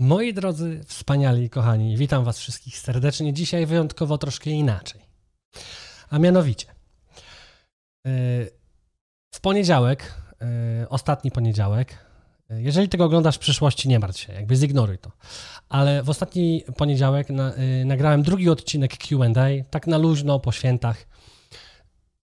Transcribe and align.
Moi 0.00 0.34
drodzy, 0.34 0.80
wspaniali, 0.86 1.50
kochani, 1.50 1.96
witam 1.96 2.24
Was 2.24 2.38
wszystkich 2.38 2.78
serdecznie. 2.78 3.32
Dzisiaj 3.32 3.66
wyjątkowo 3.66 4.18
troszkę 4.18 4.50
inaczej. 4.50 5.00
A 6.10 6.18
mianowicie, 6.18 6.66
yy, 8.04 8.50
w 9.34 9.40
poniedziałek, 9.40 10.14
yy, 10.80 10.88
ostatni 10.88 11.30
poniedziałek, 11.30 11.98
yy, 12.50 12.62
jeżeli 12.62 12.88
tego 12.88 13.04
oglądasz 13.04 13.36
w 13.36 13.38
przyszłości, 13.38 13.88
nie 13.88 13.98
martw 13.98 14.20
się, 14.20 14.32
jakby 14.32 14.56
zignoruj 14.56 14.98
to. 14.98 15.10
Ale 15.68 16.02
w 16.02 16.10
ostatni 16.10 16.64
poniedziałek 16.76 17.30
na, 17.30 17.52
nagrałem 17.84 18.22
drugi 18.22 18.50
odcinek 18.50 18.96
QA, 18.98 19.26
tak 19.70 19.86
na 19.86 19.98
luźno, 19.98 20.40
po 20.40 20.52
świętach. 20.52 21.06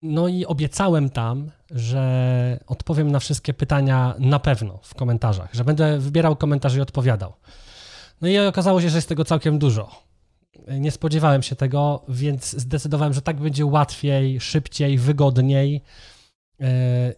No 0.01 0.27
i 0.27 0.45
obiecałem 0.45 1.09
tam, 1.09 1.51
że 1.75 2.59
odpowiem 2.67 3.11
na 3.11 3.19
wszystkie 3.19 3.53
pytania 3.53 4.15
na 4.19 4.39
pewno 4.39 4.79
w 4.83 4.95
komentarzach, 4.95 5.53
że 5.53 5.63
będę 5.63 5.99
wybierał 5.99 6.35
komentarze 6.35 6.77
i 6.77 6.81
odpowiadał. 6.81 7.33
No 8.21 8.27
i 8.27 8.37
okazało 8.37 8.81
się, 8.81 8.89
że 8.89 8.97
jest 8.97 9.09
tego 9.09 9.25
całkiem 9.25 9.59
dużo. 9.59 9.91
Nie 10.67 10.91
spodziewałem 10.91 11.43
się 11.43 11.55
tego, 11.55 12.03
więc 12.09 12.51
zdecydowałem, 12.51 13.13
że 13.13 13.21
tak 13.21 13.39
będzie 13.39 13.65
łatwiej, 13.65 14.39
szybciej, 14.39 14.97
wygodniej. 14.97 15.81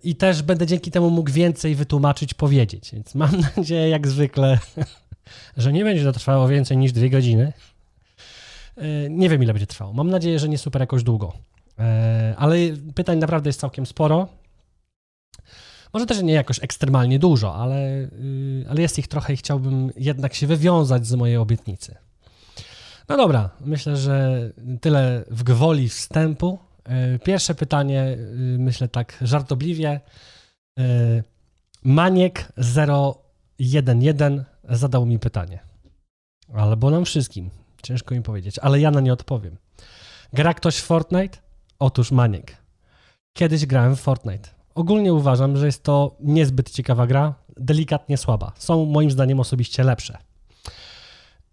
I 0.03 0.15
też 0.15 0.41
będę 0.41 0.65
dzięki 0.65 0.91
temu 0.91 1.09
mógł 1.09 1.31
więcej 1.31 1.75
wytłumaczyć, 1.75 2.33
powiedzieć. 2.33 2.89
Więc 2.93 3.15
mam 3.15 3.31
nadzieję, 3.57 3.89
jak 3.89 4.07
zwykle, 4.07 4.59
że 5.57 5.73
nie 5.73 5.83
będzie 5.83 6.03
to 6.03 6.11
trwało 6.11 6.47
więcej 6.47 6.77
niż 6.77 6.91
dwie 6.91 7.09
godziny. 7.09 7.53
Nie 9.09 9.29
wiem, 9.29 9.43
ile 9.43 9.53
będzie 9.53 9.67
trwało. 9.67 9.93
Mam 9.93 10.09
nadzieję, 10.09 10.39
że 10.39 10.49
nie 10.49 10.57
super 10.57 10.81
jakoś 10.81 11.03
długo. 11.03 11.33
E, 11.79 12.35
ale 12.37 12.55
pytań 12.95 13.17
naprawdę 13.17 13.49
jest 13.49 13.59
całkiem 13.59 13.85
sporo. 13.85 14.27
Może 15.93 16.05
też 16.05 16.21
nie 16.21 16.33
jakoś 16.33 16.63
ekstremalnie 16.63 17.19
dużo, 17.19 17.55
ale, 17.55 17.77
y, 17.99 18.65
ale 18.69 18.81
jest 18.81 18.99
ich 18.99 19.07
trochę 19.07 19.33
i 19.33 19.37
chciałbym 19.37 19.91
jednak 19.97 20.33
się 20.33 20.47
wywiązać 20.47 21.07
z 21.07 21.13
mojej 21.13 21.37
obietnicy. 21.37 21.95
No 23.09 23.17
dobra, 23.17 23.49
myślę, 23.61 23.97
że 23.97 24.49
tyle 24.81 25.23
w 25.31 25.43
gwoli 25.43 25.89
wstępu. 25.89 26.59
E, 26.83 27.19
pierwsze 27.19 27.55
pytanie, 27.55 28.17
y, 28.17 28.57
myślę 28.59 28.87
tak 28.87 29.17
żartobliwie. 29.21 30.01
Maniek 31.83 32.51
011 33.59 34.45
zadał 34.69 35.05
mi 35.05 35.19
pytanie. 35.19 35.59
Albo 36.53 36.89
nam 36.89 37.05
wszystkim. 37.05 37.49
Ciężko 37.83 38.15
mi 38.15 38.21
powiedzieć, 38.21 38.59
ale 38.59 38.79
ja 38.79 38.91
na 38.91 39.01
nie 39.01 39.13
odpowiem. 39.13 39.57
Gra 40.33 40.53
ktoś 40.53 40.77
w 40.77 40.83
Fortnite? 40.83 41.37
Otóż 41.79 42.11
Maniek. 42.11 42.57
Kiedyś 43.33 43.65
grałem 43.65 43.95
w 43.95 43.99
Fortnite. 43.99 44.56
Ogólnie 44.77 45.13
uważam, 45.13 45.57
że 45.57 45.65
jest 45.65 45.83
to 45.83 46.15
niezbyt 46.19 46.69
ciekawa 46.69 47.07
gra, 47.07 47.33
delikatnie 47.57 48.17
słaba. 48.17 48.51
Są 48.57 48.85
moim 48.85 49.11
zdaniem 49.11 49.39
osobiście 49.39 49.83
lepsze. 49.83 50.17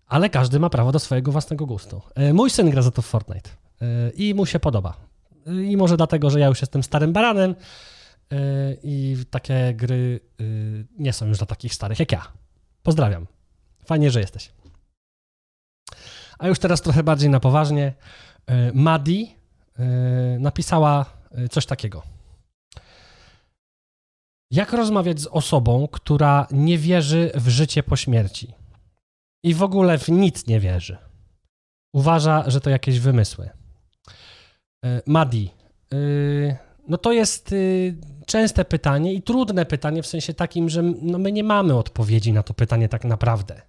Ale 0.06 0.30
każdy 0.30 0.60
ma 0.60 0.70
prawo 0.70 0.92
do 0.92 0.98
swojego 0.98 1.32
własnego 1.32 1.66
gustu. 1.66 2.02
E, 2.14 2.32
mój 2.32 2.50
syn 2.50 2.70
gra 2.70 2.82
za 2.82 2.90
to 2.90 3.02
w 3.02 3.06
Fortnite 3.06 3.50
e, 3.50 4.10
i 4.10 4.34
mu 4.34 4.46
się 4.46 4.60
podoba. 4.60 4.96
E, 5.46 5.64
I 5.64 5.76
może 5.76 5.96
dlatego, 5.96 6.30
że 6.30 6.40
ja 6.40 6.46
już 6.46 6.60
jestem 6.60 6.82
starym 6.82 7.12
baranem 7.12 7.54
i 8.82 9.16
takie 9.30 9.74
gry 9.74 10.20
nie 10.98 11.12
są 11.12 11.26
już 11.26 11.38
dla 11.38 11.46
takich 11.46 11.74
starych 11.74 11.98
jak 11.98 12.12
ja. 12.12 12.22
Pozdrawiam. 12.82 13.26
Fajnie, 13.86 14.10
że 14.10 14.20
jesteś. 14.20 14.52
A 16.38 16.48
już 16.48 16.58
teraz 16.58 16.82
trochę 16.82 17.02
bardziej 17.02 17.30
na 17.30 17.40
poważnie. 17.40 17.94
Madi 18.74 19.36
napisała 20.38 21.06
coś 21.50 21.66
takiego. 21.66 22.02
Jak 24.54 24.72
rozmawiać 24.72 25.20
z 25.20 25.26
osobą, 25.26 25.88
która 25.88 26.46
nie 26.50 26.78
wierzy 26.78 27.30
w 27.34 27.48
życie 27.48 27.82
po 27.82 27.96
śmierci 27.96 28.54
i 29.44 29.54
w 29.54 29.62
ogóle 29.62 29.98
w 29.98 30.08
nic 30.08 30.46
nie 30.46 30.60
wierzy? 30.60 30.96
Uważa, 31.92 32.50
że 32.50 32.60
to 32.60 32.70
jakieś 32.70 33.00
wymysły. 33.00 33.50
Yy, 34.84 35.02
Madi, 35.06 35.50
no 36.88 36.98
to 36.98 37.12
jest 37.12 37.54
częste 38.26 38.64
pytanie 38.64 39.14
i 39.14 39.22
trudne 39.22 39.66
pytanie 39.66 40.02
w 40.02 40.06
sensie 40.06 40.34
takim, 40.34 40.68
że 40.68 40.82
no 40.82 41.18
my 41.18 41.32
nie 41.32 41.44
mamy 41.44 41.76
odpowiedzi 41.76 42.32
na 42.32 42.42
to 42.42 42.54
pytanie 42.54 42.88
tak 42.88 43.04
naprawdę. 43.04 43.62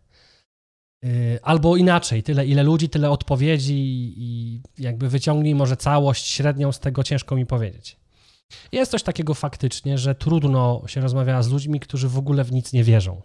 Albo 1.41 1.78
inaczej, 1.78 2.24
tyle 2.24 2.45
ile 2.45 2.63
ludzi, 2.63 2.90
tyle 2.90 3.09
odpowiedzi 3.09 3.74
i 4.18 4.62
jakby 4.78 5.09
wyciągnij 5.09 5.56
może 5.56 5.78
całość 5.78 6.28
średnią 6.28 6.72
z 6.72 6.79
tego, 6.79 7.03
ciężko 7.03 7.35
mi 7.35 7.45
powiedzieć. 7.45 8.05
Jest 8.72 8.91
coś 8.91 9.03
takiego 9.03 9.33
faktycznie, 9.33 9.97
że 9.97 10.16
trudno 10.16 10.81
się 10.88 11.01
rozmawia 11.01 11.44
z 11.44 11.50
ludźmi, 11.50 11.79
którzy 11.79 12.09
w 12.09 12.17
ogóle 12.17 12.44
w 12.44 12.51
nic 12.51 12.73
nie 12.73 12.83
wierzą. 12.83 13.22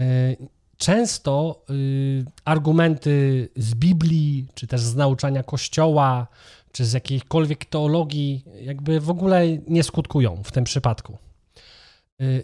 Y, 0.00 0.36
często 0.76 1.64
y, 1.70 2.24
argumenty 2.44 3.48
z 3.56 3.74
Biblii, 3.74 4.46
czy 4.54 4.66
też 4.66 4.80
z 4.80 4.96
nauczania 4.96 5.42
Kościoła, 5.42 6.26
czy 6.72 6.84
z 6.84 6.92
jakiejkolwiek 6.92 7.64
teologii, 7.64 8.44
jakby 8.60 9.00
w 9.00 9.10
ogóle 9.10 9.58
nie 9.68 9.82
skutkują 9.82 10.42
w 10.44 10.52
tym 10.52 10.64
przypadku. 10.64 11.18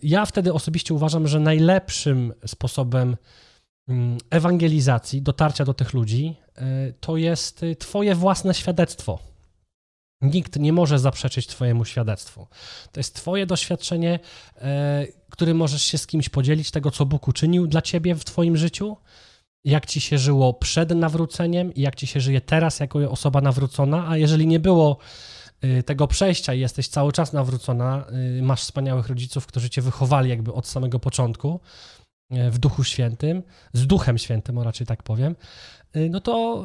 Ja 0.03 0.27
wtedy 0.27 0.53
osobiście 0.53 0.95
uważam, 0.95 1.29
że 1.29 1.41
najlepszym 1.41 2.33
sposobem 2.47 3.17
Mm, 3.89 4.19
ewangelizacji, 4.31 5.23
dotarcia 5.23 5.65
do 5.65 5.75
tych 5.75 5.93
ludzi, 5.93 6.37
to 7.01 7.17
jest 7.17 7.61
Twoje 7.79 8.15
własne 8.15 8.55
świadectwo. 8.55 9.19
Nikt 10.25 10.59
nie 10.59 10.73
może 10.73 10.99
zaprzeczyć 10.99 11.47
Twojemu 11.47 11.85
świadectwu. 11.85 12.47
To 12.93 13.01
jest 13.01 13.15
Twoje 13.15 13.47
doświadczenie, 13.47 14.19
e, 14.57 15.07
którym 15.31 15.57
możesz 15.57 15.83
się 15.83 15.99
z 15.99 16.07
kimś 16.07 16.29
podzielić, 16.29 16.71
tego, 16.71 16.91
co 16.91 17.07
Bóg 17.07 17.29
uczynił 17.29 17.67
dla 17.67 17.83
Ciebie 17.83 18.15
w 18.15 18.25
Twoim 18.25 18.57
życiu, 18.57 18.97
jak 19.65 19.87
Ci 19.87 20.01
się 20.01 20.19
żyło 20.19 20.55
przed 20.55 20.91
nawróceniem 20.91 21.75
i 21.75 21.81
jak 21.81 21.95
Ci 21.95 22.07
się 22.07 22.21
żyje 22.21 22.41
teraz 22.41 22.81
jako 22.81 23.11
osoba 23.11 23.41
nawrócona, 23.41 24.09
a 24.09 24.17
jeżeli 24.17 24.47
nie 24.47 24.61
było 24.61 24.99
tego 25.87 26.07
przejścia 26.07 26.55
i 26.55 26.61
jesteś 26.61 26.89
cały 26.89 27.13
czas 27.13 27.33
nawrócona, 27.33 28.07
masz 28.43 28.61
wspaniałych 28.61 29.09
rodziców, 29.09 29.47
którzy 29.47 29.71
Cię 29.71 29.83
wychowali 29.83 30.31
jakby 30.31 30.53
od 30.53 30.67
samego 30.67 30.99
początku, 30.99 31.61
E, 32.31 32.51
w 32.51 32.59
Duchu 32.59 32.85
Świętym, 32.85 33.43
z 33.73 33.87
Duchem 33.87 34.19
Świętym, 34.19 34.59
o 34.59 34.65
raczej 34.65 34.87
tak 34.87 35.03
powiem, 35.03 35.33
e, 35.33 35.84
no 36.11 36.21
to 36.21 36.65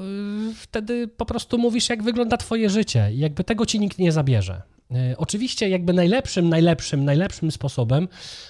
e, 0.49 0.53
wtedy 0.55 1.07
po 1.07 1.25
prostu 1.25 1.57
mówisz, 1.57 1.89
jak 1.89 2.03
wygląda 2.03 2.37
Twoje 2.37 2.69
życie 2.69 3.09
i 3.13 3.19
jakby 3.19 3.43
tego 3.43 3.65
ci 3.65 3.79
nikt 3.79 3.99
nie 3.99 4.11
zabierze. 4.11 4.61
Oczywiście, 5.17 5.69
jakby 5.69 5.93
najlepszym, 5.93 6.49
najlepszym, 6.49 7.05
najlepszym 7.05 7.51
sposobem 7.51 8.07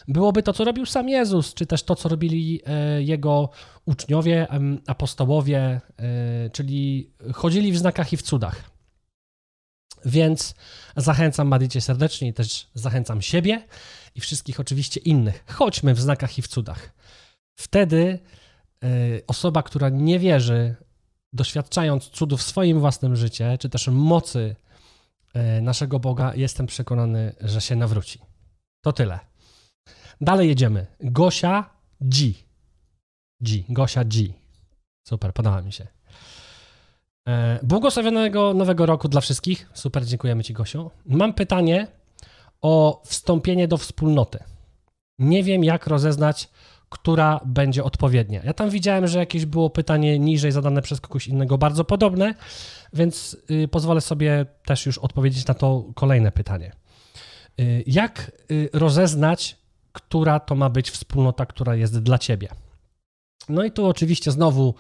byłoby 0.08 0.44
to, 0.44 0.54
co 0.54 0.64
robił 0.64 0.86
sam 0.86 1.10
Jezus, 1.10 1.54
czy 1.54 1.66
też 1.66 1.84
to, 1.84 1.96
co 1.96 2.10
robili 2.10 2.62
jego 3.00 3.50
uczniowie, 3.86 4.48
apostołowie, 4.88 5.82
czyli 6.54 7.12
chodzili 7.34 7.72
w 7.72 7.78
znakach 7.78 8.14
i 8.14 8.18
w 8.18 8.22
cudach. 8.22 8.72
Więc 10.06 10.56
zachęcam 10.96 11.48
Madicie 11.48 11.82
serdecznie 11.82 12.28
i 12.28 12.34
też 12.34 12.68
zachęcam 12.74 13.22
siebie 13.22 13.64
i 14.16 14.22
wszystkich 14.22 14.60
oczywiście 14.60 15.00
innych. 15.00 15.44
Chodźmy 15.48 15.94
w 15.94 16.00
znakach 16.02 16.38
i 16.38 16.42
w 16.42 16.48
cudach. 16.48 16.94
Wtedy 17.56 18.20
osoba, 19.28 19.64
która 19.64 19.90
nie 19.90 20.20
wierzy, 20.20 20.76
doświadczając 21.34 22.10
cudów 22.10 22.40
w 22.40 22.44
swoim 22.44 22.80
własnym 22.80 23.16
życiu, 23.16 23.44
czy 23.60 23.70
też 23.70 23.88
mocy 23.88 24.56
e, 25.34 25.62
naszego 25.62 26.00
Boga, 26.00 26.36
jestem 26.36 26.68
przekonany, 26.68 27.36
że 27.42 27.62
się 27.62 27.76
nawróci. 27.76 28.20
To 28.82 28.94
tyle. 28.94 29.20
Dalej 30.22 30.48
jedziemy. 30.48 30.86
Gosia 31.00 31.70
G. 32.02 32.34
G. 33.42 33.64
Gosia 33.70 34.04
G. 34.04 34.24
Super, 35.08 35.34
podoba 35.34 35.62
mi 35.62 35.74
się. 35.74 35.88
E, 37.28 37.60
błogosławionego 37.64 38.54
nowego 38.54 38.86
roku 38.86 39.08
dla 39.08 39.22
wszystkich. 39.22 39.70
Super, 39.74 40.06
dziękujemy 40.06 40.44
Ci, 40.44 40.54
Gosiu. 40.54 40.92
Mam 41.06 41.34
pytanie 41.34 41.88
o 42.62 43.02
wstąpienie 43.06 43.68
do 43.68 43.78
wspólnoty. 43.78 44.40
Nie 45.20 45.44
wiem, 45.44 45.64
jak 45.64 45.88
rozeznać, 45.88 46.50
która 46.90 47.40
będzie 47.46 47.84
odpowiednia. 47.84 48.42
Ja 48.44 48.54
tam 48.54 48.70
widziałem, 48.70 49.08
że 49.08 49.20
jakieś 49.20 49.46
było 49.46 49.70
pytanie 49.70 50.20
niżej 50.20 50.52
zadane 50.52 50.82
przez 50.82 51.02
kogoś 51.02 51.28
innego, 51.28 51.58
bardzo 51.58 51.84
podobne, 51.84 52.34
więc 52.94 53.38
y, 53.52 53.68
pozwolę 53.68 54.02
sobie 54.02 54.46
też 54.66 54.86
już 54.86 54.98
odpowiedzieć 54.98 55.48
na 55.48 55.54
to 55.54 55.86
kolejne 55.96 56.32
pytanie. 56.32 56.72
Y, 57.60 57.84
jak 57.88 58.32
y, 58.52 58.70
rozeznać, 58.74 59.58
która 59.92 60.40
to 60.40 60.56
ma 60.56 60.70
być 60.70 60.92
wspólnota, 60.92 61.46
która 61.46 61.76
jest 61.76 62.00
dla 62.00 62.18
ciebie? 62.18 62.48
No 63.50 63.64
i 63.64 63.72
tu 63.72 63.86
oczywiście 63.86 64.32
znowu 64.32 64.74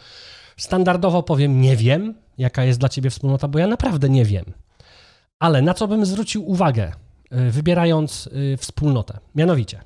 standardowo 0.57 1.23
powiem 1.23 1.61
nie 1.61 1.75
wiem, 1.75 2.15
jaka 2.37 2.63
jest 2.63 2.79
dla 2.79 2.89
ciebie 2.89 3.09
wspólnota, 3.09 3.47
bo 3.47 3.59
ja 3.59 3.67
naprawdę 3.67 4.09
nie 4.09 4.25
wiem. 4.25 4.45
Ale 5.39 5.61
na 5.61 5.73
co 5.73 5.87
bym 5.87 6.05
zwrócił 6.05 6.49
uwagę, 6.49 6.91
wybierając 7.31 8.29
wspólnotę? 8.57 9.19
Mianowicie, 9.35 9.81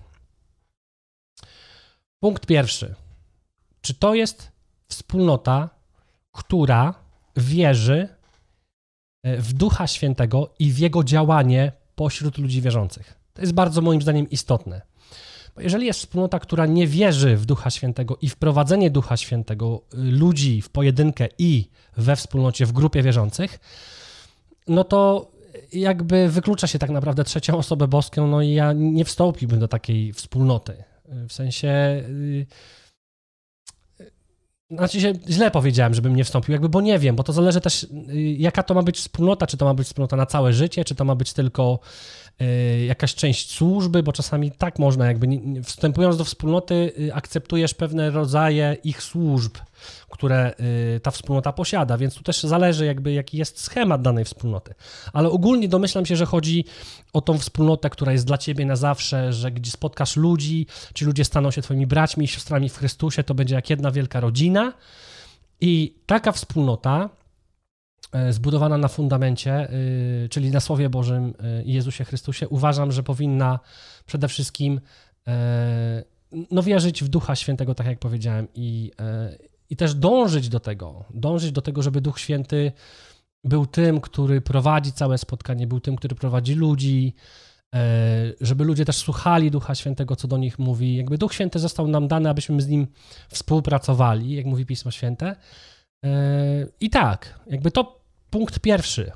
Punkt 2.23 2.45
pierwszy. 2.45 2.95
Czy 3.81 3.93
to 3.93 4.13
jest 4.13 4.51
wspólnota, 4.87 5.69
która 6.31 6.93
wierzy 7.37 8.07
e, 9.23 9.37
w 9.37 9.53
Ducha 9.53 9.87
Świętego 9.87 10.53
i 10.59 10.71
w 10.71 10.79
jego 10.79 11.03
działanie 11.03 11.71
pośród 11.95 12.37
ludzi 12.37 12.61
wierzących? 12.61 13.19
To 13.33 13.41
jest 13.41 13.53
bardzo 13.53 13.81
moim 13.81 14.01
zdaniem 14.01 14.29
istotne. 14.29 14.81
Bo 15.55 15.61
jeżeli 15.61 15.85
jest 15.85 15.99
wspólnota, 15.99 16.39
która 16.39 16.65
nie 16.65 16.87
wierzy 16.87 17.37
w 17.37 17.45
Ducha 17.45 17.69
Świętego 17.69 18.17
i 18.21 18.29
wprowadzenie 18.29 18.91
Ducha 18.91 19.17
Świętego 19.17 19.81
y, 19.93 19.97
ludzi 19.97 20.61
w 20.61 20.69
pojedynkę 20.69 21.27
i 21.37 21.69
we 21.97 22.15
wspólnocie, 22.15 22.65
w 22.65 22.71
grupie 22.71 23.03
wierzących, 23.03 23.59
no 24.67 24.83
to 24.83 25.31
jakby 25.73 26.29
wyklucza 26.29 26.67
się 26.67 26.79
tak 26.79 26.89
naprawdę 26.89 27.23
trzecią 27.23 27.57
osobę 27.57 27.87
boską, 27.87 28.27
no 28.27 28.41
i 28.41 28.51
ja 28.51 28.73
nie 28.73 29.05
wstąpiłbym 29.05 29.59
do 29.59 29.67
takiej 29.67 30.13
wspólnoty. 30.13 30.83
W 31.05 31.33
sensie. 31.33 32.03
Yy, 32.09 32.45
znaczy 34.71 35.01
się 35.01 35.13
źle 35.29 35.51
powiedziałem, 35.51 35.93
żebym 35.93 36.15
nie 36.15 36.23
wstąpił, 36.23 36.51
jakby, 36.51 36.69
bo 36.69 36.81
nie 36.81 36.99
wiem, 36.99 37.15
bo 37.15 37.23
to 37.23 37.33
zależy 37.33 37.61
też, 37.61 37.87
yy, 38.07 38.21
jaka 38.21 38.63
to 38.63 38.73
ma 38.73 38.83
być 38.83 38.97
wspólnota, 38.97 39.47
czy 39.47 39.57
to 39.57 39.65
ma 39.65 39.73
być 39.73 39.87
wspólnota 39.87 40.15
na 40.15 40.25
całe 40.25 40.53
życie, 40.53 40.85
czy 40.85 40.95
to 40.95 41.05
ma 41.05 41.15
być 41.15 41.33
tylko 41.33 41.79
Y, 42.22 42.22
jakaś 42.87 43.15
część 43.15 43.55
służby, 43.55 44.03
bo 44.03 44.13
czasami 44.13 44.51
tak 44.51 44.79
można, 44.79 45.07
jakby 45.07 45.27
wstępując 45.63 46.17
do 46.17 46.23
wspólnoty, 46.23 46.93
y, 46.99 47.13
akceptujesz 47.13 47.73
pewne 47.73 48.11
rodzaje 48.11 48.77
ich 48.83 49.03
służb, 49.03 49.57
które 50.09 50.53
y, 50.95 50.99
ta 50.99 51.11
wspólnota 51.11 51.53
posiada, 51.53 51.97
więc 51.97 52.15
tu 52.15 52.23
też 52.23 52.43
zależy 52.43 52.85
jakby 52.85 53.13
jaki 53.13 53.37
jest 53.37 53.61
schemat 53.61 54.01
danej 54.01 54.25
wspólnoty. 54.25 54.73
Ale 55.13 55.29
ogólnie 55.29 55.67
domyślam 55.67 56.05
się, 56.05 56.15
że 56.15 56.25
chodzi 56.25 56.65
o 57.13 57.21
tą 57.21 57.37
wspólnotę, 57.37 57.89
która 57.89 58.11
jest 58.11 58.27
dla 58.27 58.37
ciebie 58.37 58.65
na 58.65 58.75
zawsze, 58.75 59.33
że 59.33 59.51
gdzie 59.51 59.71
spotkasz 59.71 60.15
ludzi, 60.15 60.67
ci 60.93 61.05
ludzie 61.05 61.25
staną 61.25 61.51
się 61.51 61.61
twoimi 61.61 61.87
braćmi 61.87 62.25
i 62.25 62.27
siostrami 62.27 62.69
w 62.69 62.77
Chrystusie, 62.77 63.23
to 63.23 63.33
będzie 63.33 63.55
jak 63.55 63.69
jedna 63.69 63.91
wielka 63.91 64.19
rodzina 64.19 64.73
i 65.61 65.95
taka 66.05 66.31
wspólnota 66.31 67.09
E, 67.09 67.22
zbudowana 68.29 68.77
na 68.77 68.87
fundamencie, 68.87 69.73
y, 69.73 70.29
czyli 70.29 70.51
na 70.51 70.59
Słowie 70.59 70.89
Bożym 70.89 71.33
y, 71.59 71.63
i 71.63 71.73
Jezusie 71.73 72.05
Chrystusie, 72.05 72.47
uważam, 72.47 72.91
że 72.91 73.03
powinna 73.03 73.59
przede 74.05 74.27
wszystkim 74.27 74.81
e, 75.27 76.03
no, 76.51 76.63
wierzyć 76.63 77.03
w 77.03 77.07
Ducha 77.07 77.35
Świętego, 77.35 77.75
tak 77.75 77.87
jak 77.87 77.99
powiedziałem, 77.99 78.47
i, 78.55 78.91
e, 78.99 79.37
i 79.69 79.75
też 79.75 79.95
dążyć 79.95 80.49
do 80.49 80.59
tego, 80.59 81.05
dążyć 81.13 81.51
do 81.51 81.61
tego, 81.61 81.81
żeby 81.81 82.01
Duch 82.01 82.19
Święty 82.19 82.71
był 83.43 83.65
tym, 83.65 84.01
który 84.01 84.41
prowadzi 84.41 84.91
całe 84.91 85.17
spotkanie, 85.17 85.67
był 85.67 85.79
tym, 85.79 85.95
który 85.95 86.15
prowadzi 86.15 86.55
ludzi, 86.55 87.13
żeby 88.41 88.63
ludzie 88.63 88.85
też 88.85 88.97
słuchali 88.97 89.51
Ducha 89.51 89.75
Świętego, 89.75 90.15
co 90.15 90.27
do 90.27 90.37
nich 90.37 90.59
mówi. 90.59 90.95
Jakby 90.95 91.17
Duch 91.17 91.33
Święty 91.33 91.59
został 91.59 91.87
nam 91.87 92.07
dany, 92.07 92.29
abyśmy 92.29 92.61
z 92.61 92.67
nim 92.67 92.87
współpracowali, 93.29 94.35
jak 94.35 94.45
mówi 94.45 94.65
Pismo 94.65 94.91
Święte. 94.91 95.35
I 96.79 96.89
tak, 96.89 97.39
jakby 97.47 97.71
to 97.71 98.02
punkt 98.33 98.59
pierwszy. 98.59 99.11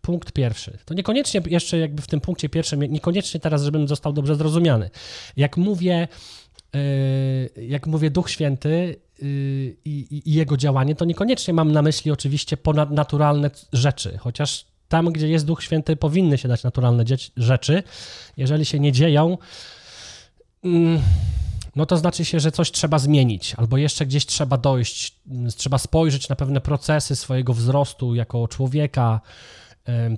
Punkt 0.00 0.32
pierwszy. 0.32 0.78
To 0.84 0.94
niekoniecznie 0.94 1.40
jeszcze 1.46 1.78
jakby 1.78 2.02
w 2.02 2.06
tym 2.06 2.20
punkcie 2.20 2.48
pierwszym, 2.48 2.80
niekoniecznie 2.82 3.40
teraz, 3.40 3.62
żebym 3.62 3.88
został 3.88 4.12
dobrze 4.12 4.36
zrozumiany. 4.36 4.90
Jak 5.36 5.56
mówię, 5.56 6.08
yy, 6.74 7.66
jak 7.66 7.86
mówię 7.86 8.10
Duch 8.10 8.30
Święty 8.30 8.96
yy, 9.22 9.26
i, 9.84 10.22
jego 10.34 10.56
działanie, 10.56 10.94
to 10.94 11.04
niekoniecznie 11.04 11.54
mam 11.54 11.72
na 11.72 11.82
myśli 11.82 12.10
oczywiście 12.10 12.56
ponadnaturalne 12.56 13.50
rzeczy, 13.72 14.18
chociaż 14.18 14.66
tam, 14.88 15.12
gdzie 15.12 15.28
jest 15.28 15.46
Duch 15.46 15.62
Święty, 15.62 15.96
powinny 15.96 16.38
się 16.38 16.48
dać 16.48 16.62
naturalne 16.62 17.04
rzeczy. 17.36 17.82
Jeżeli 18.36 18.64
się 18.64 18.80
nie 18.80 18.92
dzieją, 18.92 19.38
mm, 20.64 21.00
no 21.76 21.86
to 21.86 21.96
znaczy 21.96 22.24
się, 22.24 22.40
że 22.40 22.52
coś 22.52 22.70
trzeba 22.70 22.98
zmienić, 22.98 23.54
albo 23.54 23.76
jeszcze 23.76 24.06
gdzieś 24.06 24.26
trzeba 24.26 24.56
dojść, 24.56 25.20
trzeba 25.56 25.78
spojrzeć 25.78 26.28
na 26.28 26.36
pewne 26.36 26.60
procesy 26.60 27.16
swojego 27.16 27.54
wzrostu 27.54 28.14
jako 28.14 28.48
człowieka. 28.48 29.20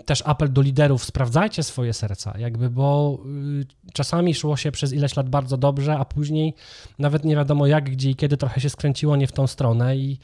Też 0.05 0.23
apel 0.27 0.53
do 0.53 0.63
liderów, 0.63 1.05
sprawdzajcie 1.05 1.63
swoje 1.63 1.93
serca, 1.93 2.35
jakby, 2.39 2.71
bo 2.71 3.19
y, 3.61 3.93
czasami 3.93 4.35
szło 4.35 4.57
się 4.57 4.73
przez 4.73 4.93
ileś 4.93 5.17
lat 5.17 5.29
bardzo 5.29 5.57
dobrze, 5.57 5.99
a 5.99 6.05
później 6.05 6.55
nawet 6.99 7.25
nie 7.25 7.37
wiadomo 7.37 7.67
jak, 7.67 7.91
gdzie 7.91 8.11
i 8.11 8.17
kiedy 8.17 8.37
trochę 8.37 8.61
się 8.61 8.71
skręciło 8.71 9.17
nie 9.17 9.27
w 9.27 9.33
tą 9.33 9.47
stronę 9.47 9.97
i 9.97 10.19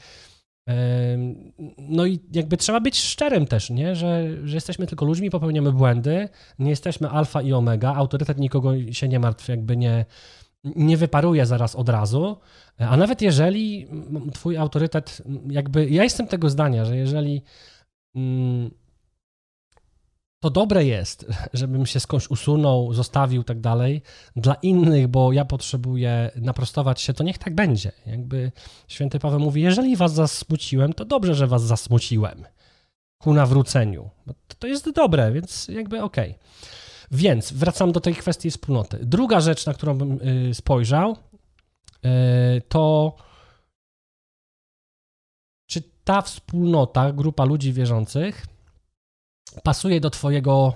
no 1.77 2.05
i 2.05 2.19
jakby 2.31 2.57
trzeba 2.57 2.79
być 2.79 2.99
szczerym 2.99 3.45
też, 3.45 3.69
nie? 3.69 3.95
Że, 3.95 4.27
że 4.43 4.57
jesteśmy 4.57 4.87
tylko 4.87 5.05
ludźmi, 5.05 5.29
popełniamy 5.29 5.71
błędy, 5.71 6.29
nie 6.59 6.69
jesteśmy 6.69 7.09
alfa 7.09 7.41
i 7.41 7.53
omega, 7.53 7.95
autorytet 7.95 8.37
nikogo 8.37 8.71
się 8.91 9.07
nie 9.07 9.19
martw, 9.19 9.47
jakby 9.47 9.77
nie, 9.77 10.05
nie 10.63 10.97
wyparuje 10.97 11.45
zaraz 11.45 11.75
od 11.75 11.89
razu, 11.89 12.37
a 12.77 12.97
nawet 12.97 13.21
jeżeli 13.21 13.87
twój 14.33 14.57
autorytet, 14.57 15.21
jakby, 15.49 15.89
ja 15.89 16.03
jestem 16.03 16.27
tego 16.27 16.49
zdania, 16.49 16.85
że 16.85 16.97
jeżeli 16.97 17.43
mm, 18.15 18.71
to 20.39 20.49
dobre 20.49 20.85
jest, 20.85 21.25
żebym 21.53 21.85
się 21.85 21.99
skądś 21.99 22.27
usunął, 22.27 22.93
zostawił 22.93 23.43
tak 23.43 23.59
dalej, 23.59 24.01
dla 24.35 24.53
innych, 24.53 25.07
bo 25.07 25.31
ja 25.31 25.45
potrzebuję 25.45 26.31
naprostować 26.35 27.01
się, 27.01 27.13
to 27.13 27.23
niech 27.23 27.37
tak 27.37 27.55
będzie. 27.55 27.91
Jakby 28.05 28.51
święty 28.87 29.19
Paweł 29.19 29.39
mówi, 29.39 29.61
jeżeli 29.61 29.95
was 29.95 30.13
zasmuciłem, 30.13 30.93
to 30.93 31.05
dobrze, 31.05 31.35
że 31.35 31.47
was 31.47 31.63
zasmuciłem 31.63 32.45
ku 33.17 33.33
nawróceniu. 33.33 34.09
To 34.59 34.67
jest 34.67 34.91
dobre, 34.91 35.31
więc 35.31 35.67
jakby 35.67 36.03
okej. 36.03 36.29
Okay. 36.29 36.88
Więc 37.11 37.53
wracam 37.53 37.91
do 37.91 37.99
tej 37.99 38.15
kwestii 38.15 38.51
wspólnoty. 38.51 38.99
Druga 39.01 39.41
rzecz, 39.41 39.65
na 39.65 39.73
którą 39.73 39.97
bym 39.97 40.21
y, 40.21 40.53
spojrzał, 40.53 41.17
y, 42.05 42.61
to 42.69 43.15
czy 45.67 45.83
ta 46.03 46.21
wspólnota, 46.21 47.11
grupa 47.11 47.45
ludzi 47.45 47.73
wierzących 47.73 48.45
pasuje 49.63 50.01
do 50.01 50.09
Twojego 50.09 50.73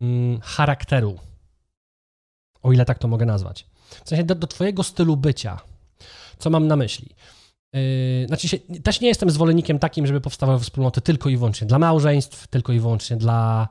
mm, 0.00 0.40
charakteru, 0.40 1.18
o 2.62 2.72
ile 2.72 2.84
tak 2.84 2.98
to 2.98 3.08
mogę 3.08 3.26
nazwać. 3.26 3.66
W 4.04 4.08
sensie 4.08 4.24
do, 4.24 4.34
do 4.34 4.46
Twojego 4.46 4.82
stylu 4.82 5.16
bycia. 5.16 5.60
Co 6.38 6.50
mam 6.50 6.66
na 6.66 6.76
myśli? 6.76 7.08
Yy, 7.72 8.26
znaczy 8.26 8.48
się, 8.48 8.58
też 8.58 9.00
nie 9.00 9.08
jestem 9.08 9.30
zwolennikiem 9.30 9.78
takim, 9.78 10.06
żeby 10.06 10.20
powstawały 10.20 10.60
wspólnoty 10.60 11.00
tylko 11.00 11.28
i 11.28 11.36
wyłącznie 11.36 11.66
dla 11.66 11.78
małżeństw, 11.78 12.46
tylko 12.46 12.72
i 12.72 12.80
wyłącznie 12.80 13.16
dla 13.16 13.68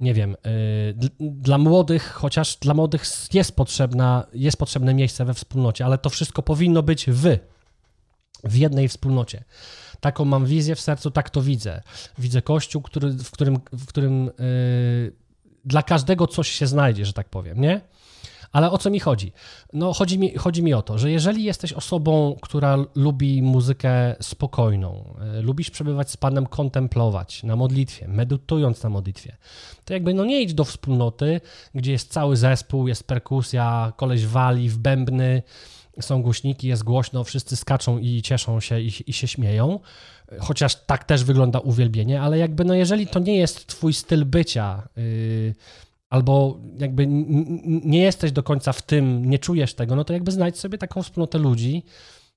nie 0.00 0.14
wiem, 0.14 0.36
y, 0.46 0.94
dla 1.20 1.58
młodych, 1.58 2.12
chociaż 2.12 2.56
dla 2.56 2.74
młodych 2.74 3.02
jest, 3.32 3.56
potrzebna, 3.56 4.26
jest 4.34 4.56
potrzebne 4.56 4.94
miejsce 4.94 5.24
we 5.24 5.34
wspólnocie, 5.34 5.84
ale 5.84 5.98
to 5.98 6.10
wszystko 6.10 6.42
powinno 6.42 6.82
być 6.82 7.06
wy, 7.10 7.38
w 8.44 8.56
jednej 8.56 8.88
wspólnocie. 8.88 9.44
Taką 10.00 10.24
mam 10.24 10.46
wizję 10.46 10.74
w 10.74 10.80
sercu, 10.80 11.10
tak 11.10 11.30
to 11.30 11.42
widzę. 11.42 11.82
Widzę 12.18 12.42
kościół, 12.42 12.82
który, 12.82 13.10
w 13.10 13.30
którym, 13.30 13.60
w 13.72 13.86
którym 13.86 14.24
yy, 14.24 15.12
dla 15.64 15.82
każdego 15.82 16.26
coś 16.26 16.48
się 16.48 16.66
znajdzie, 16.66 17.06
że 17.06 17.12
tak 17.12 17.28
powiem, 17.28 17.60
nie? 17.60 17.80
Ale 18.54 18.70
o 18.70 18.78
co 18.78 18.90
mi 18.90 19.00
chodzi? 19.00 19.32
No, 19.72 19.92
chodzi 19.92 20.18
mi, 20.18 20.34
chodzi 20.34 20.62
mi 20.62 20.74
o 20.74 20.82
to, 20.82 20.98
że 20.98 21.10
jeżeli 21.10 21.44
jesteś 21.44 21.72
osobą, 21.72 22.36
która 22.42 22.76
lubi 22.94 23.42
muzykę 23.42 24.16
spokojną, 24.20 25.14
e, 25.20 25.42
lubisz 25.42 25.70
przebywać 25.70 26.10
z 26.10 26.16
Panem, 26.16 26.46
kontemplować 26.46 27.42
na 27.42 27.56
modlitwie, 27.56 28.08
medytując 28.08 28.82
na 28.82 28.90
modlitwie, 28.90 29.36
to 29.84 29.94
jakby 29.94 30.14
no 30.14 30.24
nie 30.24 30.42
idź 30.42 30.54
do 30.54 30.64
wspólnoty, 30.64 31.40
gdzie 31.74 31.92
jest 31.92 32.12
cały 32.12 32.36
zespół, 32.36 32.88
jest 32.88 33.06
perkusja, 33.06 33.92
koleś 33.96 34.26
wali 34.26 34.68
w 34.68 34.78
bębny, 34.78 35.42
są 36.00 36.22
głośniki, 36.22 36.68
jest 36.68 36.84
głośno, 36.84 37.24
wszyscy 37.24 37.56
skaczą 37.56 37.98
i 37.98 38.22
cieszą 38.22 38.60
się 38.60 38.80
i, 38.80 38.92
i 39.06 39.12
się 39.12 39.28
śmieją, 39.28 39.80
chociaż 40.40 40.74
tak 40.86 41.04
też 41.04 41.24
wygląda 41.24 41.58
uwielbienie, 41.58 42.20
ale 42.20 42.38
jakby 42.38 42.64
no 42.64 42.74
jeżeli 42.74 43.06
to 43.06 43.18
nie 43.18 43.36
jest 43.36 43.66
twój 43.66 43.94
styl 43.94 44.24
bycia, 44.24 44.88
yy, 44.96 45.54
albo 46.14 46.60
jakby 46.78 47.06
nie 47.84 48.02
jesteś 48.02 48.32
do 48.32 48.42
końca 48.42 48.72
w 48.72 48.82
tym, 48.82 49.30
nie 49.30 49.38
czujesz 49.38 49.74
tego, 49.74 49.96
no 49.96 50.04
to 50.04 50.12
jakby 50.12 50.32
znajdź 50.32 50.58
sobie 50.58 50.78
taką 50.78 51.02
wspólnotę 51.02 51.38
ludzi, 51.38 51.82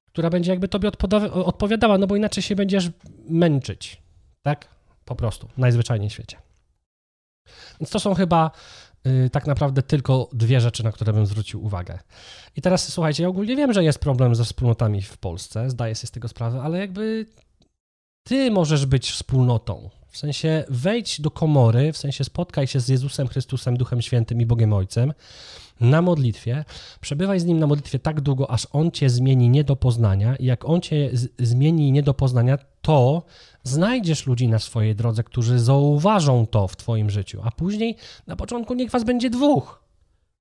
która 0.07 0.29
będzie 0.29 0.51
jakby 0.51 0.67
tobie 0.67 0.91
odpowiadała, 1.33 1.97
no 1.97 2.07
bo 2.07 2.15
inaczej 2.15 2.43
się 2.43 2.55
będziesz 2.55 2.89
męczyć, 3.29 4.01
tak? 4.41 4.67
Po 5.05 5.15
prostu, 5.15 5.47
najzwyczajniej 5.57 6.09
w 6.09 6.13
świecie. 6.13 6.37
Więc 7.79 7.89
to 7.89 7.99
są 7.99 8.13
chyba 8.13 8.51
y, 9.07 9.29
tak 9.29 9.47
naprawdę 9.47 9.81
tylko 9.81 10.29
dwie 10.33 10.61
rzeczy, 10.61 10.83
na 10.83 10.91
które 10.91 11.13
bym 11.13 11.25
zwrócił 11.25 11.65
uwagę. 11.65 11.99
I 12.55 12.61
teraz 12.61 12.93
słuchajcie, 12.93 13.23
ja 13.23 13.29
ogólnie 13.29 13.55
wiem, 13.55 13.73
że 13.73 13.83
jest 13.83 13.99
problem 13.99 14.35
ze 14.35 14.43
wspólnotami 14.43 15.01
w 15.01 15.17
Polsce, 15.17 15.69
zdaję 15.69 15.95
sobie 15.95 16.07
z 16.07 16.11
tego 16.11 16.27
sprawę, 16.27 16.61
ale 16.61 16.79
jakby 16.79 17.25
ty 18.23 18.51
możesz 18.51 18.85
być 18.85 19.11
wspólnotą. 19.11 19.89
W 20.17 20.19
sensie 20.19 20.63
wejdź 20.69 21.21
do 21.21 21.31
komory, 21.31 21.93
w 21.93 21.97
sensie 21.97 22.23
spotkaj 22.23 22.67
się 22.67 22.79
z 22.79 22.87
Jezusem 22.87 23.27
Chrystusem, 23.27 23.77
Duchem 23.77 24.01
Świętym 24.01 24.41
i 24.41 24.45
Bogiem 24.45 24.73
Ojcem 24.73 25.13
na 25.79 26.01
modlitwie. 26.01 26.65
Przebywaj 27.01 27.39
z 27.39 27.45
Nim 27.45 27.59
na 27.59 27.67
modlitwie 27.67 27.99
tak 27.99 28.21
długo, 28.21 28.51
aż 28.51 28.67
On 28.71 28.91
cię 28.91 29.09
zmieni 29.09 29.49
nie 29.49 29.63
do 29.63 29.75
poznania. 29.75 30.35
I 30.35 30.45
jak 30.45 30.65
On 30.65 30.81
cię 30.81 31.11
zmieni 31.39 31.91
nie 31.91 32.03
do 32.03 32.13
poznania, 32.13 32.57
to 32.81 33.23
znajdziesz 33.63 34.27
ludzi 34.27 34.47
na 34.47 34.59
swojej 34.59 34.95
drodze, 34.95 35.23
którzy 35.23 35.59
zauważą 35.59 36.47
to 36.47 36.67
w 36.67 36.75
Twoim 36.75 37.09
życiu. 37.09 37.41
A 37.43 37.51
później 37.51 37.95
na 38.27 38.35
początku 38.35 38.73
niech 38.73 38.91
Was 38.91 39.03
będzie 39.03 39.29
dwóch. 39.29 39.83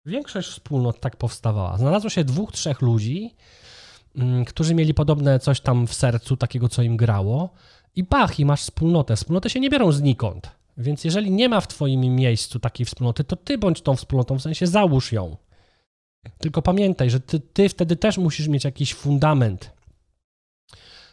Większość 0.06 0.48
wspólnot 0.48 1.00
tak 1.00 1.16
powstawała. 1.16 1.78
Znalazło 1.78 2.10
się 2.10 2.24
dwóch, 2.24 2.52
trzech 2.52 2.82
ludzi, 2.82 3.34
mm, 4.16 4.44
którzy 4.44 4.74
mieli 4.74 4.94
podobne 4.94 5.38
coś 5.38 5.60
tam 5.60 5.86
w 5.86 5.94
sercu, 5.94 6.36
takiego, 6.36 6.68
co 6.68 6.82
im 6.82 6.96
grało 6.96 7.50
i 7.96 8.04
pach, 8.04 8.40
i 8.40 8.44
masz 8.44 8.62
wspólnotę. 8.62 9.16
Wspólnoty 9.16 9.50
się 9.50 9.60
nie 9.60 9.70
biorą 9.70 9.92
znikąd. 9.92 10.50
Więc 10.76 11.04
jeżeli 11.04 11.30
nie 11.30 11.48
ma 11.48 11.60
w 11.60 11.68
twoim 11.68 12.00
miejscu 12.00 12.58
takiej 12.58 12.86
wspólnoty, 12.86 13.24
to 13.24 13.36
ty 13.36 13.58
bądź 13.58 13.80
tą 13.80 13.96
wspólnotą, 13.96 14.38
w 14.38 14.42
sensie 14.42 14.66
załóż 14.66 15.12
ją. 15.12 15.36
Tylko 16.38 16.62
pamiętaj, 16.62 17.10
że 17.10 17.20
ty, 17.20 17.40
ty 17.40 17.68
wtedy 17.68 17.96
też 17.96 18.18
musisz 18.18 18.48
mieć 18.48 18.64
jakiś 18.64 18.94
fundament. 18.94 19.70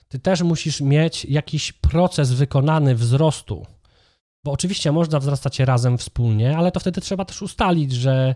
Ty 0.08 0.20
też 0.20 0.42
musisz 0.42 0.82
mieć 0.82 1.26
jakiś 1.26 1.72
proces 1.72 2.34
wykonany 2.34 2.96
wzrostu. 2.96 3.66
Bo 4.44 4.52
oczywiście 4.52 4.92
można 4.92 5.20
wzrastać 5.20 5.60
razem 5.60 5.98
wspólnie, 5.98 6.58
ale 6.58 6.72
to 6.72 6.80
wtedy 6.80 7.02
trzeba 7.02 7.26
też 7.26 7.42
ustalić, 7.42 7.92
że 7.92 8.36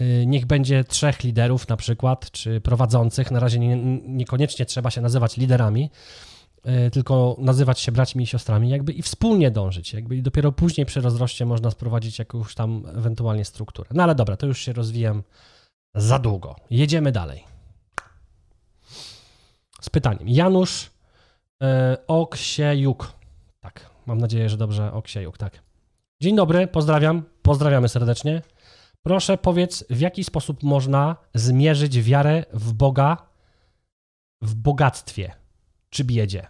y, 0.00 0.24
niech 0.26 0.46
będzie 0.46 0.84
trzech 0.84 1.22
liderów 1.22 1.68
na 1.68 1.76
przykład, 1.76 2.30
czy 2.30 2.60
prowadzących. 2.60 3.30
Na 3.30 3.40
razie 3.40 3.58
nie, 3.58 3.76
niekoniecznie 4.06 4.66
trzeba 4.66 4.90
się 4.90 5.00
nazywać 5.00 5.36
liderami, 5.36 5.90
tylko 6.92 7.36
nazywać 7.38 7.80
się 7.80 7.92
braćmi 7.92 8.24
i 8.24 8.26
siostrami, 8.26 8.70
jakby 8.70 8.92
i 8.92 9.02
wspólnie 9.02 9.50
dążyć. 9.50 9.92
Jakby 9.92 10.16
i 10.16 10.22
dopiero 10.22 10.52
później 10.52 10.86
przy 10.86 11.00
rozroście 11.00 11.46
można 11.46 11.70
sprowadzić 11.70 12.18
jakąś 12.18 12.54
tam 12.54 12.86
ewentualnie 12.96 13.44
strukturę. 13.44 13.90
No 13.94 14.02
ale 14.02 14.14
dobra, 14.14 14.36
to 14.36 14.46
już 14.46 14.58
się 14.58 14.72
rozwijam 14.72 15.22
za 15.94 16.18
długo. 16.18 16.56
Jedziemy 16.70 17.12
dalej. 17.12 17.44
Z 19.80 19.90
pytaniem. 19.90 20.28
Janusz 20.28 20.90
e, 21.62 21.96
Oksiejuk. 22.06 23.12
Tak, 23.60 23.90
mam 24.06 24.18
nadzieję, 24.18 24.48
że 24.48 24.56
dobrze 24.56 24.92
Oksiejuk, 24.92 25.38
tak. 25.38 25.62
Dzień 26.22 26.36
dobry, 26.36 26.66
pozdrawiam. 26.66 27.22
Pozdrawiamy 27.42 27.88
serdecznie. 27.88 28.42
Proszę 29.02 29.38
powiedz, 29.38 29.84
w 29.90 30.00
jaki 30.00 30.24
sposób 30.24 30.62
można 30.62 31.16
zmierzyć 31.34 32.02
wiarę 32.02 32.44
w 32.52 32.72
Boga 32.72 33.16
w 34.42 34.54
bogactwie 34.54 35.39
czy 35.90 36.04
biedzie? 36.04 36.46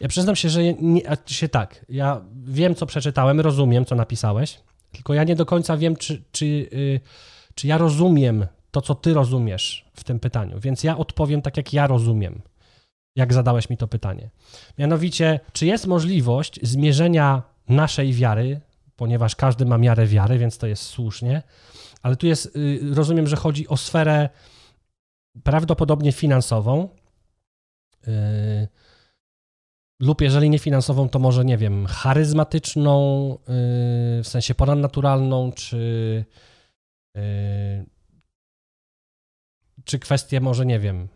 Ja 0.00 0.08
przyznam 0.08 0.36
się, 0.36 0.48
że 0.48 0.62
nie, 0.74 1.02
się 1.26 1.48
tak. 1.48 1.86
Ja 1.88 2.20
wiem, 2.44 2.74
co 2.74 2.86
przeczytałem, 2.86 3.40
rozumiem, 3.40 3.84
co 3.84 3.94
napisałeś. 3.94 4.60
Tylko 4.92 5.14
ja 5.14 5.24
nie 5.24 5.36
do 5.36 5.46
końca 5.46 5.76
wiem, 5.76 5.96
czy, 5.96 6.22
czy, 6.32 6.46
yy, 6.46 7.00
czy 7.54 7.66
ja 7.66 7.78
rozumiem 7.78 8.46
to, 8.70 8.80
co 8.80 8.94
ty 8.94 9.14
rozumiesz 9.14 9.90
w 9.96 10.04
tym 10.04 10.20
pytaniu. 10.20 10.60
Więc 10.60 10.84
ja 10.84 10.96
odpowiem 10.96 11.42
tak, 11.42 11.56
jak 11.56 11.72
ja 11.72 11.86
rozumiem, 11.86 12.42
jak 13.16 13.32
zadałeś 13.32 13.70
mi 13.70 13.76
to 13.76 13.88
pytanie. 13.88 14.30
Mianowicie, 14.78 15.40
czy 15.52 15.66
jest 15.66 15.86
możliwość 15.86 16.60
zmierzenia 16.62 17.42
naszej 17.68 18.12
wiary, 18.12 18.60
ponieważ 18.96 19.36
każdy 19.36 19.66
ma 19.66 19.78
miarę 19.78 20.06
wiary, 20.06 20.38
więc 20.38 20.58
to 20.58 20.66
jest 20.66 20.82
słusznie, 20.82 21.42
ale 22.02 22.16
tu 22.16 22.26
jest, 22.26 22.56
yy, 22.56 22.94
rozumiem, 22.94 23.26
że 23.26 23.36
chodzi 23.36 23.68
o 23.68 23.76
sferę 23.76 24.28
prawdopodobnie 25.42 26.12
finansową. 26.12 26.88
Yy, 28.06 28.12
lub 30.00 30.20
jeżeli 30.20 30.50
nie 30.50 30.58
finansową, 30.58 31.08
to 31.08 31.18
może, 31.18 31.44
nie 31.44 31.58
wiem, 31.58 31.86
charyzmatyczną, 31.86 33.28
yy, 33.30 34.22
w 34.22 34.28
sensie 34.28 34.54
ponadnaturalną, 34.54 35.52
czy, 35.52 36.24
yy, 37.14 37.86
czy 39.84 39.98
kwestię 39.98 40.40
może, 40.40 40.66
nie 40.66 40.80
wiem, 40.80 41.08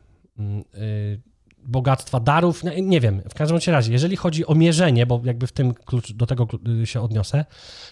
bogactwa 1.69 2.21
darów, 2.21 2.65
nie, 2.65 2.83
nie, 2.83 3.01
wiem, 3.01 3.23
w 3.31 3.35
każdym 3.35 3.59
razie, 3.67 3.93
jeżeli 3.93 4.17
chodzi 4.17 4.47
o 4.47 4.55
mierzenie, 4.55 5.07
bo 5.07 5.21
jakby 5.25 5.47
w 5.47 5.53
tym 5.53 5.75
klucz, 5.75 6.13
do 6.13 6.27
tego 6.27 6.49
y, 6.83 6.87
się 6.87 7.01
odniosę, 7.01 7.45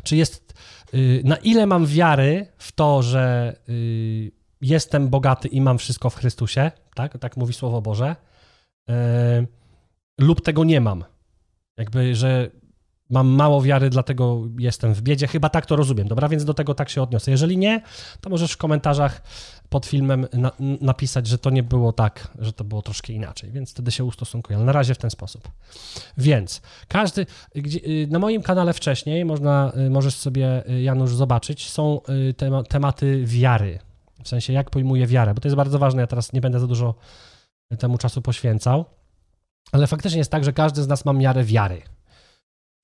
czy 0.02 0.16
jest, 0.16 0.54
y, 0.94 1.22
na 1.24 1.36
ile 1.36 1.66
mam 1.66 1.86
wiary 1.86 2.46
w 2.58 2.72
to, 2.72 3.02
że 3.02 3.56
y, 3.68 4.32
jestem 4.66 5.08
bogaty 5.08 5.48
i 5.48 5.60
mam 5.60 5.78
wszystko 5.78 6.10
w 6.10 6.16
Chrystusie, 6.16 6.70
tak, 6.94 7.18
tak 7.18 7.36
mówi 7.36 7.54
Słowo 7.54 7.82
Boże, 7.82 8.16
lub 10.18 10.40
tego 10.40 10.64
nie 10.64 10.80
mam. 10.80 11.04
Jakby, 11.76 12.14
że 12.14 12.50
mam 13.10 13.28
mało 13.28 13.62
wiary, 13.62 13.90
dlatego 13.90 14.42
jestem 14.58 14.94
w 14.94 15.02
biedzie. 15.02 15.26
Chyba 15.26 15.48
tak 15.48 15.66
to 15.66 15.76
rozumiem, 15.76 16.08
dobra? 16.08 16.28
Więc 16.28 16.44
do 16.44 16.54
tego 16.54 16.74
tak 16.74 16.90
się 16.90 17.02
odniosę. 17.02 17.30
Jeżeli 17.30 17.58
nie, 17.58 17.82
to 18.20 18.30
możesz 18.30 18.52
w 18.52 18.56
komentarzach 18.56 19.22
pod 19.68 19.86
filmem 19.86 20.26
na, 20.32 20.52
napisać, 20.80 21.26
że 21.26 21.38
to 21.38 21.50
nie 21.50 21.62
było 21.62 21.92
tak, 21.92 22.28
że 22.38 22.52
to 22.52 22.64
było 22.64 22.82
troszkę 22.82 23.12
inaczej, 23.12 23.50
więc 23.50 23.70
wtedy 23.70 23.90
się 23.90 24.04
ustosunkuję, 24.04 24.56
ale 24.56 24.66
na 24.66 24.72
razie 24.72 24.94
w 24.94 24.98
ten 24.98 25.10
sposób. 25.10 25.48
Więc 26.18 26.62
każdy, 26.88 27.26
gdzie, 27.54 27.78
y, 27.78 28.08
na 28.10 28.18
moim 28.18 28.42
kanale 28.42 28.72
wcześniej, 28.72 29.24
można, 29.24 29.72
y, 29.86 29.90
możesz 29.90 30.14
sobie, 30.14 30.70
y, 30.70 30.82
Janusz, 30.82 31.14
zobaczyć, 31.14 31.70
są 31.70 32.00
tematy 32.68 33.24
wiary, 33.26 33.78
w 34.26 34.28
sensie 34.28 34.52
jak 34.52 34.70
pojmuję 34.70 35.06
wiarę, 35.06 35.34
bo 35.34 35.40
to 35.40 35.48
jest 35.48 35.56
bardzo 35.56 35.78
ważne, 35.78 36.00
ja 36.00 36.06
teraz 36.06 36.32
nie 36.32 36.40
będę 36.40 36.60
za 36.60 36.66
dużo 36.66 36.94
temu 37.78 37.98
czasu 37.98 38.22
poświęcał. 38.22 38.84
Ale 39.72 39.86
faktycznie 39.86 40.18
jest 40.18 40.30
tak, 40.30 40.44
że 40.44 40.52
każdy 40.52 40.82
z 40.82 40.88
nas 40.88 41.04
ma 41.04 41.12
miarę 41.12 41.44
wiary. 41.44 41.82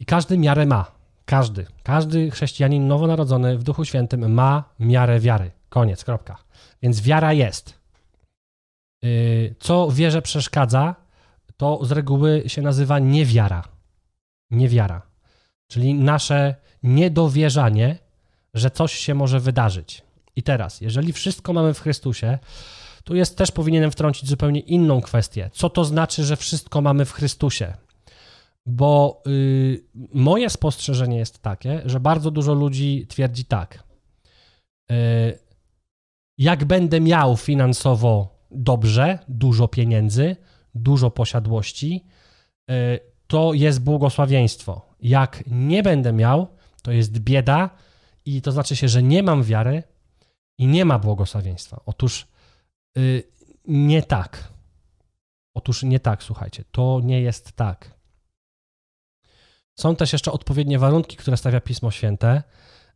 I 0.00 0.04
każdy 0.04 0.38
miarę 0.38 0.66
ma. 0.66 0.92
Każdy. 1.24 1.66
Każdy 1.82 2.30
chrześcijanin 2.30 2.88
nowonarodzony 2.88 3.58
w 3.58 3.62
Duchu 3.62 3.84
Świętym 3.84 4.32
ma 4.32 4.64
miarę 4.78 5.20
wiary. 5.20 5.50
Koniec, 5.68 6.04
kropka. 6.04 6.38
Więc 6.82 7.00
wiara 7.00 7.32
jest. 7.32 7.78
Y, 9.04 9.54
co 9.60 9.90
wierze 9.90 10.22
przeszkadza, 10.22 10.94
to 11.56 11.84
z 11.84 11.92
reguły 11.92 12.42
się 12.46 12.62
nazywa 12.62 12.98
niewiara. 12.98 13.64
Niewiara. 14.50 15.02
Czyli 15.66 15.94
nasze 15.94 16.54
niedowierzanie, 16.82 17.98
że 18.54 18.70
coś 18.70 18.92
się 18.92 19.14
może 19.14 19.40
wydarzyć. 19.40 20.02
I 20.36 20.42
teraz, 20.42 20.80
jeżeli 20.80 21.12
wszystko 21.12 21.52
mamy 21.52 21.74
w 21.74 21.80
Chrystusie, 21.80 22.38
tu 23.04 23.14
jest 23.14 23.38
też 23.38 23.50
powinienem 23.50 23.90
wtrącić 23.90 24.28
zupełnie 24.28 24.60
inną 24.60 25.00
kwestię. 25.00 25.50
Co 25.52 25.70
to 25.70 25.84
znaczy, 25.84 26.24
że 26.24 26.36
wszystko 26.36 26.80
mamy 26.80 27.04
w 27.04 27.12
Chrystusie? 27.12 27.74
Bo 28.66 29.22
y, 29.26 29.84
moje 30.14 30.50
spostrzeżenie 30.50 31.18
jest 31.18 31.42
takie, 31.42 31.82
że 31.84 32.00
bardzo 32.00 32.30
dużo 32.30 32.54
ludzi 32.54 33.06
twierdzi 33.08 33.44
tak. 33.44 33.84
Y, 34.92 35.38
jak 36.38 36.64
będę 36.64 37.00
miał 37.00 37.36
finansowo 37.36 38.38
dobrze, 38.50 39.18
dużo 39.28 39.68
pieniędzy, 39.68 40.36
dużo 40.74 41.10
posiadłości, 41.10 42.04
y, 42.70 43.00
to 43.26 43.54
jest 43.54 43.80
błogosławieństwo. 43.80 44.86
Jak 45.00 45.44
nie 45.46 45.82
będę 45.82 46.12
miał, 46.12 46.46
to 46.82 46.92
jest 46.92 47.18
bieda 47.18 47.70
i 48.24 48.42
to 48.42 48.52
znaczy 48.52 48.76
się, 48.76 48.88
że 48.88 49.02
nie 49.02 49.22
mam 49.22 49.42
wiary 49.42 49.82
i 50.62 50.66
nie 50.66 50.84
ma 50.84 50.98
błogosławieństwa. 50.98 51.80
Otóż 51.86 52.26
Y, 52.98 53.22
nie 53.64 54.02
tak. 54.02 54.52
Otóż 55.54 55.82
nie 55.82 56.00
tak, 56.00 56.22
słuchajcie, 56.22 56.64
to 56.72 57.00
nie 57.04 57.20
jest 57.20 57.52
tak. 57.52 57.94
Są 59.78 59.96
też 59.96 60.12
jeszcze 60.12 60.32
odpowiednie 60.32 60.78
warunki, 60.78 61.16
które 61.16 61.36
stawia 61.36 61.60
Pismo 61.60 61.90
Święte 61.90 62.42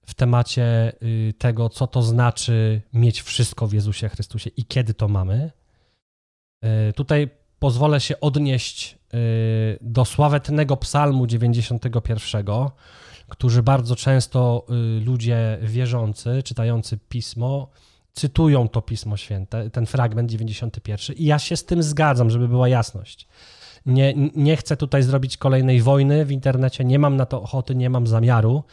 w 0.07 0.15
temacie 0.15 0.93
y, 1.03 1.35
tego, 1.39 1.69
co 1.69 1.87
to 1.87 2.03
znaczy 2.03 2.83
mieć 2.93 3.23
wszystko 3.23 3.67
w 3.67 3.73
Jezusie 3.73 4.09
Chrystusie 4.09 4.51
i 4.57 4.65
kiedy 4.65 4.95
to 4.95 5.09
mamy. 5.09 5.51
Y, 6.89 6.93
tutaj 6.93 7.29
pozwolę 7.59 8.01
się 8.01 8.21
odnieść 8.21 8.99
do 9.81 10.05
sławetnego 10.05 10.77
Psalmu 10.77 11.27
91, 11.27 12.45
którzy 13.28 13.62
bardzo 13.62 13.97
często 13.97 14.66
ludzie 15.04 15.59
wierzący, 15.62 16.42
czytający 16.42 16.99
pismo, 17.09 17.68
cytują 18.16 18.68
to 18.68 18.83
Pismo 18.83 19.16
Święte, 19.16 19.71
ten 19.71 19.87
fragment 19.87 20.30
91 20.30 21.16
i 21.16 21.25
ja 21.25 21.38
się 21.38 21.56
z 21.56 21.64
tym 21.64 21.83
zgadzam, 21.83 22.30
żeby 22.30 22.49
była 22.49 22.68
jasność. 22.68 23.28
Nie, 23.87 24.14
nie 24.37 24.56
chcę 24.56 24.76
tutaj 24.76 25.02
zrobić 25.02 25.37
kolejnej 25.37 25.83
wojny 25.83 26.25
w 26.25 26.33
internecie, 26.33 26.85
nie 26.85 26.99
mam 26.99 27.16
na 27.16 27.26
to 27.26 27.42
ochoty, 27.42 27.75
nie 27.75 27.90
mam 27.90 28.06
zamiaru, 28.06 28.64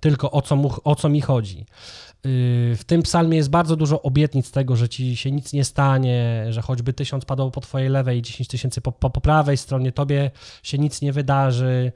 tylko 0.00 0.30
o 0.30 0.42
co, 0.42 0.56
mu, 0.56 0.70
o 0.84 0.94
co 0.94 1.08
mi 1.08 1.20
chodzi. 1.20 1.58
Yy, 1.58 2.76
w 2.76 2.82
tym 2.86 3.02
psalmie 3.02 3.36
jest 3.36 3.50
bardzo 3.50 3.76
dużo 3.76 4.02
obietnic 4.02 4.50
tego, 4.50 4.76
że 4.76 4.88
ci 4.88 5.16
się 5.16 5.30
nic 5.30 5.52
nie 5.52 5.64
stanie, 5.64 6.46
że 6.50 6.62
choćby 6.62 6.92
tysiąc 6.92 7.24
padło 7.24 7.50
po 7.50 7.60
twojej 7.60 7.88
lewej 7.88 8.22
dziesięć 8.22 8.48
tysięcy 8.48 8.80
po, 8.80 8.92
po, 8.92 9.20
prawej 9.20 9.56
stronie, 9.56 9.92
tobie 9.92 10.30
się 10.62 10.78
nic 10.78 11.02
nie 11.02 11.12
wydarzy, 11.12 11.92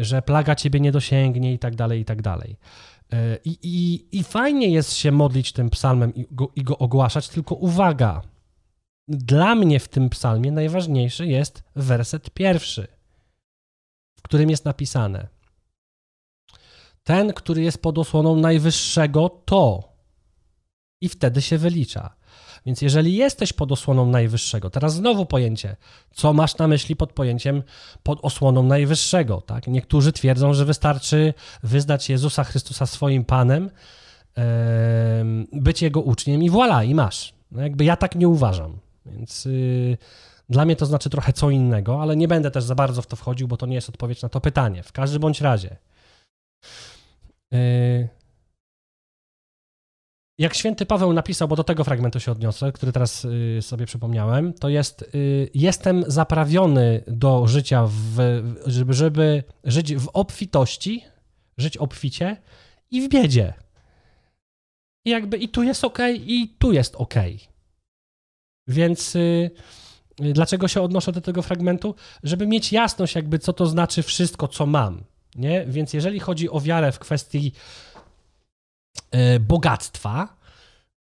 że 0.00 0.22
plaga 0.22 0.54
ciebie 0.54 0.80
nie 0.80 0.92
dosięgnie 0.92 1.52
i 1.52 1.58
tak 1.58 1.74
dalej, 1.74 2.00
i 2.00 2.04
tak 2.04 2.22
dalej. 2.22 2.56
E, 3.12 3.38
I, 3.44 3.58
i, 3.62 4.06
I 4.18 4.24
fajnie 4.24 4.68
jest 4.68 4.92
się 4.92 5.12
modlić 5.12 5.52
tym 5.52 5.70
psalmem 5.70 6.14
i 6.14 6.26
go, 6.30 6.52
i 6.56 6.62
go 6.62 6.78
ogłaszać, 6.78 7.28
tylko 7.28 7.54
uwaga. 7.54 8.22
Dla 9.08 9.54
mnie 9.54 9.80
w 9.80 9.88
tym 9.88 10.10
psalmie 10.10 10.52
najważniejszy 10.52 11.26
jest 11.26 11.64
werset 11.76 12.30
pierwszy, 12.30 12.88
w 14.16 14.22
którym 14.22 14.50
jest 14.50 14.64
napisane: 14.64 15.28
Ten, 17.02 17.32
który 17.32 17.62
jest 17.62 17.82
pod 17.82 17.98
osłoną 17.98 18.36
najwyższego, 18.36 19.28
to. 19.28 19.94
I 21.00 21.08
wtedy 21.08 21.42
się 21.42 21.58
wylicza. 21.58 22.16
Więc 22.66 22.82
jeżeli 22.82 23.16
jesteś 23.16 23.52
pod 23.52 23.72
osłoną 23.72 24.06
Najwyższego, 24.06 24.70
teraz 24.70 24.94
znowu 24.94 25.26
pojęcie, 25.26 25.76
co 26.14 26.32
masz 26.32 26.58
na 26.58 26.68
myśli 26.68 26.96
pod 26.96 27.12
pojęciem 27.12 27.62
pod 28.02 28.24
osłoną 28.24 28.62
Najwyższego, 28.62 29.40
tak? 29.40 29.66
Niektórzy 29.66 30.12
twierdzą, 30.12 30.54
że 30.54 30.64
wystarczy 30.64 31.34
wyznać 31.62 32.08
Jezusa 32.08 32.44
Chrystusa 32.44 32.86
swoim 32.86 33.24
Panem, 33.24 33.70
być 35.52 35.82
Jego 35.82 36.00
uczniem 36.00 36.42
i 36.42 36.50
voilà, 36.50 36.86
i 36.86 36.94
masz. 36.94 37.34
No 37.52 37.62
jakby 37.62 37.84
ja 37.84 37.96
tak 37.96 38.14
nie 38.14 38.28
uważam, 38.28 38.78
więc 39.06 39.44
yy, 39.44 39.96
dla 40.48 40.64
mnie 40.64 40.76
to 40.76 40.86
znaczy 40.86 41.10
trochę 41.10 41.32
co 41.32 41.50
innego, 41.50 42.02
ale 42.02 42.16
nie 42.16 42.28
będę 42.28 42.50
też 42.50 42.64
za 42.64 42.74
bardzo 42.74 43.02
w 43.02 43.06
to 43.06 43.16
wchodził, 43.16 43.48
bo 43.48 43.56
to 43.56 43.66
nie 43.66 43.74
jest 43.74 43.88
odpowiedź 43.88 44.22
na 44.22 44.28
to 44.28 44.40
pytanie. 44.40 44.82
W 44.82 44.92
każdym 44.92 45.20
bądź 45.20 45.40
razie. 45.40 45.76
Yy, 47.52 48.08
jak 50.38 50.54
święty 50.54 50.86
Paweł 50.86 51.12
napisał, 51.12 51.48
bo 51.48 51.56
do 51.56 51.64
tego 51.64 51.84
fragmentu 51.84 52.20
się 52.20 52.32
odniosę, 52.32 52.72
który 52.72 52.92
teraz 52.92 53.24
y, 53.24 53.58
sobie 53.62 53.86
przypomniałem, 53.86 54.52
to 54.52 54.68
jest 54.68 55.02
y, 55.02 55.50
jestem 55.54 56.04
zaprawiony 56.06 57.04
do 57.06 57.46
życia, 57.46 57.86
w, 57.86 58.42
żeby, 58.66 58.94
żeby 58.94 59.44
żyć 59.64 59.94
w 59.96 60.08
obfitości, 60.12 61.04
żyć 61.58 61.76
obficie 61.76 62.36
i 62.90 63.02
w 63.02 63.08
biedzie. 63.08 63.54
I 65.04 65.10
jakby 65.10 65.36
i 65.36 65.48
tu 65.48 65.62
jest 65.62 65.84
ok, 65.84 65.98
i 66.14 66.54
tu 66.58 66.72
jest 66.72 66.96
ok. 66.96 67.14
Więc 68.68 69.16
y, 69.16 69.50
dlaczego 70.18 70.68
się 70.68 70.82
odnoszę 70.82 71.12
do 71.12 71.20
tego 71.20 71.42
fragmentu? 71.42 71.94
Żeby 72.22 72.46
mieć 72.46 72.72
jasność, 72.72 73.14
jakby 73.14 73.38
co 73.38 73.52
to 73.52 73.66
znaczy 73.66 74.02
wszystko, 74.02 74.48
co 74.48 74.66
mam. 74.66 75.04
Nie? 75.34 75.66
Więc 75.66 75.92
jeżeli 75.92 76.20
chodzi 76.20 76.50
o 76.50 76.60
wiarę 76.60 76.92
w 76.92 76.98
kwestii 76.98 77.52
bogactwa, 79.40 80.36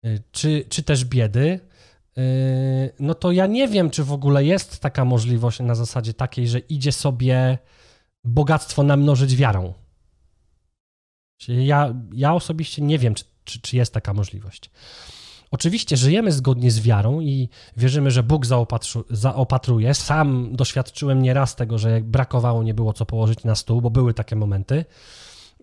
e, 0.03 0.19
czy, 0.31 0.65
czy 0.69 0.83
też 0.83 1.05
biedy, 1.05 1.59
e, 2.17 2.21
no 2.99 3.13
to 3.15 3.31
ja 3.31 3.47
nie 3.47 3.67
wiem, 3.67 3.89
czy 3.89 4.03
w 4.03 4.11
ogóle 4.11 4.45
jest 4.45 4.79
taka 4.79 5.05
możliwość 5.05 5.59
na 5.59 5.75
zasadzie 5.75 6.13
takiej, 6.13 6.47
że 6.47 6.59
idzie 6.59 6.91
sobie 6.91 7.57
bogactwo 8.23 8.83
namnożyć 8.83 9.35
wiarą. 9.35 9.73
Ja, 11.47 11.93
ja 12.13 12.33
osobiście 12.33 12.81
nie 12.81 12.99
wiem, 12.99 13.15
czy, 13.15 13.23
czy, 13.43 13.61
czy 13.61 13.77
jest 13.77 13.93
taka 13.93 14.13
możliwość. 14.13 14.71
Oczywiście 15.51 15.97
żyjemy 15.97 16.31
zgodnie 16.31 16.71
z 16.71 16.79
wiarą 16.79 17.19
i 17.19 17.49
wierzymy, 17.77 18.11
że 18.11 18.23
Bóg 18.23 18.45
zaopatru, 18.45 19.05
zaopatruje. 19.09 19.93
Sam 19.93 20.55
doświadczyłem 20.55 21.21
nieraz 21.21 21.55
tego, 21.55 21.77
że 21.77 22.01
brakowało, 22.01 22.63
nie 22.63 22.73
było 22.73 22.93
co 22.93 23.05
położyć 23.05 23.43
na 23.43 23.55
stół, 23.55 23.81
bo 23.81 23.89
były 23.89 24.13
takie 24.13 24.35
momenty 24.35 24.85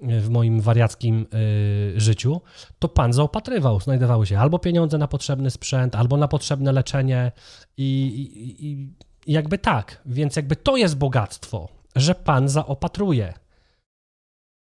w 0.02 0.28
moim 0.28 0.60
wariackim 0.60 1.26
y, 1.34 2.00
życiu, 2.00 2.40
to 2.78 2.88
Pan 2.88 3.12
zaopatrywał. 3.12 3.80
Znajdowały 3.80 4.26
się 4.26 4.38
albo 4.38 4.58
pieniądze 4.58 4.98
na 4.98 5.08
potrzebny 5.08 5.50
sprzęt, 5.50 5.94
albo 5.94 6.16
na 6.16 6.28
potrzebne 6.28 6.72
leczenie 6.72 7.32
i, 7.76 8.06
i, 8.06 8.66
i 8.66 8.88
jakby 9.26 9.58
tak. 9.58 10.02
Więc 10.06 10.36
jakby 10.36 10.56
to 10.56 10.76
jest 10.76 10.96
bogactwo, 10.96 11.68
że 11.96 12.14
Pan 12.14 12.48
zaopatruje. 12.48 13.34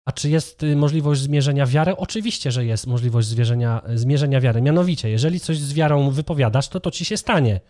A 0.04 0.12
czy 0.12 0.30
jest 0.30 0.62
y, 0.62 0.76
możliwość 0.76 1.20
zmierzenia 1.20 1.66
wiary? 1.66 1.96
Oczywiście, 1.96 2.52
że 2.52 2.64
jest 2.64 2.86
możliwość 2.86 3.28
zmierzenia, 3.28 3.82
zmierzenia 3.94 4.40
wiary. 4.40 4.62
Mianowicie, 4.62 5.10
jeżeli 5.10 5.40
coś 5.40 5.58
z 5.58 5.72
wiarą 5.72 6.10
wypowiadasz, 6.10 6.68
to 6.68 6.80
to 6.80 6.90
ci 6.90 7.04
się 7.04 7.16
stanie. 7.16 7.60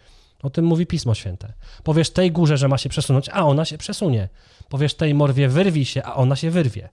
O 0.42 0.50
tym 0.50 0.64
mówi 0.64 0.86
Pismo 0.86 1.14
Święte. 1.14 1.52
Powiesz 1.82 2.10
tej 2.10 2.32
górze, 2.32 2.56
że 2.56 2.68
ma 2.68 2.78
się 2.78 2.88
przesunąć, 2.88 3.28
a 3.28 3.46
ona 3.46 3.64
się 3.64 3.78
przesunie. 3.78 4.28
Powiesz 4.68 4.94
tej 4.94 5.14
morwie, 5.14 5.48
wyrwij 5.48 5.84
się, 5.84 6.02
a 6.02 6.14
ona 6.14 6.36
się 6.36 6.50
wyrwie. 6.50 6.88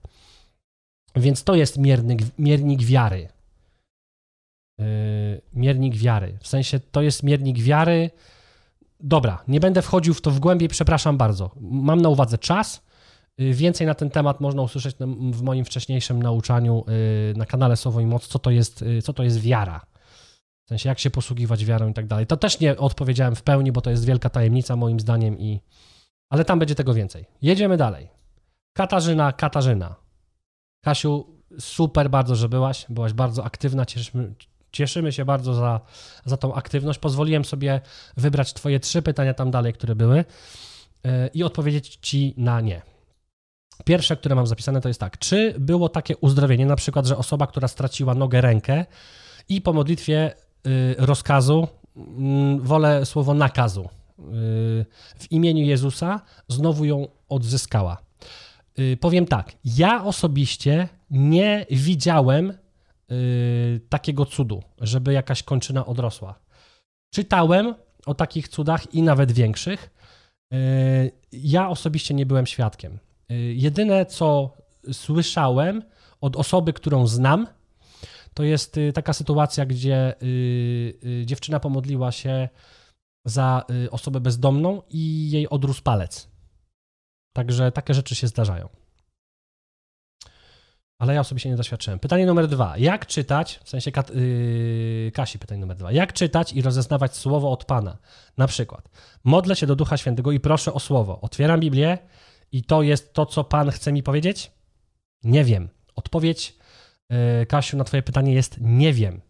Więc 1.16 1.44
to 1.44 1.54
jest 1.54 1.78
miernik, 1.78 2.22
miernik 2.38 2.82
wiary. 2.82 3.28
Yy, 4.78 4.86
miernik 5.52 5.96
wiary. 5.96 6.38
W 6.40 6.48
sensie 6.48 6.80
to 6.80 7.02
jest 7.02 7.22
miernik 7.22 7.58
wiary. 7.58 8.10
Dobra, 9.00 9.44
nie 9.48 9.60
będę 9.60 9.82
wchodził 9.82 10.14
w 10.14 10.20
to 10.20 10.30
w 10.30 10.40
głębiej, 10.40 10.68
przepraszam 10.68 11.16
bardzo. 11.16 11.50
Mam 11.60 12.00
na 12.00 12.08
uwadze 12.08 12.38
czas. 12.38 12.82
Yy, 13.38 13.54
więcej 13.54 13.86
na 13.86 13.94
ten 13.94 14.10
temat 14.10 14.40
można 14.40 14.62
usłyszeć 14.62 14.96
w 15.32 15.42
moim 15.42 15.64
wcześniejszym 15.64 16.22
nauczaniu 16.22 16.84
yy, 16.86 17.34
na 17.36 17.46
kanale 17.46 17.76
Słowo 17.76 18.00
i 18.00 18.06
Moc, 18.06 18.26
co 18.26 18.38
to 18.38 18.50
jest, 18.50 18.82
yy, 18.82 19.02
co 19.02 19.12
to 19.12 19.22
jest 19.22 19.40
wiara. 19.40 19.86
W 20.64 20.68
sensie, 20.68 20.88
jak 20.88 20.98
się 20.98 21.10
posługiwać 21.10 21.64
wiarą 21.64 21.88
i 21.88 21.94
tak 21.94 22.06
dalej. 22.06 22.26
To 22.26 22.36
też 22.36 22.60
nie 22.60 22.76
odpowiedziałem 22.76 23.34
w 23.34 23.42
pełni, 23.42 23.72
bo 23.72 23.80
to 23.80 23.90
jest 23.90 24.04
wielka 24.04 24.30
tajemnica 24.30 24.76
moim 24.76 25.00
zdaniem, 25.00 25.38
i... 25.38 25.60
ale 26.30 26.44
tam 26.44 26.58
będzie 26.58 26.74
tego 26.74 26.94
więcej. 26.94 27.24
Jedziemy 27.42 27.76
dalej. 27.76 28.08
Katarzyna, 28.76 29.32
Katarzyna. 29.32 30.03
Kasiu, 30.84 31.26
super 31.58 32.10
bardzo, 32.10 32.36
że 32.36 32.48
byłaś. 32.48 32.86
Byłaś 32.88 33.12
bardzo 33.12 33.44
aktywna. 33.44 33.86
Cieszymy, 33.86 34.34
cieszymy 34.72 35.12
się 35.12 35.24
bardzo 35.24 35.54
za, 35.54 35.80
za 36.24 36.36
tą 36.36 36.54
aktywność. 36.54 36.98
Pozwoliłem 36.98 37.44
sobie 37.44 37.80
wybrać 38.16 38.52
Twoje 38.52 38.80
trzy 38.80 39.02
pytania 39.02 39.34
tam 39.34 39.50
dalej, 39.50 39.72
które 39.72 39.94
były 39.94 40.16
yy, 41.04 41.30
i 41.34 41.42
odpowiedzieć 41.42 41.98
Ci 42.02 42.34
na 42.36 42.60
nie. 42.60 42.82
Pierwsze, 43.84 44.16
które 44.16 44.34
mam 44.34 44.46
zapisane, 44.46 44.80
to 44.80 44.88
jest 44.88 45.00
tak. 45.00 45.18
Czy 45.18 45.54
było 45.58 45.88
takie 45.88 46.16
uzdrowienie, 46.16 46.66
na 46.66 46.76
przykład, 46.76 47.06
że 47.06 47.16
osoba, 47.16 47.46
która 47.46 47.68
straciła 47.68 48.14
nogę, 48.14 48.40
rękę 48.40 48.84
i 49.48 49.60
po 49.60 49.72
modlitwie 49.72 50.34
yy, 50.64 50.94
rozkazu, 50.98 51.68
yy, 51.96 52.04
wolę 52.60 53.06
słowo 53.06 53.34
nakazu, 53.34 53.88
y, 54.18 54.24
w 55.18 55.32
imieniu 55.32 55.64
Jezusa 55.64 56.20
znowu 56.48 56.84
ją 56.84 57.08
odzyskała? 57.28 58.03
Y, 58.78 58.96
powiem 58.96 59.26
tak, 59.26 59.52
ja 59.64 60.04
osobiście 60.04 60.88
nie 61.10 61.66
widziałem 61.70 62.50
y, 63.10 63.80
takiego 63.88 64.26
cudu, 64.26 64.62
żeby 64.80 65.12
jakaś 65.12 65.42
kończyna 65.42 65.86
odrosła. 65.86 66.40
Czytałem 67.14 67.74
o 68.06 68.14
takich 68.14 68.48
cudach 68.48 68.94
i 68.94 69.02
nawet 69.02 69.32
większych. 69.32 69.90
Y, 70.52 71.12
ja 71.32 71.68
osobiście 71.68 72.14
nie 72.14 72.26
byłem 72.26 72.46
świadkiem. 72.46 72.98
Jedyne, 73.54 74.06
co 74.06 74.56
słyszałem 74.92 75.82
od 76.20 76.36
osoby, 76.36 76.72
którą 76.72 77.06
znam, 77.06 77.46
to 78.34 78.42
jest 78.42 78.76
taka 78.94 79.12
sytuacja, 79.12 79.66
gdzie 79.66 80.14
dziewczyna 81.24 81.60
pomodliła 81.60 82.12
się 82.12 82.48
za 83.24 83.64
osobę 83.90 84.20
bezdomną 84.20 84.82
i 84.90 85.30
jej 85.30 85.48
odrósł 85.48 85.82
palec. 85.82 86.33
Także 87.34 87.72
takie 87.72 87.94
rzeczy 87.94 88.14
się 88.14 88.26
zdarzają. 88.26 88.68
Ale 90.98 91.14
ja 91.14 91.20
osobiście 91.20 91.50
nie 91.50 91.56
doświadczyłem. 91.56 91.98
Pytanie 91.98 92.26
numer 92.26 92.48
dwa. 92.48 92.78
Jak 92.78 93.06
czytać, 93.06 93.60
w 93.64 93.68
sensie 93.68 93.92
Kat, 93.92 94.10
yy, 94.10 95.12
Kasi 95.14 95.38
pytanie 95.38 95.60
numer 95.60 95.76
dwa. 95.76 95.92
Jak 95.92 96.12
czytać 96.12 96.52
i 96.52 96.62
rozeznawać 96.62 97.16
słowo 97.16 97.52
od 97.52 97.64
Pana? 97.64 97.98
Na 98.36 98.46
przykład, 98.46 98.88
modlę 99.24 99.56
się 99.56 99.66
do 99.66 99.76
Ducha 99.76 99.96
Świętego 99.96 100.32
i 100.32 100.40
proszę 100.40 100.72
o 100.72 100.80
słowo. 100.80 101.20
Otwieram 101.20 101.60
Biblię 101.60 101.98
i 102.52 102.64
to 102.64 102.82
jest 102.82 103.12
to, 103.14 103.26
co 103.26 103.44
Pan 103.44 103.70
chce 103.70 103.92
mi 103.92 104.02
powiedzieć? 104.02 104.50
Nie 105.22 105.44
wiem. 105.44 105.68
Odpowiedź, 105.94 106.56
yy, 107.10 107.46
Kasiu, 107.46 107.76
na 107.76 107.84
Twoje 107.84 108.02
pytanie 108.02 108.34
jest 108.34 108.56
nie 108.60 108.92
wiem. 108.92 109.20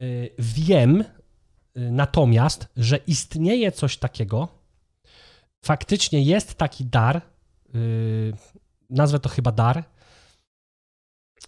Yy, 0.00 0.34
wiem 0.38 1.04
yy, 1.74 1.90
natomiast, 1.90 2.68
że 2.76 2.96
istnieje 2.96 3.72
coś 3.72 3.96
takiego, 3.96 4.57
faktycznie 5.64 6.22
jest 6.22 6.54
taki 6.54 6.84
dar, 6.84 7.22
yy, 7.74 8.32
nazwę 8.90 9.18
to 9.18 9.28
chyba 9.28 9.52
dar, 9.52 9.84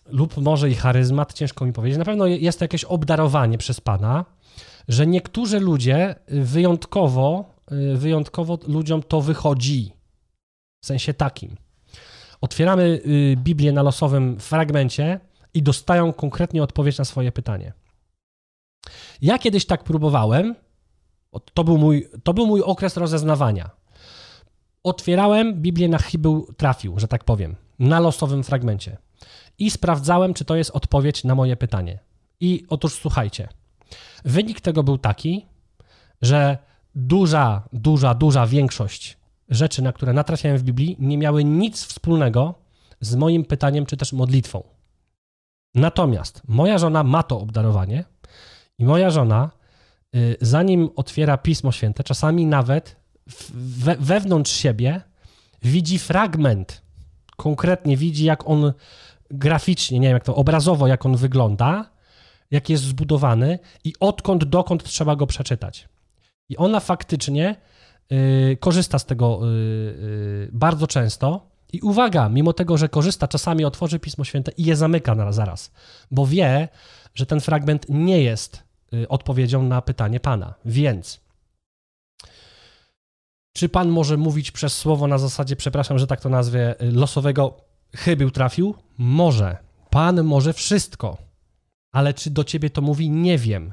lub 0.06 0.36
może 0.36 0.70
i 0.70 0.74
charyzmat, 0.74 1.32
ciężko 1.32 1.66
mi 1.66 1.72
powiedzieć. 1.72 1.98
Na 1.98 2.04
pewno 2.04 2.26
jest 2.26 2.58
to 2.58 2.64
jakieś 2.64 2.84
obdarowanie 2.84 3.58
przez 3.58 3.80
Pana, 3.80 4.24
że 4.88 5.06
niektórzy 5.06 5.60
ludzie 5.60 6.14
wyjątkowo, 6.28 7.54
yy, 7.70 7.96
wyjątkowo 7.96 8.58
ludziom 8.66 9.02
to 9.02 9.20
wychodzi. 9.20 9.92
W 10.82 10.86
sensie 10.86 11.14
takim. 11.14 11.56
Otwieramy 12.40 13.00
yy, 13.04 13.36
Biblię 13.36 13.72
na 13.72 13.82
losowym 13.82 14.40
fragmencie 14.40 15.20
i 15.54 15.62
dostają 15.62 16.12
konkretnie 16.12 16.62
odpowiedź 16.62 16.98
na 16.98 17.04
swoje 17.04 17.32
pytanie. 17.32 17.72
Ja 19.22 19.38
kiedyś 19.38 19.66
tak 19.66 19.84
próbowałem. 19.84 20.54
To 21.54 21.64
był 21.64 21.78
mój, 21.78 22.08
to 22.24 22.34
był 22.34 22.46
mój 22.46 22.62
okres 22.62 22.96
rozeznawania 22.96 23.79
otwierałem 24.82 25.54
Biblię 25.54 25.88
na 25.88 25.98
chybił 25.98 26.46
trafił, 26.56 26.98
że 26.98 27.08
tak 27.08 27.24
powiem, 27.24 27.56
na 27.78 28.00
losowym 28.00 28.44
fragmencie 28.44 28.96
i 29.58 29.70
sprawdzałem, 29.70 30.34
czy 30.34 30.44
to 30.44 30.56
jest 30.56 30.70
odpowiedź 30.70 31.24
na 31.24 31.34
moje 31.34 31.56
pytanie. 31.56 31.98
I 32.40 32.64
otóż 32.68 32.94
słuchajcie, 32.94 33.48
wynik 34.24 34.60
tego 34.60 34.82
był 34.82 34.98
taki, 34.98 35.46
że 36.22 36.58
duża, 36.94 37.68
duża, 37.72 38.14
duża 38.14 38.46
większość 38.46 39.16
rzeczy, 39.48 39.82
na 39.82 39.92
które 39.92 40.12
natrafiałem 40.12 40.58
w 40.58 40.62
Biblii, 40.62 40.96
nie 40.98 41.18
miały 41.18 41.44
nic 41.44 41.84
wspólnego 41.84 42.54
z 43.00 43.16
moim 43.16 43.44
pytaniem, 43.44 43.86
czy 43.86 43.96
też 43.96 44.12
modlitwą. 44.12 44.62
Natomiast 45.74 46.42
moja 46.48 46.78
żona 46.78 47.04
ma 47.04 47.22
to 47.22 47.40
obdarowanie 47.40 48.04
i 48.78 48.84
moja 48.84 49.10
żona, 49.10 49.50
y, 50.16 50.36
zanim 50.40 50.90
otwiera 50.96 51.38
Pismo 51.38 51.72
Święte, 51.72 52.04
czasami 52.04 52.46
nawet 52.46 52.99
we, 53.54 53.96
wewnątrz 53.96 54.52
siebie 54.52 55.00
widzi 55.62 55.98
fragment, 55.98 56.82
konkretnie 57.36 57.96
widzi, 57.96 58.24
jak 58.24 58.48
on 58.48 58.72
graficznie, 59.30 59.98
nie 59.98 60.08
wiem, 60.08 60.14
jak 60.14 60.24
to 60.24 60.34
obrazowo, 60.34 60.86
jak 60.86 61.06
on 61.06 61.16
wygląda, 61.16 61.90
jak 62.50 62.68
jest 62.68 62.84
zbudowany 62.84 63.58
i 63.84 63.92
odkąd 64.00 64.44
dokąd 64.44 64.84
trzeba 64.84 65.16
go 65.16 65.26
przeczytać. 65.26 65.88
I 66.48 66.56
ona 66.56 66.80
faktycznie 66.80 67.56
y, 68.12 68.56
korzysta 68.60 68.98
z 68.98 69.06
tego 69.06 69.40
y, 69.42 69.46
y, 69.46 70.50
bardzo 70.52 70.86
często. 70.86 71.50
I 71.72 71.80
uwaga, 71.80 72.28
mimo 72.28 72.52
tego, 72.52 72.78
że 72.78 72.88
korzysta, 72.88 73.28
czasami 73.28 73.64
otworzy 73.64 73.98
Pismo 73.98 74.24
Święte 74.24 74.52
i 74.56 74.64
je 74.64 74.76
zamyka 74.76 75.14
na 75.14 75.32
zaraz, 75.32 75.70
bo 76.10 76.26
wie, 76.26 76.68
że 77.14 77.26
ten 77.26 77.40
fragment 77.40 77.86
nie 77.88 78.22
jest 78.22 78.62
y, 78.94 79.08
odpowiedzią 79.08 79.62
na 79.62 79.82
pytanie 79.82 80.20
Pana. 80.20 80.54
Więc 80.64 81.20
czy 83.52 83.68
pan 83.68 83.88
może 83.88 84.16
mówić 84.16 84.50
przez 84.50 84.76
słowo 84.76 85.06
na 85.06 85.18
zasadzie, 85.18 85.56
przepraszam, 85.56 85.98
że 85.98 86.06
tak 86.06 86.20
to 86.20 86.28
nazwę, 86.28 86.74
losowego 86.80 87.56
chybił 87.96 88.30
trafił? 88.30 88.74
Może. 88.98 89.56
Pan 89.90 90.24
może 90.24 90.52
wszystko. 90.52 91.18
Ale 91.92 92.14
czy 92.14 92.30
do 92.30 92.44
ciebie 92.44 92.70
to 92.70 92.82
mówi? 92.82 93.10
Nie 93.10 93.38
wiem. 93.38 93.72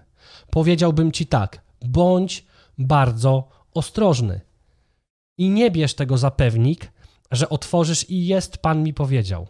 Powiedziałbym 0.50 1.12
ci 1.12 1.26
tak: 1.26 1.62
bądź 1.82 2.46
bardzo 2.78 3.50
ostrożny. 3.74 4.42
I 5.38 5.50
nie 5.50 5.72
bierz 5.72 5.94
tego 5.94 6.18
za 6.18 6.32
pewnik, 6.32 6.92
że 7.32 7.50
otworzysz 7.50 8.10
i 8.10 8.28
jest, 8.28 8.58
Pan 8.58 8.84
mi 8.84 8.94
powiedział. 8.94 9.48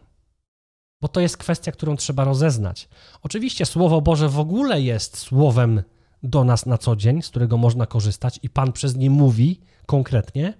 Bo 1.02 1.08
to 1.08 1.20
jest 1.20 1.38
kwestia, 1.38 1.72
którą 1.72 1.96
trzeba 1.96 2.24
rozeznać. 2.24 2.90
Oczywiście 3.24 3.66
Słowo 3.66 4.02
Boże 4.02 4.30
w 4.30 4.40
ogóle 4.40 4.82
jest 4.82 5.18
słowem 5.18 5.84
do 6.30 6.44
nas 6.44 6.66
na 6.66 6.78
co 6.78 6.96
dzień, 6.96 7.22
z 7.22 7.30
którego 7.30 7.58
można 7.58 7.86
korzystać 7.86 8.40
i 8.44 8.50
Pan 8.50 8.72
przez 8.72 8.96
nie 8.96 9.10
mówi 9.10 9.60
konkretnie, 9.86 10.54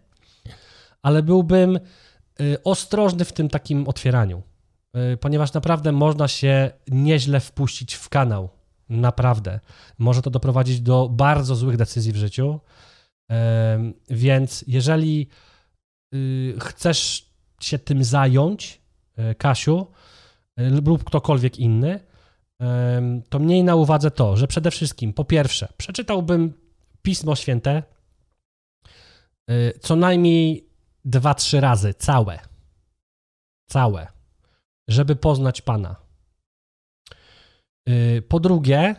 ale 1.01 1.23
byłbym 1.23 1.80
y, 2.41 2.63
ostrożny 2.63 3.25
w 3.25 3.34
tym 3.34 3.49
takim 3.49 3.88
otwieraniu, 3.88 4.41
y, 5.13 5.17
ponieważ 5.17 5.53
naprawdę 5.53 5.91
można 5.91 6.27
się 6.27 6.71
nieźle 6.88 7.39
wpuścić 7.39 7.93
w 7.93 8.10
kanał. 8.10 8.49
Naprawdę. 8.89 9.60
Może 9.97 10.21
to 10.21 10.30
doprowadzić 10.30 10.82
do 10.82 11.10
bardzo 11.10 11.56
złych 11.56 11.77
decyzji 11.77 12.12
w 12.12 12.15
życiu. 12.15 12.60
Więc 14.10 14.65
jeżeli 14.67 15.27
y, 16.13 16.56
chcesz 16.60 17.30
się 17.62 17.80
tym 17.80 18.03
zająć, 18.03 18.82
Kasiu, 19.38 19.88
lub 20.58 21.03
ktokolwiek 21.03 21.60
inny, 21.60 21.99
to 23.30 23.39
mniej 23.39 23.63
na 23.63 23.76
uwadze 23.76 24.12
to, 24.12 24.38
że 24.38 24.48
przede 24.48 24.72
wszystkim, 24.72 25.13
po 25.13 25.26
pierwsze, 25.26 25.67
przeczytałbym 25.78 26.54
Pismo 27.02 27.36
Święte 27.36 27.84
y, 29.52 29.80
co 29.82 29.96
najmniej 29.96 30.70
dwa, 31.06 31.34
trzy 31.34 31.62
razy, 31.62 31.93
całe. 31.93 32.39
Całe. 33.70 34.08
Żeby 34.88 35.15
poznać 35.15 35.62
Pana. 35.62 35.96
Y, 37.89 38.24
po 38.30 38.39
drugie, 38.39 38.96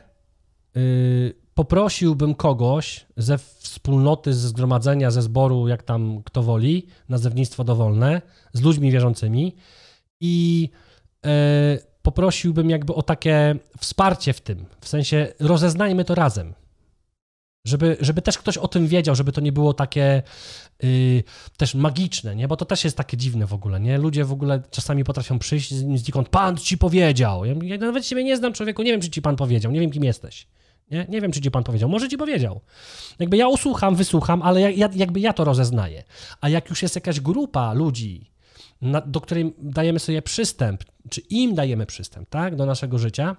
y, 0.77 1.35
poprosiłbym 1.55 2.35
kogoś 2.35 3.07
ze 3.17 3.39
wspólnoty, 3.39 4.35
ze 4.35 4.49
zgromadzenia, 4.49 5.11
ze 5.11 5.23
zboru, 5.23 5.69
jak 5.69 5.83
tam 5.83 6.23
kto 6.23 6.43
woli, 6.43 6.87
nazewnictwo 7.09 7.65
dowolne, 7.65 8.23
z 8.53 8.61
ludźmi 8.61 8.91
wierzącymi 8.91 9.57
i 10.21 10.71
poprosiłbym 12.03 12.71
jakby 12.71 12.95
o 12.95 13.03
takie 13.03 13.57
wsparcie 13.79 14.33
w 14.33 14.41
tym, 14.41 14.67
w 14.81 14.89
sensie 14.89 15.33
rozeznajmy 15.41 16.05
to 16.05 16.15
razem. 16.15 16.55
Żeby, 17.65 17.97
żeby 18.01 18.23
też 18.23 18.39
ktoś 18.39 18.59
o 18.59 18.69
tym 18.69 18.87
wiedział, 18.87 19.15
żeby 19.15 19.33
to 19.33 19.41
nie 19.41 19.53
było 19.53 19.75
takie 19.75 20.23
yy, 20.83 21.23
też 21.57 21.75
magiczne, 21.75 22.37
nie? 22.37 22.49
Bo 22.49 22.57
to 22.57 22.65
też 22.65 22.85
jest 22.85 22.97
takie 22.97 23.17
dziwne 23.17 23.47
w 23.47 23.55
ogóle, 23.55 23.81
nie? 23.81 23.99
Ludzie 23.99 24.25
w 24.25 24.33
ogóle 24.33 24.63
czasami 24.71 25.05
potrafią 25.05 25.39
przyjść 25.39 25.75
znikąd, 25.75 26.29
pan 26.29 26.57
ci 26.57 26.79
powiedział. 26.79 27.45
Ja, 27.45 27.55
ja 27.63 27.79
nawet 27.79 28.05
ciebie 28.05 28.25
nie 28.25 28.37
znam, 28.37 28.53
człowieku, 28.53 28.83
nie 28.83 28.91
wiem, 28.91 29.01
czy 29.01 29.11
ci 29.11 29.23
pan 29.23 29.37
powiedział, 29.37 29.73
nie 29.73 29.81
wiem, 29.81 29.91
kim 29.91 30.05
jesteś. 30.05 30.47
Nie? 30.91 31.07
nie 31.09 31.21
wiem, 31.21 31.33
czy 31.33 31.41
ci 31.41 31.51
pan 31.51 31.65
powiedział. 31.65 31.89
Może 31.89 32.09
ci 32.09 32.19
powiedział. 32.19 32.61
Jakby 33.19 33.37
ja 33.37 33.49
usłucham, 33.49 33.95
wysłucham, 33.95 34.43
ale 34.43 34.61
ja, 34.61 34.71
ja, 34.71 34.89
jakby 34.95 35.21
ja 35.21 35.33
to 35.33 35.45
rozeznaję. 35.45 36.05
A 36.41 36.49
jak 36.49 36.71
już 36.71 36.83
jest 36.83 36.95
jakaś 36.95 37.21
grupa 37.21 37.73
ludzi, 37.73 38.31
na, 38.83 39.01
do 39.01 39.21
której 39.21 39.55
dajemy 39.59 39.99
sobie 39.99 40.23
przystęp, 40.23 40.85
czy 41.11 41.21
im 41.21 41.55
dajemy 41.55 41.87
przystęp, 41.87 42.29
tak, 42.29 42.57
do 42.57 42.67
naszego 42.67 42.99
życia, 42.99 43.37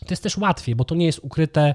to 0.00 0.06
jest 0.10 0.22
też 0.22 0.36
łatwiej, 0.38 0.74
bo 0.74 0.84
to 0.84 0.94
nie 0.94 1.06
jest 1.06 1.20
ukryte. 1.22 1.74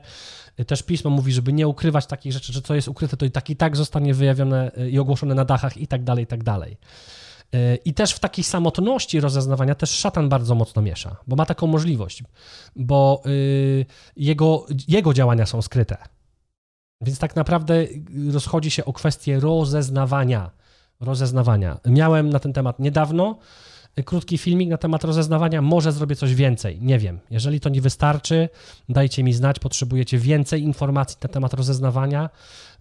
Też 0.68 0.84
pismo 0.84 1.12
mówi, 1.12 1.34
żeby 1.34 1.54
nie 1.54 1.68
ukrywać 1.68 2.06
takich 2.06 2.34
rzeczy, 2.34 2.54
że 2.54 2.62
co 2.62 2.76
jest 2.76 2.88
ukryte, 2.88 3.18
to 3.18 3.26
i 3.26 3.32
tak 3.32 3.50
i 3.50 3.56
tak 3.56 3.78
zostanie 3.78 4.14
wyjawione 4.14 4.72
y, 4.78 4.90
i 4.90 5.00
ogłoszone 5.00 5.36
na 5.36 5.46
dachach 5.46 5.78
i 5.78 5.88
tak 5.88 6.04
dalej, 6.04 6.24
i 6.24 6.28
tak 6.28 6.44
dalej. 6.44 6.78
Y, 7.56 7.80
I 7.86 7.94
też 7.94 8.14
w 8.14 8.20
takiej 8.20 8.44
samotności 8.44 9.20
rozeznawania 9.20 9.76
też 9.76 9.90
szatan 9.90 10.30
bardzo 10.30 10.56
mocno 10.56 10.82
miesza, 10.82 11.16
bo 11.28 11.36
ma 11.36 11.46
taką 11.46 11.68
możliwość, 11.68 12.24
bo 12.76 13.22
y, 13.26 13.86
jego, 14.16 14.66
jego 14.88 15.14
działania 15.14 15.46
są 15.46 15.62
skryte. 15.62 15.98
Więc 17.02 17.20
tak 17.20 17.36
naprawdę 17.36 17.86
rozchodzi 18.32 18.72
się 18.72 18.86
o 18.86 18.94
kwestię 18.94 19.40
rozeznawania 19.40 20.52
rozeznawania. 21.02 21.80
Miałem 21.86 22.30
na 22.30 22.40
ten 22.40 22.54
temat 22.54 22.80
niedawno 22.80 23.40
krótki 24.06 24.38
filmik 24.38 24.70
na 24.70 24.78
temat 24.78 25.04
rozeznawania. 25.04 25.62
Może 25.62 25.92
zrobię 25.92 26.16
coś 26.16 26.36
więcej, 26.36 26.82
nie 26.82 27.00
wiem. 27.00 27.20
Jeżeli 27.30 27.60
to 27.60 27.70
nie 27.70 27.82
wystarczy, 27.82 28.50
dajcie 28.90 29.24
mi 29.24 29.34
znać, 29.34 29.60
potrzebujecie 29.60 30.18
więcej 30.18 30.64
informacji 30.64 31.18
na 31.24 31.30
temat 31.30 31.54
rozeznawania. 31.54 32.30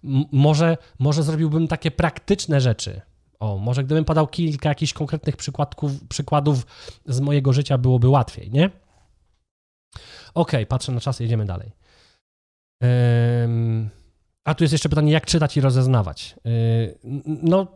M 0.03 0.23
może, 0.31 0.77
może 0.99 1.23
zrobiłbym 1.23 1.67
takie 1.67 1.91
praktyczne 1.91 2.61
rzeczy. 2.61 3.01
O, 3.39 3.57
może 3.57 3.83
gdybym 3.83 4.05
podał 4.05 4.27
kilka 4.27 4.69
jakichś 4.69 4.93
konkretnych 4.93 5.37
przykładków, 5.37 6.07
przykładów 6.07 6.65
z 7.05 7.19
mojego 7.19 7.53
życia, 7.53 7.77
byłoby 7.77 8.09
łatwiej, 8.09 8.51
nie? 8.51 8.69
Ok, 10.33 10.51
patrzę 10.67 10.91
na 10.91 10.99
czas, 10.99 11.19
jedziemy 11.19 11.45
dalej. 11.45 11.71
A 14.43 14.55
tu 14.55 14.63
jest 14.63 14.71
jeszcze 14.71 14.89
pytanie, 14.89 15.11
jak 15.11 15.25
czytać 15.25 15.57
i 15.57 15.61
rozeznawać. 15.61 16.35
Yy, 16.45 16.97
no, 17.25 17.67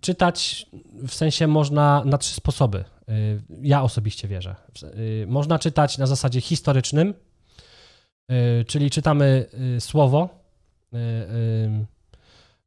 czytać 0.00 0.66
w 1.08 1.14
sensie 1.14 1.46
można 1.46 2.02
na 2.04 2.18
trzy 2.18 2.34
sposoby. 2.34 2.84
Yy, 3.08 3.14
ja 3.62 3.82
osobiście 3.82 4.28
wierzę. 4.28 4.54
Yy, 4.82 5.26
można 5.26 5.58
czytać 5.58 5.98
na 5.98 6.06
zasadzie 6.06 6.40
historycznym, 6.40 7.14
czyli 8.66 8.90
czytamy 8.90 9.46
słowo. 9.78 10.28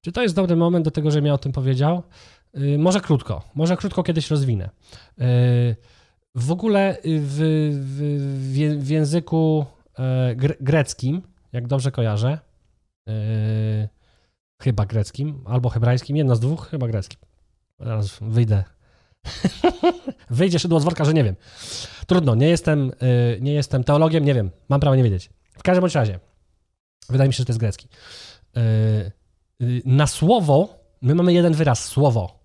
Czy 0.02 0.12
to 0.12 0.22
jest 0.22 0.36
dobry 0.36 0.56
moment 0.56 0.86
do 0.86 0.92
tego, 0.92 1.12
żebym 1.12 1.26
ja 1.26 1.34
o 1.34 1.38
tym 1.38 1.52
powiedział? 1.52 2.04
Może 2.78 3.02
krótko, 3.02 3.44
może 3.56 3.78
krótko 3.78 4.04
kiedyś 4.04 4.30
rozwinę. 4.32 4.70
W 6.36 6.52
ogóle 6.52 6.98
w, 7.04 7.38
w, 7.74 8.84
w 8.84 8.90
języku 8.90 9.66
greckim, 10.60 11.22
jak 11.54 11.68
dobrze 11.68 11.92
kojarzę, 11.92 12.40
chyba 14.62 14.86
greckim, 14.86 15.44
albo 15.46 15.70
hebrajskim, 15.70 16.18
jedno 16.18 16.36
z 16.36 16.40
dwóch, 16.40 16.68
chyba 16.70 16.88
greckim. 16.88 17.20
Zaraz 17.80 18.18
wyjdę. 18.22 18.64
Wyjdzie 20.30 20.60
szydło 20.60 20.80
z 20.80 20.84
worka, 20.84 21.06
że 21.06 21.14
nie 21.14 21.24
wiem. 21.24 21.36
Trudno, 22.08 22.36
nie 22.36 22.50
jestem, 22.50 22.92
yy, 23.02 23.42
nie 23.42 23.54
jestem 23.54 23.84
teologiem, 23.84 24.26
nie 24.26 24.34
wiem, 24.34 24.52
mam 24.70 24.80
prawo 24.80 24.96
nie 24.96 25.04
wiedzieć. 25.04 25.30
W 25.58 25.64
każdym 25.64 25.82
bądź 25.82 25.96
razie, 25.96 26.20
wydaje 27.10 27.28
mi 27.28 27.34
się, 27.34 27.38
że 27.38 27.46
to 27.46 27.52
jest 27.52 27.60
grecki. 27.60 27.88
Yy, 28.56 29.82
na 29.86 30.08
słowo, 30.08 30.80
my 31.02 31.16
mamy 31.16 31.34
jeden 31.34 31.54
wyraz, 31.54 31.86
słowo. 31.86 32.40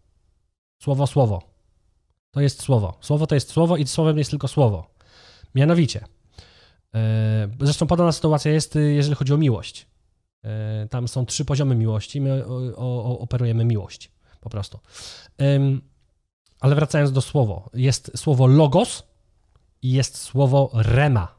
Słowo, 0.83 1.07
słowo. 1.07 1.42
To 2.31 2.40
jest 2.40 2.62
słowo. 2.62 2.98
Słowo 3.00 3.27
to 3.27 3.35
jest 3.35 3.50
słowo 3.50 3.77
i 3.77 3.87
słowem 3.87 4.18
jest 4.18 4.31
tylko 4.31 4.48
słowo. 4.48 4.94
Mianowicie, 5.55 6.05
zresztą 7.61 7.87
podobna 7.87 8.12
sytuacja 8.12 8.53
jest, 8.53 8.74
jeżeli 8.74 9.14
chodzi 9.14 9.35
o 9.35 9.37
miłość. 9.37 9.87
E, 10.44 10.88
tam 10.90 11.09
są 11.09 11.26
trzy 11.26 11.44
poziomy 11.44 11.74
miłości, 11.74 12.20
my 12.20 12.46
operujemy 13.18 13.64
miłość 13.64 14.11
po 14.40 14.50
prostu. 14.50 14.78
Ale 16.61 16.74
wracając 16.74 17.12
do 17.12 17.20
słowa, 17.20 17.70
jest 17.74 18.18
słowo 18.18 18.46
logos 18.46 19.02
i 19.83 19.92
jest 19.92 20.18
słowo 20.18 20.70
rema. 20.74 21.35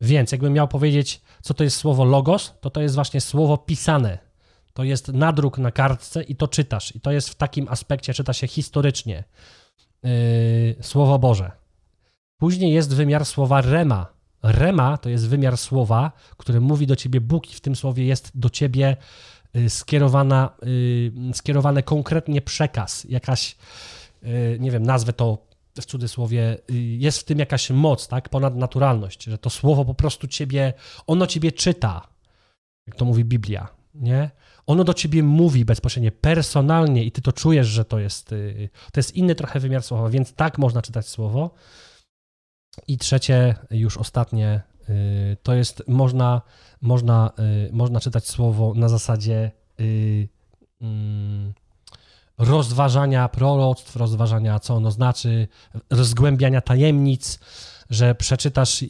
Więc 0.00 0.32
jakbym 0.32 0.52
miał 0.52 0.68
powiedzieć, 0.68 1.20
co 1.42 1.54
to 1.54 1.64
jest 1.64 1.76
słowo 1.76 2.04
logos, 2.04 2.54
to 2.60 2.70
to 2.70 2.80
jest 2.80 2.94
właśnie 2.94 3.20
słowo 3.20 3.58
pisane. 3.58 4.18
To 4.72 4.84
jest 4.84 5.08
nadruk 5.08 5.58
na 5.58 5.70
kartce 5.70 6.22
i 6.22 6.36
to 6.36 6.48
czytasz. 6.48 6.96
I 6.96 7.00
to 7.00 7.12
jest 7.12 7.28
w 7.28 7.34
takim 7.34 7.68
aspekcie, 7.68 8.14
czyta 8.14 8.32
się 8.32 8.46
historycznie. 8.46 9.24
Yy, 10.02 10.10
słowo 10.80 11.18
Boże. 11.18 11.50
Później 12.36 12.72
jest 12.72 12.94
wymiar 12.94 13.26
słowa 13.26 13.60
rema, 13.60 14.06
Rema 14.42 14.96
to 14.96 15.08
jest 15.08 15.28
wymiar 15.28 15.56
słowa, 15.56 16.12
który 16.36 16.60
mówi 16.60 16.86
do 16.86 16.96
ciebie 16.96 17.20
Bóg 17.20 17.50
i 17.50 17.54
w 17.54 17.60
tym 17.60 17.76
słowie 17.76 18.04
jest 18.04 18.30
do 18.34 18.50
ciebie 18.50 18.96
y, 19.56 19.70
skierowana, 19.70 20.56
y, 20.66 21.12
skierowany 21.34 21.82
konkretnie 21.82 22.42
przekaz, 22.42 23.04
jakaś, 23.04 23.56
y, 24.22 24.56
nie 24.60 24.70
wiem, 24.70 24.82
nazwę 24.82 25.12
to 25.12 25.38
w 25.80 25.86
cudzysłowie, 25.86 26.58
jest 26.98 27.18
w 27.18 27.24
tym 27.24 27.38
jakaś 27.38 27.70
moc, 27.70 28.08
tak, 28.08 28.28
ponadnaturalność, 28.28 29.24
że 29.24 29.38
to 29.38 29.50
słowo 29.50 29.84
po 29.84 29.94
prostu 29.94 30.28
ciebie, 30.28 30.72
ono 31.06 31.26
ciebie 31.26 31.52
czyta, 31.52 32.08
jak 32.86 32.96
to 32.96 33.04
mówi 33.04 33.24
Biblia, 33.24 33.68
nie? 33.94 34.30
Ono 34.66 34.84
do 34.84 34.94
ciebie 34.94 35.22
mówi 35.22 35.64
bezpośrednio, 35.64 36.10
personalnie 36.20 37.04
i 37.04 37.12
ty 37.12 37.22
to 37.22 37.32
czujesz, 37.32 37.66
że 37.66 37.84
to 37.84 37.98
jest, 37.98 38.28
to 38.92 39.00
jest 39.00 39.16
inny 39.16 39.34
trochę 39.34 39.60
wymiar 39.60 39.82
słowa, 39.82 40.08
więc 40.08 40.32
tak 40.32 40.58
można 40.58 40.82
czytać 40.82 41.08
słowo. 41.08 41.50
I 42.88 42.98
trzecie, 42.98 43.54
już 43.70 43.96
ostatnie, 43.96 44.62
y, 44.88 45.36
to 45.42 45.54
jest 45.54 45.82
można, 45.88 46.42
można, 46.80 47.32
y, 47.68 47.72
można 47.72 48.00
czytać 48.00 48.28
słowo 48.28 48.72
na 48.76 48.88
zasadzie 48.88 49.50
y, 49.80 50.28
mm, 50.80 51.52
rozważania 52.38 53.28
proroctw, 53.28 53.96
rozważania, 53.96 54.58
co 54.58 54.74
ono 54.74 54.90
znaczy, 54.90 55.48
rozgłębiania 55.90 56.60
tajemnic, 56.60 57.38
że 57.90 58.14
przeczytasz 58.14 58.84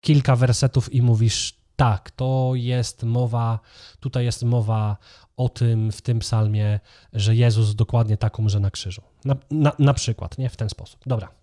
kilka 0.00 0.36
wersetów 0.36 0.94
i 0.94 1.02
mówisz, 1.02 1.58
tak, 1.76 2.10
to 2.10 2.52
jest 2.54 3.02
mowa, 3.02 3.60
tutaj 4.00 4.24
jest 4.24 4.42
mowa 4.42 4.96
o 5.36 5.48
tym 5.48 5.92
w 5.92 6.02
tym 6.02 6.18
psalmie, 6.18 6.80
że 7.12 7.36
Jezus 7.36 7.74
dokładnie 7.74 8.16
tak 8.16 8.38
umrze 8.38 8.60
na 8.60 8.70
krzyżu. 8.70 9.02
Na, 9.24 9.36
na, 9.50 9.72
na 9.78 9.94
przykład, 9.94 10.38
nie? 10.38 10.48
W 10.48 10.56
ten 10.56 10.68
sposób. 10.68 11.00
Dobra. 11.06 11.37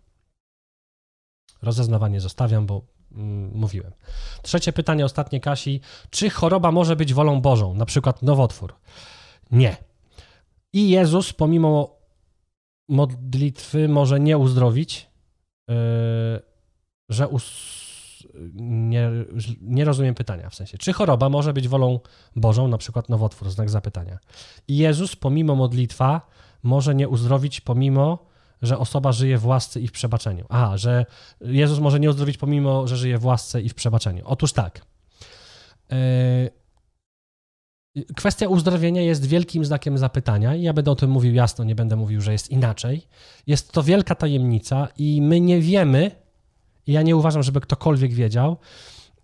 Rozeznawanie 1.61 2.21
zostawiam, 2.21 2.65
bo 2.65 2.81
mm, 3.11 3.51
mówiłem. 3.53 3.91
Trzecie 4.41 4.73
pytanie, 4.73 5.05
ostatnie 5.05 5.39
Kasi. 5.39 5.81
Czy 6.09 6.29
choroba 6.29 6.71
może 6.71 6.95
być 6.95 7.13
wolą 7.13 7.41
Bożą, 7.41 7.73
na 7.73 7.85
przykład 7.85 8.21
nowotwór? 8.21 8.75
Nie. 9.51 9.77
I 10.73 10.89
Jezus, 10.89 11.33
pomimo 11.33 11.95
modlitwy, 12.89 13.87
może 13.87 14.19
nie 14.19 14.37
uzdrowić, 14.37 15.09
yy, 15.67 15.75
że 17.09 17.27
us 17.27 17.75
nie, 18.53 19.11
nie 19.61 19.85
rozumiem 19.85 20.15
pytania, 20.15 20.49
w 20.49 20.55
sensie, 20.55 20.77
czy 20.77 20.93
choroba 20.93 21.29
może 21.29 21.53
być 21.53 21.67
wolą 21.67 21.99
Bożą, 22.35 22.67
na 22.67 22.77
przykład 22.77 23.09
nowotwór, 23.09 23.49
znak 23.49 23.69
zapytania. 23.69 24.19
I 24.67 24.77
Jezus, 24.77 25.15
pomimo 25.15 25.55
modlitwa, 25.55 26.21
może 26.63 26.95
nie 26.95 27.09
uzdrowić, 27.09 27.61
pomimo, 27.61 28.25
że 28.65 28.77
osoba 28.77 29.11
żyje 29.11 29.37
w 29.37 29.45
łasce 29.45 29.79
i 29.79 29.87
w 29.87 29.91
przebaczeniu. 29.91 30.45
A, 30.49 30.77
że 30.77 31.05
Jezus 31.41 31.79
może 31.79 31.99
nie 31.99 32.09
uzdrowić, 32.09 32.37
pomimo, 32.37 32.87
że 32.87 32.97
żyje 32.97 33.17
w 33.17 33.25
łasce 33.25 33.61
i 33.61 33.69
w 33.69 33.73
przebaczeniu. 33.73 34.23
Otóż 34.25 34.53
tak. 34.53 34.85
Yy, 35.89 35.97
kwestia 38.15 38.47
uzdrowienia 38.47 39.01
jest 39.01 39.25
wielkim 39.25 39.65
znakiem 39.65 39.97
zapytania 39.97 40.55
i 40.55 40.61
ja 40.61 40.73
będę 40.73 40.91
o 40.91 40.95
tym 40.95 41.09
mówił 41.09 41.33
jasno, 41.33 41.63
nie 41.63 41.75
będę 41.75 41.95
mówił, 41.95 42.21
że 42.21 42.31
jest 42.31 42.51
inaczej. 42.51 43.07
Jest 43.47 43.71
to 43.71 43.83
wielka 43.83 44.15
tajemnica 44.15 44.87
i 44.97 45.21
my 45.21 45.41
nie 45.41 45.61
wiemy, 45.61 46.11
ja 46.87 47.01
nie 47.01 47.15
uważam, 47.15 47.43
żeby 47.43 47.61
ktokolwiek 47.61 48.13
wiedział, 48.13 48.57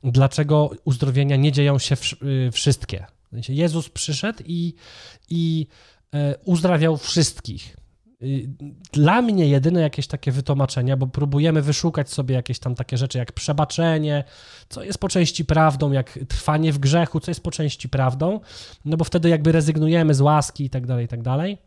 dlaczego 0.03 0.71
uzdrowienia 0.85 1.35
nie 1.35 1.51
dzieją 1.51 1.79
się 1.79 1.95
y, 2.23 2.51
wszystkie. 2.51 3.05
Jezus 3.49 3.89
przyszedł 3.89 4.43
i, 4.45 4.73
i 5.29 5.67
e, 6.13 6.37
uzdrawiał 6.45 6.97
wszystkich. 6.97 7.77
Dla 8.91 9.21
mnie 9.21 9.47
jedyne 9.47 9.81
jakieś 9.81 10.07
takie 10.07 10.31
wytłumaczenia, 10.31 10.97
bo 10.97 11.07
próbujemy 11.07 11.61
wyszukać 11.61 12.09
sobie 12.09 12.35
jakieś 12.35 12.59
tam 12.59 12.75
takie 12.75 12.97
rzeczy 12.97 13.17
jak 13.17 13.31
przebaczenie, 13.31 14.23
co 14.69 14.83
jest 14.83 14.99
po 14.99 15.09
części 15.09 15.45
prawdą, 15.45 15.91
jak 15.91 16.19
trwanie 16.27 16.73
w 16.73 16.79
grzechu, 16.79 17.19
co 17.19 17.31
jest 17.31 17.43
po 17.43 17.51
części 17.51 17.89
prawdą, 17.89 18.39
no 18.85 18.97
bo 18.97 19.05
wtedy 19.05 19.29
jakby 19.29 19.51
rezygnujemy 19.51 20.13
z 20.13 20.21
łaski 20.21 20.65
i 20.65 20.69
tak 20.69 20.87
dalej, 20.87 21.05
i 21.05 21.07
tak 21.07 21.21
dalej 21.21 21.57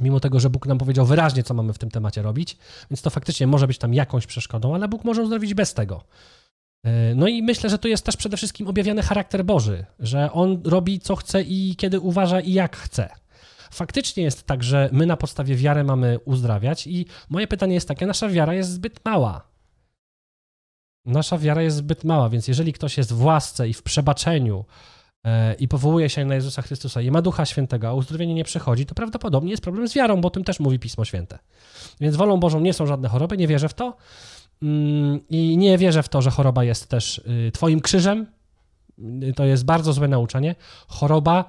mimo 0.00 0.20
tego, 0.20 0.40
że 0.40 0.50
Bóg 0.50 0.66
nam 0.66 0.78
powiedział 0.78 1.06
wyraźnie, 1.06 1.42
co 1.42 1.54
mamy 1.54 1.72
w 1.72 1.78
tym 1.78 1.90
temacie 1.90 2.22
robić, 2.22 2.56
więc 2.90 3.02
to 3.02 3.10
faktycznie 3.10 3.46
może 3.46 3.66
być 3.66 3.78
tam 3.78 3.94
jakąś 3.94 4.26
przeszkodą, 4.26 4.74
ale 4.74 4.88
Bóg 4.88 5.04
może 5.04 5.22
uzdrowić 5.22 5.54
bez 5.54 5.74
tego. 5.74 6.04
E, 6.84 7.14
no 7.14 7.28
i 7.28 7.42
myślę, 7.42 7.70
że 7.70 7.78
tu 7.78 7.88
jest 7.88 8.06
też 8.06 8.16
przede 8.16 8.36
wszystkim 8.36 8.68
objawiany 8.68 9.02
charakter 9.02 9.44
Boży, 9.44 9.84
że 9.98 10.32
On 10.32 10.60
robi 10.64 11.00
co 11.00 11.16
chce 11.16 11.42
i 11.42 11.76
kiedy 11.76 12.00
uważa 12.00 12.40
i 12.40 12.52
jak 12.52 12.76
chce. 12.76 13.08
Faktycznie 13.72 14.22
jest 14.22 14.46
tak, 14.46 14.64
że 14.64 14.88
my 14.92 15.06
na 15.06 15.16
podstawie 15.16 15.56
wiary 15.56 15.84
mamy 15.84 16.18
uzdrawiać 16.24 16.86
i 16.86 17.06
moje 17.28 17.46
pytanie 17.46 17.74
jest 17.74 17.88
takie, 17.88 18.06
nasza 18.06 18.28
wiara 18.28 18.54
jest 18.54 18.70
zbyt 18.70 19.04
mała. 19.04 19.48
Nasza 21.04 21.38
wiara 21.38 21.62
jest 21.62 21.76
zbyt 21.76 22.04
mała, 22.04 22.28
więc 22.28 22.48
jeżeli 22.48 22.72
ktoś 22.72 22.98
jest 22.98 23.12
w 23.12 23.24
łasce 23.24 23.68
i 23.68 23.74
w 23.74 23.82
przebaczeniu, 23.82 24.64
E, 25.24 25.54
i 25.54 25.68
powołuje 25.68 26.10
się 26.10 26.24
na 26.24 26.34
Jezusa 26.34 26.62
Chrystusa 26.62 27.00
i 27.00 27.10
ma 27.10 27.22
Ducha 27.22 27.46
Świętego, 27.46 27.88
a 27.88 27.92
uzdrowienie 27.92 28.34
nie 28.34 28.44
przychodzi, 28.44 28.86
to 28.86 28.94
prawdopodobnie 28.94 29.50
jest 29.50 29.62
problem 29.62 29.88
z 29.88 29.94
wiarą, 29.94 30.20
bo 30.20 30.28
o 30.28 30.30
tym 30.30 30.44
też 30.44 30.60
mówi 30.60 30.78
Pismo 30.78 31.04
Święte. 31.04 31.38
Więc 32.00 32.16
wolą 32.16 32.40
Bożą 32.40 32.60
nie 32.60 32.72
są 32.72 32.86
żadne 32.86 33.08
choroby, 33.08 33.36
nie 33.36 33.48
wierzę 33.48 33.68
w 33.68 33.74
to 33.74 33.96
mm, 34.62 35.20
i 35.30 35.56
nie 35.56 35.78
wierzę 35.78 36.02
w 36.02 36.08
to, 36.08 36.22
że 36.22 36.30
choroba 36.30 36.64
jest 36.64 36.88
też 36.88 37.18
y, 37.18 37.50
twoim 37.52 37.80
krzyżem. 37.80 38.26
Y, 39.22 39.32
to 39.36 39.44
jest 39.44 39.64
bardzo 39.64 39.92
złe 39.92 40.08
nauczanie. 40.08 40.54
Choroba, 40.88 41.44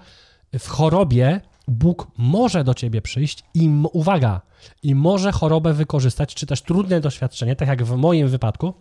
w 0.59 0.67
chorobie 0.67 1.41
Bóg 1.67 2.08
może 2.17 2.63
do 2.63 2.73
ciebie 2.73 3.02
przyjść 3.02 3.43
i 3.54 3.69
uwaga, 3.93 4.41
i 4.84 4.95
może 4.95 5.32
chorobę 5.32 5.73
wykorzystać, 5.73 6.36
czy 6.36 6.45
też 6.45 6.62
trudne 6.62 7.02
doświadczenie, 7.02 7.56
tak 7.56 7.67
jak 7.67 7.84
w 7.84 7.95
moim 7.95 8.28
wypadku, 8.28 8.73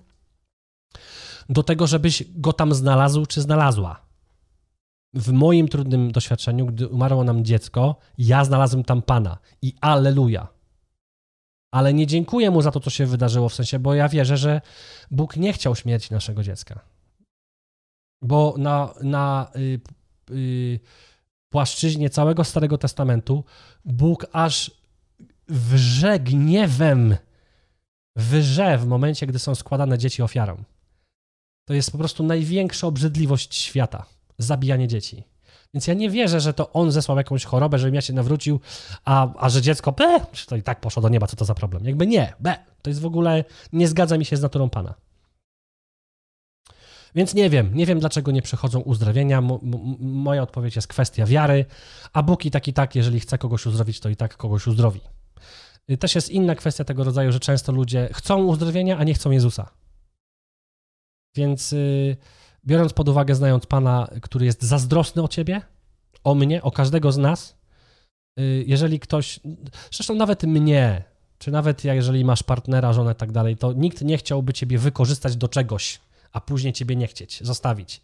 do 1.48 1.62
tego, 1.62 1.86
żebyś 1.86 2.24
go 2.34 2.52
tam 2.52 2.74
znalazł 2.74 3.26
czy 3.26 3.40
znalazła 3.40 4.12
w 5.14 5.32
moim 5.32 5.68
trudnym 5.68 6.12
doświadczeniu, 6.12 6.66
gdy 6.66 6.88
umarło 6.88 7.24
nam 7.24 7.44
dziecko, 7.44 7.96
ja 8.18 8.44
znalazłem 8.44 8.84
tam 8.84 9.02
Pana 9.02 9.38
i 9.62 9.74
alleluja. 9.80 10.48
Ale 11.70 11.94
nie 11.94 12.06
dziękuję 12.06 12.50
Mu 12.50 12.62
za 12.62 12.70
to, 12.70 12.80
co 12.80 12.90
się 12.90 13.06
wydarzyło, 13.06 13.48
w 13.48 13.54
sensie, 13.54 13.78
bo 13.78 13.94
ja 13.94 14.08
wierzę, 14.08 14.36
że 14.36 14.60
Bóg 15.10 15.36
nie 15.36 15.52
chciał 15.52 15.76
śmierci 15.76 16.14
naszego 16.14 16.42
dziecka. 16.42 16.80
Bo 18.22 18.54
na, 18.58 18.94
na 19.02 19.50
y, 19.56 19.80
y, 20.30 20.80
płaszczyźnie 21.52 22.10
całego 22.10 22.44
Starego 22.44 22.78
Testamentu 22.78 23.44
Bóg 23.84 24.26
aż 24.32 24.70
wrze 25.48 26.18
gniewem, 26.18 27.16
wrze 28.16 28.78
w 28.78 28.86
momencie, 28.86 29.26
gdy 29.26 29.38
są 29.38 29.54
składane 29.54 29.98
dzieci 29.98 30.22
ofiarą. 30.22 30.62
To 31.64 31.74
jest 31.74 31.90
po 31.90 31.98
prostu 31.98 32.22
największa 32.22 32.86
obrzydliwość 32.86 33.54
świata 33.54 34.06
zabijanie 34.38 34.88
dzieci. 34.88 35.24
Więc 35.74 35.86
ja 35.86 35.94
nie 35.94 36.10
wierzę, 36.10 36.40
że 36.40 36.54
to 36.54 36.72
on 36.72 36.92
zesłał 36.92 37.18
jakąś 37.18 37.44
chorobę, 37.44 37.78
żebym 37.78 37.94
ja 37.94 38.00
się 38.00 38.12
nawrócił, 38.12 38.60
a, 39.04 39.28
a 39.38 39.48
że 39.48 39.62
dziecko, 39.62 39.92
be, 39.92 40.20
to 40.46 40.56
i 40.56 40.62
tak 40.62 40.80
poszło 40.80 41.02
do 41.02 41.08
nieba, 41.08 41.26
co 41.26 41.36
to 41.36 41.44
za 41.44 41.54
problem. 41.54 41.84
Jakby 41.84 42.06
nie, 42.06 42.32
be, 42.40 42.54
to 42.82 42.90
jest 42.90 43.00
w 43.00 43.06
ogóle, 43.06 43.44
nie 43.72 43.88
zgadza 43.88 44.18
mi 44.18 44.24
się 44.24 44.36
z 44.36 44.42
naturą 44.42 44.70
Pana. 44.70 44.94
Więc 47.14 47.34
nie 47.34 47.50
wiem, 47.50 47.74
nie 47.74 47.86
wiem 47.86 48.00
dlaczego 48.00 48.32
nie 48.32 48.42
przychodzą 48.42 48.80
uzdrawienia. 48.80 49.42
moja 50.00 50.42
odpowiedź 50.42 50.76
jest 50.76 50.88
kwestia 50.88 51.26
wiary, 51.26 51.64
a 52.12 52.22
Bóg 52.22 52.44
i 52.44 52.50
tak 52.50 52.68
i 52.68 52.72
tak, 52.72 52.94
jeżeli 52.94 53.20
chce 53.20 53.38
kogoś 53.38 53.66
uzdrowić, 53.66 54.00
to 54.00 54.08
i 54.08 54.16
tak 54.16 54.36
kogoś 54.36 54.66
uzdrowi. 54.66 55.00
Y, 55.90 55.96
też 55.96 56.14
jest 56.14 56.30
inna 56.30 56.54
kwestia 56.54 56.84
tego 56.84 57.04
rodzaju, 57.04 57.32
że 57.32 57.40
często 57.40 57.72
ludzie 57.72 58.08
chcą 58.12 58.44
uzdrowienia, 58.44 58.98
a 58.98 59.04
nie 59.04 59.14
chcą 59.14 59.30
Jezusa. 59.30 59.70
Więc... 61.36 61.72
Yy, 61.72 62.16
biorąc 62.66 62.92
pod 62.92 63.08
uwagę, 63.08 63.34
znając 63.34 63.66
Pana, 63.66 64.08
który 64.22 64.46
jest 64.46 64.62
zazdrosny 64.62 65.22
o 65.22 65.28
Ciebie, 65.28 65.62
o 66.24 66.34
mnie, 66.34 66.62
o 66.62 66.70
każdego 66.70 67.12
z 67.12 67.18
nas, 67.18 67.56
y, 68.40 68.64
jeżeli 68.66 69.00
ktoś, 69.00 69.40
zresztą 69.90 70.14
nawet 70.14 70.42
mnie, 70.42 71.02
czy 71.38 71.50
nawet 71.50 71.84
jeżeli 71.84 72.24
masz 72.24 72.42
partnera, 72.42 72.92
żonę 72.92 73.14
tak 73.14 73.32
dalej, 73.32 73.56
to 73.56 73.72
nikt 73.72 74.02
nie 74.02 74.18
chciałby 74.18 74.52
Ciebie 74.52 74.78
wykorzystać 74.78 75.36
do 75.36 75.48
czegoś, 75.48 76.00
a 76.32 76.40
później 76.40 76.72
Ciebie 76.72 76.96
nie 76.96 77.06
chcieć, 77.06 77.40
zostawić. 77.44 78.00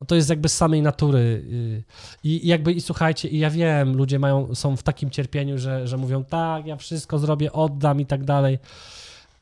No 0.00 0.06
to 0.06 0.14
jest 0.14 0.30
jakby 0.30 0.48
z 0.48 0.56
samej 0.56 0.82
natury. 0.82 1.18
Y, 1.18 1.84
I 2.24 2.48
jakby, 2.48 2.72
i 2.72 2.80
słuchajcie, 2.80 3.28
i 3.28 3.38
ja 3.38 3.50
wiem, 3.50 3.96
ludzie 3.96 4.18
mają, 4.18 4.54
są 4.54 4.76
w 4.76 4.82
takim 4.82 5.10
cierpieniu, 5.10 5.58
że, 5.58 5.88
że 5.88 5.96
mówią, 5.96 6.24
tak, 6.24 6.66
ja 6.66 6.76
wszystko 6.76 7.18
zrobię, 7.18 7.52
oddam 7.52 8.00
i 8.00 8.06
tak 8.06 8.24
dalej. 8.24 8.58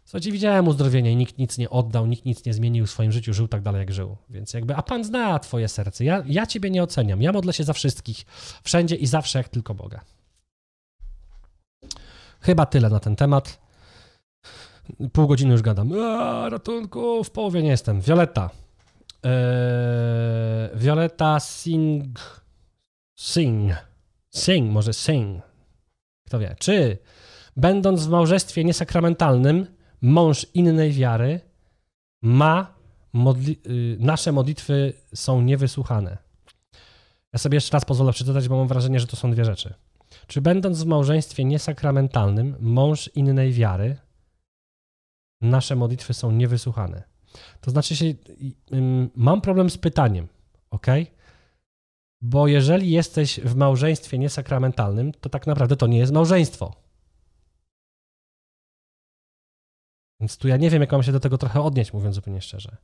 Słuchajcie, 0.05 0.33
widziałem 0.33 0.69
uzdrowienie 0.69 1.13
i 1.13 1.17
nikt 1.17 1.39
nic 1.39 1.59
nie 1.59 1.71
oddał, 1.71 2.07
nikt 2.07 2.25
nic 2.25 2.45
nie 2.45 2.55
zmienił 2.55 2.87
w 2.87 2.91
swoim 2.91 3.13
życiu, 3.13 3.35
żył 3.35 3.49
tak 3.49 3.63
dalej, 3.63 3.79
jak 3.79 3.93
żył. 3.93 4.17
Więc 4.31 4.55
jakby, 4.55 4.77
a 4.77 4.83
Pan 4.83 5.05
zna 5.05 5.39
twoje 5.39 5.69
serce. 5.69 6.05
Ja, 6.05 6.23
ja 6.27 6.47
ciebie 6.47 6.71
nie 6.71 6.83
oceniam. 6.83 7.23
Ja 7.23 7.33
modlę 7.33 7.53
się 7.53 7.65
za 7.65 7.73
wszystkich, 7.73 8.27
wszędzie 8.63 8.97
i 8.97 9.07
zawsze, 9.07 9.39
jak 9.39 9.49
tylko 9.49 9.75
mogę. 9.75 10.01
Chyba 12.41 12.67
tyle 12.67 12.91
na 12.91 13.01
ten 13.01 13.17
temat. 13.17 13.66
Pół 15.13 15.27
godziny 15.27 15.53
już 15.53 15.63
gadam. 15.63 15.93
A, 16.01 16.49
ratunku, 16.49 17.25
w 17.25 17.31
połowie 17.31 17.63
nie 17.63 17.69
jestem. 17.69 18.01
Violetta. 18.01 18.51
Eee, 19.23 19.33
Violetta 20.75 21.41
Sing. 21.41 22.41
Sing. 23.19 23.73
Sing, 24.31 24.73
może 24.73 24.93
sing. 24.93 25.43
Kto 26.27 26.39
wie. 26.39 26.57
Czy 26.59 26.99
będąc 27.57 28.07
w 28.07 28.09
małżeństwie 28.09 28.65
niesakramentalnym, 28.65 29.67
mąż 30.03 30.47
innej 30.55 30.93
wiary 30.93 31.41
ma, 32.23 32.75
modli 33.13 33.61
y, 33.67 33.97
nasze 34.01 34.33
modlitwy 34.33 34.93
są 35.15 35.43
niewysłuchane. 35.43 36.19
Ja 37.33 37.39
sobie 37.39 37.57
jeszcze 37.57 37.77
raz 37.77 37.85
pozwolę 37.85 38.13
przeczytać, 38.13 38.49
bo 38.49 38.57
mam 38.57 38.69
wrażenie, 38.69 39.01
że 39.01 39.07
to 39.07 39.17
są 39.17 39.31
dwie 39.31 39.45
rzeczy. 39.45 39.75
Czy 40.27 40.41
będąc 40.41 40.83
w 40.83 40.87
małżeństwie 40.87 41.45
niesakramentalnym, 41.45 42.57
mąż 42.61 43.11
innej 43.15 43.53
wiary, 43.53 43.97
nasze 45.41 45.77
modlitwy 45.77 46.15
są 46.15 46.31
niewysłuchane? 46.31 47.03
To 47.61 47.71
znaczy 47.71 47.97
się, 47.97 48.15
mam 49.17 49.41
problem 49.41 49.71
z 49.71 49.79
pytaniem, 49.79 50.29
ok? 50.71 50.87
Bo 52.21 52.47
jeżeli 52.47 52.91
jesteś 52.91 53.41
w 53.41 53.55
małżeństwie 53.55 54.19
niesakramentalnym, 54.19 55.13
to 55.13 55.29
tak 55.29 55.47
naprawdę 55.47 55.77
to 55.77 55.87
nie 55.87 55.99
jest 55.99 56.13
małżeństwo. 56.13 56.75
Więc 60.21 60.39
tu 60.39 60.49
ja 60.49 60.57
nie 60.57 60.71
wiem, 60.71 60.81
jak 60.81 60.93
mam 60.93 61.03
się 61.03 61.13
do 61.13 61.21
tego 61.21 61.39
trochę 61.39 61.63
odnieść, 61.63 61.93
mówiąc 61.93 62.15
zupełnie 62.15 62.41
szczerze. 62.41 62.77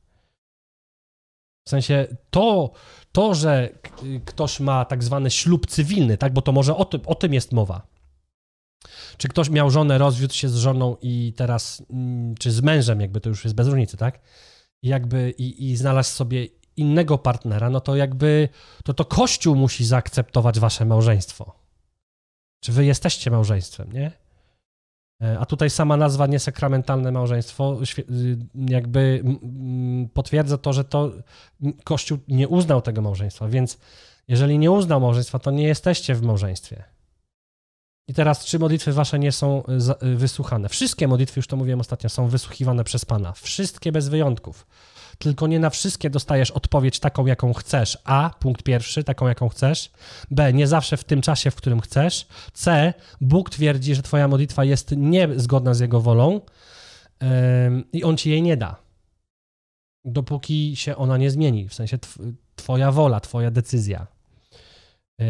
W 1.67 1.69
sensie 1.69 2.07
to, 2.29 2.71
to, 3.11 3.35
że 3.35 3.69
ktoś 4.25 4.59
ma 4.59 4.85
tak 4.85 5.03
zwany 5.03 5.31
ślub 5.31 5.67
cywilny, 5.67 6.17
tak, 6.17 6.33
bo 6.33 6.41
to 6.41 6.51
może 6.51 6.75
o 6.75 6.85
tym, 6.85 7.01
o 7.05 7.15
tym 7.15 7.33
jest 7.33 7.51
mowa. 7.51 7.87
Czy 9.17 9.27
ktoś 9.27 9.49
miał 9.49 9.69
żonę, 9.69 9.97
rozwiódł 9.97 10.33
się 10.33 10.49
z 10.49 10.55
żoną 10.55 10.97
i 11.01 11.33
teraz, 11.37 11.83
mm, 11.89 12.35
czy 12.35 12.51
z 12.51 12.61
mężem, 12.61 13.01
jakby 13.01 13.21
to 13.21 13.29
już 13.29 13.43
jest 13.43 13.55
bez 13.55 13.67
różnicy, 13.67 13.97
tak? 13.97 14.19
Jakby 14.83 15.33
i, 15.37 15.71
i 15.71 15.75
znalazł 15.77 16.15
sobie 16.15 16.47
innego 16.77 17.17
partnera, 17.17 17.69
no 17.69 17.81
to 17.81 17.95
jakby 17.95 18.49
to 18.83 18.93
to 18.93 19.05
Kościół 19.05 19.55
musi 19.55 19.85
zaakceptować 19.85 20.59
wasze 20.59 20.85
małżeństwo. 20.85 21.55
Czy 22.59 22.71
wy 22.71 22.85
jesteście 22.85 23.31
małżeństwem, 23.31 23.91
nie? 23.91 24.11
E, 25.21 25.39
a 25.39 25.45
tutaj 25.45 25.69
sama 25.69 25.97
nazwa 25.97 26.27
niesakramentalne 26.27 27.11
małżeństwo 27.11 27.79
y, 27.99 28.37
jakby 28.55 29.23
potwierdza 30.13 30.57
to, 30.57 30.73
że 30.73 30.83
to 30.83 31.11
Kościół 31.83 32.17
nie 32.27 32.47
uznał 32.47 32.81
tego 32.81 33.01
małżeństwa, 33.01 33.47
więc 33.47 33.77
jeżeli 34.27 34.59
nie 34.59 34.71
uznał 34.71 35.01
małżeństwa, 35.01 35.39
to 35.39 35.51
nie 35.51 35.67
jesteście 35.67 36.15
w 36.15 36.21
małżeństwie. 36.21 36.83
I 38.07 38.13
teraz, 38.13 38.45
czy 38.45 38.59
modlitwy 38.59 38.93
wasze 38.93 39.19
nie 39.19 39.31
są 39.31 39.63
y, 40.01 40.07
y, 40.07 40.15
wysłuchane? 40.15 40.69
Wszystkie 40.69 41.07
modlitwy, 41.07 41.39
już 41.39 41.47
to 41.47 41.55
mówiłem 41.55 41.79
ostatnio, 41.79 42.09
są 42.09 42.27
wysłuchiwane 42.27 42.83
przez 42.83 43.05
Pana. 43.05 43.31
Wszystkie 43.31 43.91
bez 43.91 44.09
wyjątków. 44.09 44.67
Tylko 45.17 45.47
nie 45.47 45.59
na 45.59 45.69
wszystkie 45.69 46.09
dostajesz 46.09 46.51
odpowiedź 46.51 46.99
taką, 46.99 47.25
jaką 47.25 47.53
chcesz. 47.53 47.97
A, 48.03 48.31
punkt 48.39 48.63
pierwszy, 48.63 49.03
taką, 49.03 49.27
jaką 49.27 49.49
chcesz. 49.49 49.91
B, 50.31 50.53
nie 50.53 50.67
zawsze 50.67 50.97
w 50.97 51.03
tym 51.03 51.21
czasie, 51.21 51.51
w 51.51 51.55
którym 51.55 51.81
chcesz. 51.81 52.27
C, 52.53 52.93
Bóg 53.21 53.49
twierdzi, 53.49 53.95
że 53.95 54.01
twoja 54.01 54.27
modlitwa 54.27 54.63
jest 54.63 54.93
niezgodna 54.97 55.73
z 55.73 55.79
Jego 55.79 56.01
wolą 56.01 56.41
yy, 57.21 57.27
i 57.93 58.03
On 58.03 58.17
ci 58.17 58.29
jej 58.29 58.41
nie 58.41 58.57
da. 58.57 58.75
Dopóki 60.05 60.75
się 60.75 60.95
ona 60.95 61.17
nie 61.17 61.31
zmieni, 61.31 61.69
w 61.69 61.73
sensie 61.73 61.97
twoja 62.55 62.91
wola, 62.91 63.19
twoja 63.19 63.51
decyzja. 63.51 64.07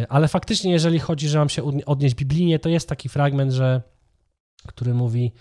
E, 0.02 0.12
ale 0.12 0.28
faktycznie, 0.28 0.72
jeżeli 0.72 1.00
chodzi, 1.00 1.30
że 1.30 1.40
mam 1.40 1.50
się 1.50 1.64
odnieść 1.86 2.16
biblijnie, 2.16 2.60
to 2.60 2.70
jest 2.70 2.90
taki 2.90 3.10
fragment, 3.10 3.52
że, 3.52 3.82
który 4.68 4.94
mówi, 4.94 5.32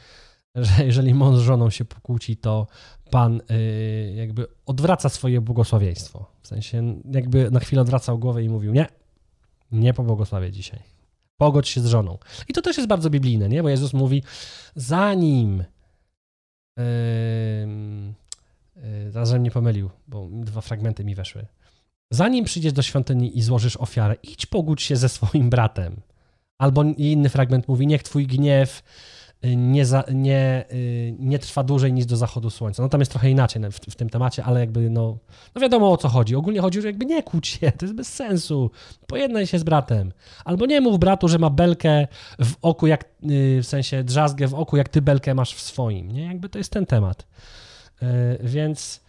że 0.54 0.84
jeżeli 0.86 1.14
mąż 1.14 1.38
z 1.38 1.40
żoną 1.40 1.70
się 1.70 1.84
pokłóci, 1.84 2.36
to 2.36 2.66
Pan 3.10 3.40
y, 3.50 4.12
jakby 4.16 4.46
odwraca 4.66 5.08
swoje 5.08 5.40
błogosławieństwo. 5.40 6.26
W 6.42 6.46
sensie 6.46 7.00
jakby 7.10 7.50
na 7.50 7.60
chwilę 7.60 7.82
odwracał 7.82 8.18
głowę 8.18 8.44
i 8.44 8.48
mówił, 8.48 8.72
nie, 8.72 8.86
nie 9.72 9.94
pobłogosławię 9.94 10.52
dzisiaj. 10.52 10.80
Pogodź 11.36 11.68
się 11.68 11.80
z 11.80 11.86
żoną. 11.86 12.18
I 12.48 12.52
to 12.52 12.62
też 12.62 12.76
jest 12.76 12.88
bardzo 12.88 13.10
biblijne, 13.10 13.48
nie? 13.48 13.62
Bo 13.62 13.68
Jezus 13.68 13.92
mówi, 13.92 14.22
zanim 14.76 15.64
yy, 16.76 16.84
yy, 18.76 19.10
zaraz 19.10 19.28
żebym 19.28 19.42
nie 19.42 19.50
pomylił, 19.50 19.90
bo 20.08 20.28
dwa 20.30 20.60
fragmenty 20.60 21.04
mi 21.04 21.14
weszły. 21.14 21.46
Zanim 22.12 22.44
przyjdziesz 22.44 22.72
do 22.72 22.82
świątyni 22.82 23.38
i 23.38 23.42
złożysz 23.42 23.76
ofiarę, 23.76 24.16
idź 24.22 24.46
pogódź 24.46 24.82
się 24.82 24.96
ze 24.96 25.08
swoim 25.08 25.50
bratem. 25.50 25.96
Albo 26.58 26.82
inny 26.82 27.28
fragment 27.28 27.68
mówi, 27.68 27.86
niech 27.86 28.02
twój 28.02 28.26
gniew 28.26 28.82
y, 29.44 29.56
nie, 29.56 29.86
za, 29.86 30.04
nie, 30.12 30.64
y, 30.72 31.14
nie 31.18 31.38
trwa 31.38 31.64
dłużej 31.64 31.92
niż 31.92 32.06
do 32.06 32.16
zachodu 32.16 32.50
słońca. 32.50 32.82
No 32.82 32.88
tam 32.88 33.00
jest 33.00 33.10
trochę 33.10 33.30
inaczej 33.30 33.62
w, 33.62 33.74
w, 33.74 33.94
tym 33.94 34.10
temacie, 34.10 34.44
ale 34.44 34.60
jakby 34.60 34.90
no, 34.90 35.18
no 35.54 35.60
wiadomo 35.60 35.92
o 35.92 35.96
co 35.96 36.08
chodzi. 36.08 36.36
Ogólnie 36.36 36.60
chodzi, 36.60 36.82
że 36.82 36.86
jakby 36.86 37.06
nie 37.06 37.22
kłóć 37.22 37.48
się, 37.48 37.72
to 37.72 37.84
jest 37.86 37.94
bez 37.94 38.14
sensu. 38.14 38.70
Pojednaj 39.06 39.46
się 39.46 39.58
z 39.58 39.62
bratem. 39.62 40.12
Albo 40.44 40.66
nie 40.66 40.80
mów 40.80 40.98
bratu, 40.98 41.28
że 41.28 41.38
ma 41.38 41.50
belkę 41.50 42.06
w 42.38 42.54
oku, 42.62 42.86
jak, 42.86 43.04
y, 43.30 43.60
w 43.62 43.66
sensie 43.66 44.04
drzazgę 44.04 44.48
w 44.48 44.54
oku, 44.54 44.76
jak 44.76 44.88
ty 44.88 45.02
belkę 45.02 45.34
masz 45.34 45.54
w 45.54 45.60
swoim. 45.60 46.12
Nie, 46.12 46.24
jakby 46.24 46.48
to 46.48 46.58
jest 46.58 46.72
ten 46.72 46.86
temat. 46.86 47.26
Więc 48.40 49.00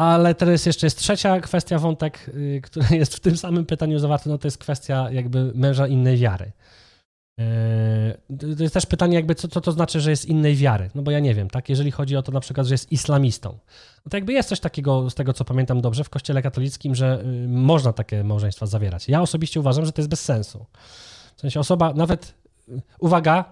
ale 0.00 0.34
teraz 0.34 0.66
jeszcze 0.66 0.86
jest 0.86 0.98
trzecia 0.98 1.40
kwestia, 1.40 1.78
wątek, 1.78 2.30
y, 2.34 2.60
który 2.62 2.96
jest 2.96 3.14
w 3.14 3.20
tym 3.20 3.36
samym 3.36 3.66
pytaniu 3.66 3.98
zawarty, 3.98 4.28
no 4.28 4.38
to 4.38 4.46
jest 4.46 4.58
kwestia 4.58 5.10
jakby 5.10 5.52
męża 5.54 5.86
innej 5.86 6.16
wiary. 6.16 6.52
Y, 7.40 8.56
to 8.56 8.62
jest 8.62 8.74
też 8.74 8.86
pytanie 8.86 9.14
jakby, 9.14 9.34
co, 9.34 9.48
co 9.48 9.60
to 9.60 9.72
znaczy, 9.72 10.00
że 10.00 10.10
jest 10.10 10.26
innej 10.26 10.56
wiary? 10.56 10.90
No 10.94 11.02
bo 11.02 11.10
ja 11.10 11.20
nie 11.20 11.34
wiem, 11.34 11.50
tak? 11.50 11.68
Jeżeli 11.68 11.90
chodzi 11.90 12.16
o 12.16 12.22
to 12.22 12.32
na 12.32 12.40
przykład, 12.40 12.66
że 12.66 12.74
jest 12.74 12.92
islamistą, 12.92 13.58
no 14.06 14.10
to 14.10 14.16
jakby 14.16 14.32
jest 14.32 14.48
coś 14.48 14.60
takiego, 14.60 15.10
z 15.10 15.14
tego 15.14 15.32
co 15.32 15.44
pamiętam 15.44 15.80
dobrze, 15.80 16.04
w 16.04 16.10
kościele 16.10 16.42
katolickim, 16.42 16.94
że 16.94 17.22
y, 17.44 17.48
można 17.48 17.92
takie 17.92 18.24
małżeństwa 18.24 18.66
zawierać. 18.66 19.08
Ja 19.08 19.22
osobiście 19.22 19.60
uważam, 19.60 19.86
że 19.86 19.92
to 19.92 20.00
jest 20.00 20.10
bez 20.10 20.20
sensu. 20.24 20.66
W 21.36 21.40
sensie 21.40 21.60
osoba, 21.60 21.92
nawet, 21.94 22.34
uwaga, 22.98 23.44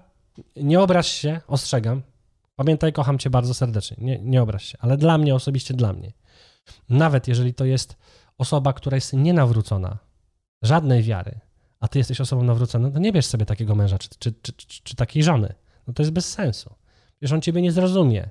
nie 0.57 0.81
obraź 0.81 1.09
się, 1.09 1.41
ostrzegam, 1.49 2.03
pamiętaj, 2.57 2.93
kocham 2.93 3.19
cię 3.19 3.31
bardzo 3.31 3.55
serdecznie, 3.55 3.97
nie, 4.01 4.19
nie 4.19 4.43
obraź 4.43 4.65
się, 4.65 4.79
ale 4.81 4.97
dla 4.97 5.19
mnie, 5.19 5.35
osobiście 5.35 5.75
dla 5.75 5.93
mnie, 5.93 6.13
nawet 6.89 7.29
jeżeli 7.29 7.55
to 7.55 7.65
jest 7.65 7.97
osoba, 8.39 8.73
która 8.73 8.95
jest 8.95 9.13
nienawrócona, 9.13 9.99
żadnej 10.63 11.03
wiary, 11.03 11.41
a 11.81 11.89
ty 11.89 11.99
jesteś 11.99 12.21
osobą 12.21 12.43
nawróconą, 12.43 12.93
to 12.93 12.99
nie 12.99 13.13
bierz 13.13 13.27
sobie 13.27 13.47
takiego 13.47 13.75
męża 13.75 13.99
czy, 13.99 14.09
czy, 14.19 14.33
czy, 14.33 14.83
czy 14.83 14.97
takiej 14.97 15.23
żony. 15.23 15.55
No 15.87 15.95
to 15.95 16.03
jest 16.03 16.13
bez 16.13 16.33
sensu. 16.33 16.75
Wiesz, 17.23 17.33
on 17.33 17.41
ciebie 17.41 17.63
nie 17.63 17.73
zrozumie. 17.73 18.31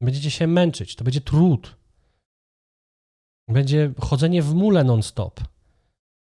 Będziecie 0.00 0.30
się 0.30 0.46
męczyć, 0.46 0.96
to 0.96 1.04
będzie 1.04 1.20
trud. 1.20 1.76
Będzie 3.48 3.92
chodzenie 4.00 4.42
w 4.42 4.54
mule 4.54 4.84
non-stop. 4.84 5.40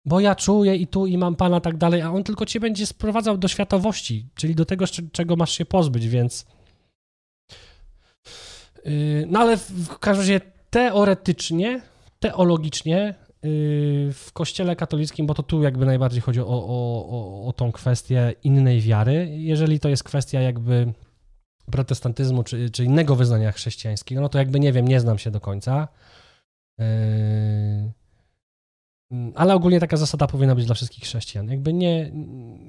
Bo 0.05 0.19
ja 0.19 0.35
czuję 0.35 0.75
i 0.75 0.87
tu 0.87 1.05
i 1.05 1.17
mam 1.17 1.35
pana 1.35 1.59
tak 1.59 1.77
dalej, 1.77 2.01
a 2.01 2.11
on 2.11 2.23
tylko 2.23 2.45
cię 2.45 2.59
będzie 2.59 2.85
sprowadzał 2.85 3.37
do 3.37 3.47
światowości, 3.47 4.29
czyli 4.35 4.55
do 4.55 4.65
tego, 4.65 4.85
czego 5.11 5.35
masz 5.35 5.51
się 5.51 5.65
pozbyć, 5.65 6.07
więc. 6.07 6.45
Yy, 8.85 9.25
no 9.27 9.39
ale 9.39 9.57
w 9.57 9.99
każdym 9.99 10.21
razie 10.21 10.41
teoretycznie, 10.75 11.81
teologicznie 12.19 13.15
y, 13.45 14.09
w 14.13 14.29
kościele 14.33 14.75
katolickim, 14.75 15.27
bo 15.27 15.33
to 15.33 15.43
tu 15.43 15.63
jakby 15.63 15.85
najbardziej 15.85 16.21
chodzi 16.21 16.41
o, 16.41 16.47
o, 16.47 17.07
o, 17.09 17.47
o 17.47 17.53
tą 17.53 17.71
kwestię 17.71 18.33
innej 18.43 18.81
wiary, 18.81 19.27
jeżeli 19.31 19.79
to 19.79 19.89
jest 19.89 20.03
kwestia 20.03 20.41
jakby 20.41 20.93
protestantyzmu 21.71 22.43
czy, 22.43 22.69
czy 22.69 22.83
innego 22.83 23.15
wyznania 23.15 23.51
chrześcijańskiego, 23.51 24.21
no 24.21 24.29
to 24.29 24.37
jakby 24.37 24.59
nie 24.59 24.73
wiem, 24.73 24.87
nie 24.87 24.99
znam 24.99 25.17
się 25.17 25.31
do 25.31 25.39
końca. 25.39 25.87
Y, 26.81 26.85
ale 29.35 29.55
ogólnie 29.55 29.79
taka 29.79 29.97
zasada 29.97 30.27
powinna 30.27 30.55
być 30.55 30.65
dla 30.65 30.75
wszystkich 30.75 31.03
chrześcijan. 31.03 31.47
Jakby 31.49 31.73
nie, 31.73 32.11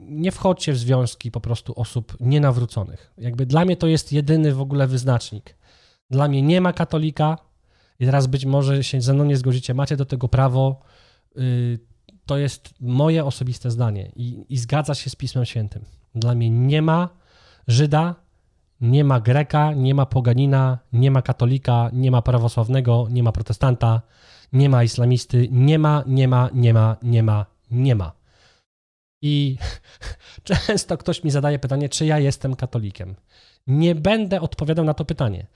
nie 0.08 0.32
wchodźcie 0.32 0.72
w 0.72 0.78
związki 0.78 1.30
po 1.30 1.40
prostu 1.40 1.80
osób 1.80 2.16
nienawróconych. 2.20 3.12
Jakby 3.18 3.46
dla 3.46 3.64
mnie 3.64 3.76
to 3.76 3.86
jest 3.86 4.12
jedyny 4.12 4.54
w 4.54 4.60
ogóle 4.60 4.86
wyznacznik. 4.86 5.56
Dla 6.10 6.28
mnie 6.28 6.42
nie 6.42 6.60
ma 6.60 6.72
katolika, 6.72 7.45
i 8.00 8.06
teraz 8.06 8.26
być 8.26 8.44
może 8.44 8.84
się 8.84 9.00
ze 9.00 9.14
mną 9.14 9.24
nie 9.24 9.36
zgodzicie, 9.36 9.74
macie 9.74 9.96
do 9.96 10.04
tego 10.04 10.28
prawo. 10.28 10.80
Y, 11.38 11.78
to 12.26 12.38
jest 12.38 12.74
moje 12.80 13.24
osobiste 13.24 13.70
zdanie 13.70 14.12
i, 14.16 14.46
i 14.48 14.58
zgadza 14.58 14.94
się 14.94 15.10
z 15.10 15.16
Pismem 15.16 15.44
Świętym. 15.44 15.84
Dla 16.14 16.34
mnie 16.34 16.50
nie 16.50 16.82
ma 16.82 17.08
Żyda, 17.68 18.14
nie 18.80 19.04
ma 19.04 19.20
Greka, 19.20 19.72
nie 19.72 19.94
ma 19.94 20.06
poganina, 20.06 20.78
nie 20.92 21.10
ma 21.10 21.22
katolika, 21.22 21.90
nie 21.92 22.10
ma 22.10 22.22
prawosławnego, 22.22 23.06
nie 23.10 23.22
ma 23.22 23.32
protestanta, 23.32 24.02
nie 24.52 24.68
ma 24.68 24.84
islamisty, 24.84 25.48
nie 25.50 25.78
ma, 25.78 26.04
nie 26.06 26.28
ma, 26.28 26.50
nie 26.54 26.74
ma, 26.74 26.96
nie 27.02 27.22
ma, 27.22 27.46
nie 27.70 27.94
ma. 27.94 28.12
I 29.22 29.56
często 30.44 30.98
ktoś 30.98 31.24
mi 31.24 31.30
zadaje 31.30 31.58
pytanie, 31.58 31.88
czy 31.88 32.06
ja 32.06 32.18
jestem 32.18 32.56
katolikiem. 32.56 33.14
Nie 33.66 33.94
będę 33.94 34.40
odpowiadał 34.40 34.84
na 34.84 34.94
to 34.94 35.04
pytanie. 35.04 35.46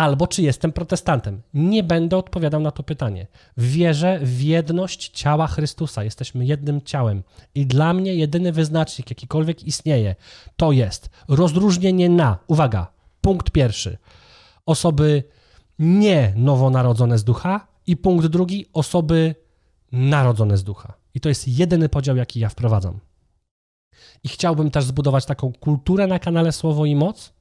Albo 0.00 0.26
czy 0.26 0.42
jestem 0.42 0.72
protestantem. 0.72 1.42
Nie 1.54 1.82
będę 1.82 2.16
odpowiadał 2.16 2.60
na 2.60 2.70
to 2.70 2.82
pytanie. 2.82 3.26
Wierzę 3.56 4.18
w 4.22 4.42
jedność 4.42 5.08
ciała 5.08 5.46
Chrystusa. 5.46 6.04
Jesteśmy 6.04 6.44
jednym 6.44 6.82
ciałem. 6.82 7.22
I 7.54 7.66
dla 7.66 7.92
mnie 7.92 8.14
jedyny 8.14 8.52
wyznacznik, 8.52 9.10
jakikolwiek 9.10 9.64
istnieje, 9.64 10.14
to 10.56 10.72
jest 10.72 11.10
rozróżnienie 11.28 12.08
na, 12.08 12.38
uwaga, 12.46 12.92
punkt 13.20 13.50
pierwszy, 13.50 13.98
osoby 14.66 15.24
nie 15.78 16.32
nowonarodzone 16.36 17.18
z 17.18 17.24
ducha 17.24 17.66
i 17.86 17.96
punkt 17.96 18.26
drugi, 18.26 18.66
osoby 18.72 19.34
narodzone 19.92 20.56
z 20.56 20.64
ducha. 20.64 20.94
I 21.14 21.20
to 21.20 21.28
jest 21.28 21.48
jedyny 21.48 21.88
podział, 21.88 22.16
jaki 22.16 22.40
ja 22.40 22.48
wprowadzam. 22.48 23.00
I 24.24 24.28
chciałbym 24.28 24.70
też 24.70 24.84
zbudować 24.84 25.26
taką 25.26 25.52
kulturę 25.52 26.06
na 26.06 26.18
kanale 26.18 26.52
Słowo 26.52 26.86
i 26.86 26.96
Moc, 26.96 27.32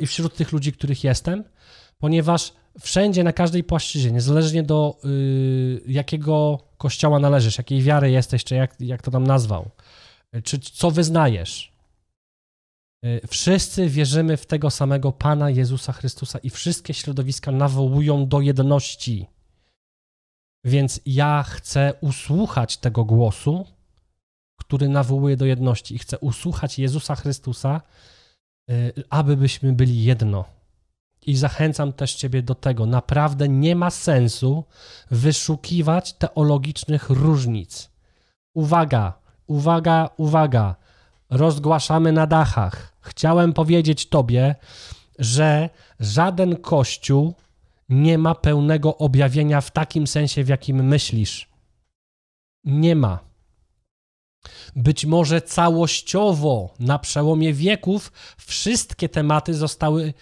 i 0.00 0.06
wśród 0.06 0.36
tych 0.36 0.52
ludzi, 0.52 0.72
których 0.72 1.04
jestem, 1.04 1.44
ponieważ 1.98 2.52
wszędzie, 2.80 3.24
na 3.24 3.32
każdej 3.32 3.64
płaszczyźnie, 3.64 4.12
niezależnie 4.12 4.62
do 4.62 4.98
y, 5.04 5.80
jakiego 5.86 6.58
kościoła 6.78 7.18
należysz, 7.18 7.58
jakiej 7.58 7.82
wiary 7.82 8.10
jesteś, 8.10 8.44
czy 8.44 8.54
jak, 8.54 8.80
jak 8.80 9.02
to 9.02 9.10
tam 9.10 9.26
nazwał, 9.26 9.70
e, 10.32 10.42
czy 10.42 10.58
co 10.58 10.90
wyznajesz, 10.90 11.72
y, 13.04 13.20
wszyscy 13.28 13.88
wierzymy 13.88 14.36
w 14.36 14.46
tego 14.46 14.70
samego 14.70 15.12
Pana 15.12 15.50
Jezusa 15.50 15.92
Chrystusa 15.92 16.38
i 16.38 16.50
wszystkie 16.50 16.94
środowiska 16.94 17.52
nawołują 17.52 18.28
do 18.28 18.40
jedności. 18.40 19.26
Więc 20.64 21.00
ja 21.06 21.42
chcę 21.42 21.94
usłuchać 22.00 22.76
tego 22.76 23.04
głosu, 23.04 23.66
który 24.60 24.88
nawołuje 24.88 25.36
do 25.36 25.46
jedności 25.46 25.94
i 25.94 25.98
chcę 25.98 26.18
usłuchać 26.18 26.78
Jezusa 26.78 27.14
Chrystusa, 27.16 27.80
aby 29.10 29.36
byśmy 29.36 29.72
byli 29.72 30.04
jedno. 30.04 30.44
I 31.26 31.36
zachęcam 31.36 31.92
też 31.92 32.14
Ciebie 32.14 32.42
do 32.42 32.54
tego. 32.54 32.86
Naprawdę 32.86 33.48
nie 33.48 33.76
ma 33.76 33.90
sensu 33.90 34.64
wyszukiwać 35.10 36.12
teologicznych 36.12 37.10
różnic. 37.10 37.90
Uwaga, 38.54 39.12
uwaga, 39.46 40.10
uwaga. 40.16 40.76
Rozgłaszamy 41.30 42.12
na 42.12 42.26
dachach. 42.26 42.96
Chciałem 43.00 43.52
powiedzieć 43.52 44.08
Tobie, 44.08 44.54
że 45.18 45.70
żaden 46.00 46.56
kościół 46.56 47.34
nie 47.88 48.18
ma 48.18 48.34
pełnego 48.34 48.98
objawienia 48.98 49.60
w 49.60 49.70
takim 49.70 50.06
sensie, 50.06 50.44
w 50.44 50.48
jakim 50.48 50.84
myślisz. 50.84 51.48
Nie 52.64 52.96
ma. 52.96 53.31
Być 54.76 55.06
może 55.06 55.42
całościowo 55.42 56.74
na 56.80 56.98
przełomie 56.98 57.52
wieków 57.52 58.12
wszystkie 58.38 59.08
tematy 59.08 59.54
zostały, 59.54 60.14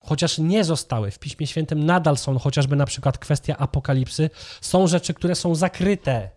chociaż 0.00 0.38
nie 0.38 0.64
zostały, 0.64 1.10
w 1.10 1.18
Piśmie 1.18 1.46
Świętym 1.46 1.84
nadal 1.84 2.16
są, 2.16 2.38
chociażby 2.38 2.76
na 2.76 2.86
przykład 2.86 3.18
kwestia 3.18 3.56
apokalipsy, 3.56 4.30
są 4.60 4.86
rzeczy, 4.86 5.14
które 5.14 5.34
są 5.34 5.54
zakryte, 5.54 6.30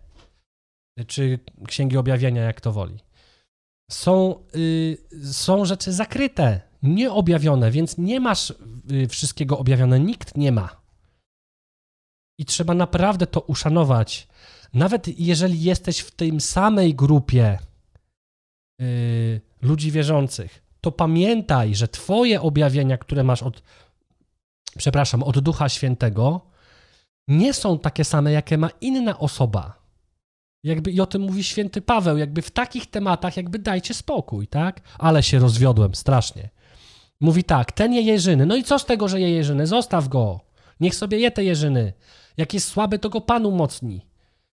czy 1.06 1.38
Księgi 1.66 1.96
Objawienia, 1.96 2.42
jak 2.42 2.60
to 2.60 2.72
woli. 2.72 2.98
Są, 3.90 4.44
y, 4.56 4.98
są 5.32 5.64
rzeczy 5.64 5.92
zakryte, 5.92 6.60
nieobjawione, 6.82 7.70
więc 7.70 7.98
nie 7.98 8.20
masz 8.20 8.52
y, 8.90 9.08
wszystkiego 9.08 9.58
objawione, 9.58 10.00
nikt 10.00 10.36
nie 10.36 10.52
ma. 10.52 10.86
I 12.38 12.44
trzeba 12.44 12.74
naprawdę 12.74 13.26
to 13.26 13.40
uszanować. 13.40 14.28
Nawet 14.76 15.20
jeżeli 15.20 15.62
jesteś 15.62 15.98
w 15.98 16.10
tej 16.10 16.40
samej 16.40 16.94
grupie 16.94 17.58
yy, 18.78 19.40
ludzi 19.62 19.90
wierzących, 19.90 20.62
to 20.80 20.92
pamiętaj, 20.92 21.74
że 21.74 21.88
Twoje 21.88 22.40
objawienia, 22.40 22.98
które 22.98 23.24
masz 23.24 23.42
od, 23.42 23.62
przepraszam, 24.78 25.22
od 25.22 25.38
Ducha 25.38 25.68
Świętego, 25.68 26.40
nie 27.28 27.54
są 27.54 27.78
takie 27.78 28.04
same, 28.04 28.32
jakie 28.32 28.58
ma 28.58 28.70
inna 28.80 29.18
osoba. 29.18 29.78
Jakby, 30.64 30.90
I 30.90 31.00
o 31.00 31.06
tym 31.06 31.22
mówi 31.22 31.44
święty 31.44 31.82
Paweł, 31.82 32.16
jakby 32.16 32.42
w 32.42 32.50
takich 32.50 32.90
tematach, 32.90 33.36
jakby 33.36 33.58
dajcie 33.58 33.94
spokój, 33.94 34.48
tak? 34.48 34.80
Ale 34.98 35.22
się 35.22 35.38
rozwiodłem 35.38 35.94
strasznie. 35.94 36.48
Mówi 37.20 37.44
tak, 37.44 37.72
ten 37.72 37.92
je 37.92 38.02
jeżyny. 38.02 38.46
No 38.46 38.56
i 38.56 38.64
co 38.64 38.78
z 38.78 38.84
tego, 38.84 39.08
że 39.08 39.20
je 39.20 39.30
jeżyny? 39.30 39.66
Zostaw 39.66 40.08
go. 40.08 40.40
Niech 40.80 40.94
sobie 40.94 41.18
je 41.18 41.30
te 41.30 41.44
jeżyny. 41.44 41.92
Jak 42.36 42.54
jest 42.54 42.68
słaby, 42.68 42.98
to 42.98 43.08
go 43.08 43.20
Pan 43.20 43.46
umocni. 43.46 44.15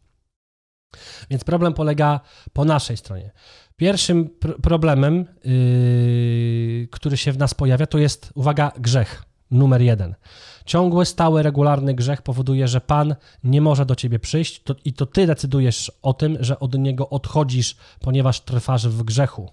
Więc 1.31 1.45
problem 1.45 1.75
polega 1.75 2.21
po 2.53 2.65
naszej 2.65 2.97
stronie. 2.97 3.31
Pierwszym 3.77 4.29
pr 4.29 4.61
problemem, 4.61 5.25
yy, 5.45 6.89
który 6.91 7.17
się 7.17 7.33
w 7.33 7.39
nas 7.39 7.55
pojawia, 7.55 7.87
to 7.87 7.99
jest, 7.99 8.33
uwaga, 8.35 8.73
grzech. 8.79 9.23
Numer 9.51 9.83
jeden. 9.83 10.15
Ciągły, 10.65 11.07
stały, 11.07 11.43
regularny 11.43 11.95
grzech 11.95 12.23
powoduje, 12.23 12.69
że 12.69 12.81
Pan 12.81 13.15
nie 13.45 13.61
może 13.61 13.87
do 13.87 13.95
ciebie 13.95 14.19
przyjść 14.19 14.63
to, 14.63 14.75
i 14.85 14.93
to 14.93 15.07
ty 15.07 15.27
decydujesz 15.27 15.93
o 16.03 16.15
tym, 16.15 16.37
że 16.41 16.61
od 16.61 16.79
niego 16.79 17.09
odchodzisz, 17.09 17.77
ponieważ 18.01 18.41
trwasz 18.41 18.89
w 18.89 19.03
grzechu. 19.03 19.51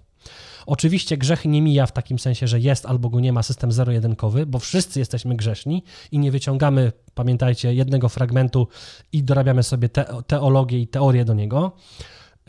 Oczywiście 0.65 1.17
grzech 1.17 1.45
nie 1.45 1.61
mija 1.61 1.85
w 1.85 1.91
takim 1.91 2.19
sensie, 2.19 2.47
że 2.47 2.59
jest 2.59 2.85
albo 2.85 3.09
go 3.09 3.19
nie 3.19 3.33
ma 3.33 3.43
system 3.43 3.71
zero-jedynkowy, 3.71 4.45
bo 4.45 4.59
wszyscy 4.59 4.99
jesteśmy 4.99 5.35
grzeszni 5.35 5.83
i 6.11 6.19
nie 6.19 6.31
wyciągamy, 6.31 6.91
pamiętajcie, 7.13 7.73
jednego 7.73 8.09
fragmentu 8.09 8.67
i 9.11 9.23
dorabiamy 9.23 9.63
sobie 9.63 9.89
te, 9.89 10.05
teologię 10.27 10.79
i 10.79 10.87
teorię 10.87 11.25
do 11.25 11.33
niego. 11.33 11.71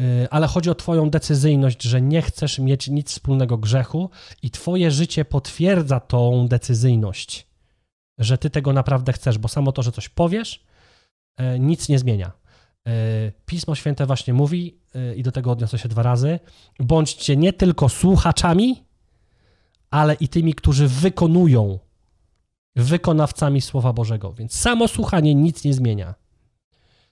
Y, 0.00 0.28
ale 0.30 0.46
chodzi 0.46 0.70
o 0.70 0.74
Twoją 0.74 1.10
decyzyjność, 1.10 1.82
że 1.82 2.02
nie 2.02 2.22
chcesz 2.22 2.58
mieć 2.58 2.88
nic 2.88 3.10
wspólnego 3.10 3.58
grzechu, 3.58 4.10
i 4.42 4.50
Twoje 4.50 4.90
życie 4.90 5.24
potwierdza 5.24 6.00
tą 6.00 6.48
decyzyjność, 6.48 7.46
że 8.18 8.38
Ty 8.38 8.50
tego 8.50 8.72
naprawdę 8.72 9.12
chcesz, 9.12 9.38
bo 9.38 9.48
samo 9.48 9.72
to, 9.72 9.82
że 9.82 9.92
coś 9.92 10.08
powiesz, 10.08 10.64
y, 11.40 11.58
nic 11.58 11.88
nie 11.88 11.98
zmienia. 11.98 12.32
E, 12.86 13.32
Pismo 13.46 13.74
Święte 13.74 14.06
właśnie 14.06 14.34
mówi, 14.34 14.78
e, 14.94 15.14
i 15.14 15.22
do 15.22 15.32
tego 15.32 15.50
odniosę 15.50 15.78
się 15.78 15.88
dwa 15.88 16.02
razy, 16.02 16.40
bądźcie 16.80 17.36
nie 17.36 17.52
tylko 17.52 17.88
słuchaczami, 17.88 18.84
ale 19.90 20.14
i 20.14 20.28
tymi, 20.28 20.54
którzy 20.54 20.88
wykonują, 20.88 21.78
wykonawcami 22.76 23.60
Słowa 23.60 23.92
Bożego. 23.92 24.32
Więc 24.32 24.54
samo 24.54 24.88
słuchanie 24.88 25.34
nic 25.34 25.64
nie 25.64 25.74
zmienia. 25.74 26.14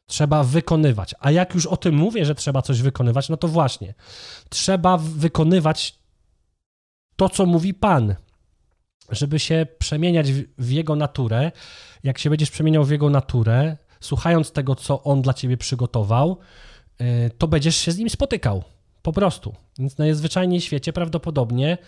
Trzeba 0.06 0.44
wykonywać. 0.44 1.14
A 1.20 1.30
jak 1.30 1.54
już 1.54 1.66
o 1.66 1.76
tym 1.76 1.94
mówię, 1.94 2.24
że 2.24 2.34
trzeba 2.34 2.62
coś 2.62 2.82
wykonywać, 2.82 3.28
no 3.28 3.36
to 3.36 3.48
właśnie, 3.48 3.94
trzeba 4.48 4.96
wykonywać 4.98 5.98
to, 7.16 7.28
co 7.28 7.46
mówi 7.46 7.74
Pan, 7.74 8.14
żeby 9.10 9.38
się 9.38 9.66
przemieniać 9.78 10.32
w, 10.32 10.44
w 10.58 10.70
Jego 10.70 10.96
naturę. 10.96 11.52
Jak 12.02 12.18
się 12.18 12.30
będziesz 12.30 12.50
przemieniał 12.50 12.84
w 12.84 12.90
Jego 12.90 13.10
naturę, 13.10 13.76
słuchając 14.04 14.52
tego, 14.52 14.74
co 14.74 15.02
on 15.02 15.22
dla 15.22 15.34
ciebie 15.34 15.56
przygotował, 15.56 16.38
y, 17.00 17.30
to 17.38 17.48
będziesz 17.48 17.76
się 17.76 17.92
z 17.92 17.98
nim 17.98 18.10
spotykał. 18.10 18.62
Po 19.02 19.12
prostu. 19.12 19.54
Więc 19.78 19.98
najzwyczajniej 19.98 20.60
w 20.60 20.64
świecie 20.64 20.92
prawdopodobnie 20.92 21.78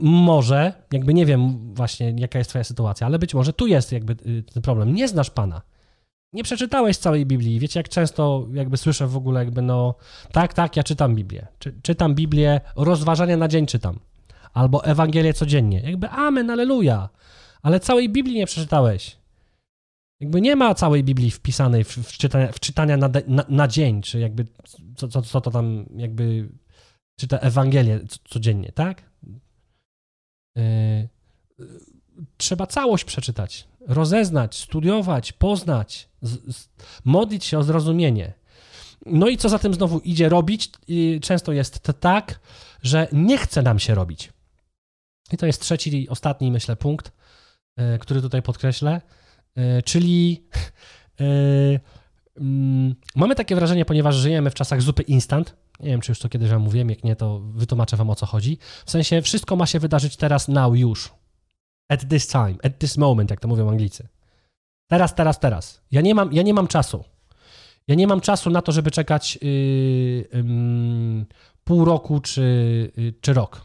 może, 0.00 0.72
jakby 0.92 1.14
nie 1.14 1.26
wiem 1.26 1.74
właśnie 1.74 2.14
jaka 2.16 2.38
jest 2.38 2.50
twoja 2.50 2.64
sytuacja, 2.64 3.06
ale 3.06 3.18
być 3.18 3.34
może 3.34 3.52
tu 3.52 3.66
jest 3.66 3.92
jakby 3.92 4.12
y, 4.12 4.42
ten 4.42 4.62
problem. 4.62 4.94
Nie 4.94 5.08
znasz 5.08 5.30
Pana. 5.30 5.62
Nie 6.32 6.42
przeczytałeś 6.42 6.96
całej 6.96 7.26
Biblii. 7.26 7.60
Wiecie, 7.60 7.80
jak 7.80 7.88
często 7.88 8.46
jakby 8.52 8.76
słyszę 8.76 9.06
w 9.06 9.16
ogóle 9.16 9.40
jakby 9.40 9.62
no, 9.62 9.94
tak, 10.32 10.54
tak, 10.54 10.76
ja 10.76 10.82
czytam 10.82 11.14
Biblię. 11.14 11.46
Czy, 11.58 11.80
czytam 11.82 12.14
Biblię, 12.14 12.60
rozważania 12.76 13.36
na 13.36 13.48
dzień 13.48 13.66
czytam. 13.66 13.98
Albo 14.54 14.84
Ewangelię 14.84 15.34
codziennie. 15.34 15.80
Jakby 15.80 16.08
amen, 16.08 16.50
aleluja. 16.50 17.08
Ale 17.62 17.80
całej 17.80 18.08
Biblii 18.08 18.36
nie 18.36 18.46
przeczytałeś. 18.46 19.17
Jakby 20.20 20.40
nie 20.40 20.56
ma 20.56 20.74
całej 20.74 21.04
Biblii 21.04 21.30
wpisanej 21.30 21.84
w, 21.84 21.96
w 21.96 22.12
czytania, 22.12 22.52
w 22.52 22.60
czytania 22.60 22.96
na, 22.96 23.10
na, 23.26 23.44
na, 23.48 23.68
dzień, 23.68 24.02
czy 24.02 24.18
jakby 24.18 24.46
co, 24.96 25.08
co, 25.08 25.22
co 25.22 25.40
to 25.40 25.50
tam 25.50 25.86
jakby 25.96 26.48
czyta 27.20 27.38
Ewangelię 27.38 28.00
codziennie, 28.24 28.72
tak? 28.72 29.02
Yy, 30.56 31.08
trzeba 32.36 32.66
całość 32.66 33.04
przeczytać, 33.04 33.68
rozeznać, 33.86 34.56
studiować, 34.56 35.32
poznać, 35.32 36.08
z, 36.22 36.56
z, 36.56 36.68
modlić 37.04 37.44
się 37.44 37.58
o 37.58 37.62
zrozumienie. 37.62 38.32
No 39.06 39.28
i 39.28 39.36
co 39.36 39.48
za 39.48 39.58
tym 39.58 39.74
znowu 39.74 39.98
idzie 39.98 40.28
robić? 40.28 40.70
Często 41.22 41.52
jest 41.52 41.92
tak, 42.00 42.40
że 42.82 43.08
nie 43.12 43.38
chce 43.38 43.62
nam 43.62 43.78
się 43.78 43.94
robić. 43.94 44.32
I 45.32 45.36
to 45.36 45.46
jest 45.46 45.62
trzeci 45.62 46.02
i 46.02 46.08
ostatni, 46.08 46.52
myślę, 46.52 46.76
punkt, 46.76 47.12
e, 47.76 47.98
który 47.98 48.22
tutaj 48.22 48.42
podkreślę, 48.42 48.92
e, 48.92 49.00
czyli 49.84 50.44
mm, 52.36 52.94
mamy 53.16 53.34
takie 53.34 53.54
wrażenie, 53.54 53.84
ponieważ 53.84 54.16
żyjemy 54.16 54.50
w 54.50 54.54
czasach 54.54 54.82
zupy 54.82 55.02
instant, 55.02 55.56
nie 55.80 55.90
wiem, 55.90 56.00
czy 56.00 56.12
już 56.12 56.18
to 56.18 56.28
kiedyś 56.28 56.50
wam 56.50 56.62
mówiłem, 56.62 56.90
jak 56.90 57.04
nie, 57.04 57.16
to 57.16 57.40
wytłumaczę 57.40 57.96
wam 57.96 58.10
o 58.10 58.14
co 58.14 58.26
chodzi. 58.26 58.58
W 58.86 58.90
sensie 58.90 59.22
wszystko 59.22 59.56
ma 59.56 59.66
się 59.66 59.78
wydarzyć 59.78 60.16
teraz, 60.16 60.48
now, 60.48 60.76
już. 60.76 61.10
At 61.88 62.08
this 62.08 62.26
time, 62.26 62.54
at 62.62 62.78
this 62.78 62.96
moment, 62.96 63.30
jak 63.30 63.40
to 63.40 63.48
mówią 63.48 63.68
Anglicy. 63.68 64.08
Teraz, 64.90 65.14
teraz, 65.14 65.40
teraz. 65.40 65.80
Ja 65.90 66.00
nie 66.00 66.14
mam, 66.14 66.32
ja 66.32 66.42
nie 66.42 66.54
mam 66.54 66.66
czasu. 66.66 67.04
Ja 67.88 67.94
nie 67.94 68.06
mam 68.06 68.20
czasu 68.20 68.50
na 68.50 68.62
to, 68.62 68.72
żeby 68.72 68.90
czekać 68.90 69.38
yy, 69.42 69.50
yy, 70.32 71.26
pół 71.64 71.84
roku 71.84 72.20
czy, 72.20 72.42
yy, 72.96 73.12
czy 73.20 73.32
rok. 73.32 73.64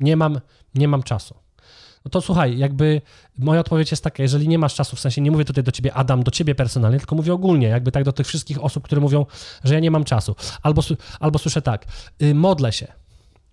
Nie 0.00 0.16
mam, 0.16 0.40
nie 0.74 0.88
mam 0.88 1.02
czasu. 1.02 1.34
No 2.04 2.10
to 2.10 2.20
słuchaj, 2.20 2.58
jakby 2.58 3.00
moja 3.38 3.60
odpowiedź 3.60 3.90
jest 3.90 4.04
taka, 4.04 4.22
jeżeli 4.22 4.48
nie 4.48 4.58
masz 4.58 4.74
czasu, 4.74 4.96
w 4.96 5.00
sensie 5.00 5.20
nie 5.20 5.30
mówię 5.30 5.44
tutaj 5.44 5.64
do 5.64 5.72
ciebie 5.72 5.94
Adam, 5.94 6.22
do 6.22 6.30
ciebie 6.30 6.54
personalnie, 6.54 6.98
tylko 6.98 7.16
mówię 7.16 7.32
ogólnie, 7.32 7.66
jakby 7.68 7.92
tak 7.92 8.04
do 8.04 8.12
tych 8.12 8.26
wszystkich 8.26 8.64
osób, 8.64 8.84
które 8.84 9.00
mówią, 9.00 9.26
że 9.64 9.74
ja 9.74 9.80
nie 9.80 9.90
mam 9.90 10.04
czasu. 10.04 10.36
Albo, 10.62 10.82
albo 11.20 11.38
słyszę 11.38 11.62
tak, 11.62 11.86
yy, 12.20 12.34
modlę 12.34 12.72
się, 12.72 12.92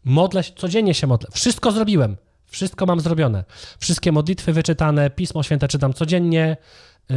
modlę 0.04 0.44
się, 0.44 0.54
codziennie 0.54 0.94
się 0.94 1.08
modlę, 1.08 1.30
wszystko 1.32 1.72
zrobiłem, 1.72 2.18
wszystko 2.46 2.86
mam 2.86 3.00
zrobione, 3.00 3.44
wszystkie 3.80 4.12
modlitwy 4.12 4.54
wyczytane, 4.54 5.10
Pismo 5.10 5.44
Święte 5.44 5.68
czytam 5.68 5.94
codziennie, 5.94 6.58
yy, 7.10 7.16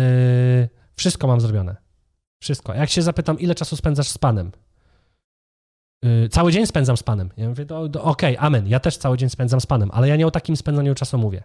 wszystko 0.97 1.26
mam 1.26 1.41
zrobione. 1.41 1.76
Wszystko. 2.43 2.74
Jak 2.74 2.91
się 2.91 3.03
zapytam, 3.03 3.41
ile 3.41 3.55
czasu 3.55 3.76
spędzasz 3.76 4.09
z 4.09 4.18
Panem? 4.18 4.53
Yy, 6.03 6.28
cały 6.28 6.53
dzień 6.53 6.66
spędzam 6.66 6.96
z 6.96 7.03
Panem. 7.03 7.30
Ja 7.36 7.48
mówię, 7.48 7.64
okej, 7.64 8.00
okay, 8.00 8.38
amen, 8.38 8.68
ja 8.68 8.80
też 8.80 8.96
cały 8.96 9.18
dzień 9.18 9.30
spędzam 9.30 9.61
z 9.61 9.66
Panem, 9.66 9.90
ale 9.92 10.09
ja 10.09 10.16
nie 10.16 10.26
o 10.26 10.30
takim 10.30 10.57
spędzaniu 10.57 10.94
czasu 10.94 11.18
mówię. 11.18 11.42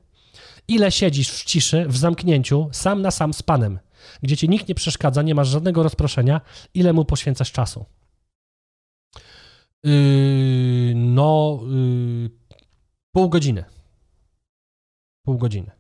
Ile 0.68 0.92
siedzisz 0.92 1.32
w 1.32 1.46
ciszy, 1.46 1.86
w 1.88 1.98
zamknięciu, 1.98 2.70
sam 2.72 3.02
na 3.02 3.12
sam 3.12 3.34
z 3.34 3.44
Panem, 3.44 3.80
gdzie 4.24 4.38
ci 4.38 4.50
nikt 4.50 4.68
nie 4.70 4.76
przeszkadza, 4.76 5.22
nie 5.22 5.36
masz 5.36 5.48
żadnego 5.48 5.84
rozproszenia, 5.84 6.42
ile 6.74 6.94
mu 6.94 7.06
poświęcasz 7.06 7.52
czasu? 7.52 7.86
Yy, 9.84 10.94
no, 10.96 11.60
yy, 11.70 12.30
pół 13.12 13.30
godziny. 13.30 13.64
Pół 15.26 15.38
godziny. 15.38 15.77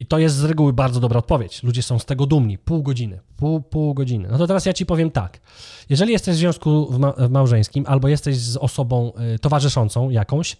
I 0.00 0.06
to 0.06 0.18
jest 0.18 0.36
z 0.36 0.44
reguły 0.44 0.72
bardzo 0.72 1.00
dobra 1.00 1.18
odpowiedź. 1.18 1.62
Ludzie 1.62 1.82
są 1.82 1.98
z 1.98 2.04
tego 2.04 2.26
dumni. 2.26 2.58
Pół 2.58 2.82
godziny. 2.82 3.20
Pół, 3.36 3.60
pół 3.60 3.94
godziny. 3.94 4.28
No 4.30 4.38
to 4.38 4.46
teraz 4.46 4.66
ja 4.66 4.72
ci 4.72 4.86
powiem 4.86 5.10
tak. 5.10 5.40
Jeżeli 5.88 6.12
jesteś 6.12 6.34
w 6.34 6.38
związku 6.38 6.86
w, 6.92 6.98
ma 6.98 7.12
w 7.12 7.30
małżeńskim 7.30 7.84
albo 7.88 8.08
jesteś 8.08 8.36
z 8.36 8.56
osobą 8.56 9.12
y, 9.34 9.38
towarzyszącą 9.38 10.10
jakąś, 10.10 10.56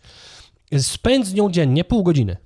spędź 0.79 1.27
z 1.27 1.35
nią 1.35 1.51
dziennie 1.51 1.85
pół 1.85 2.03
godziny. 2.03 2.37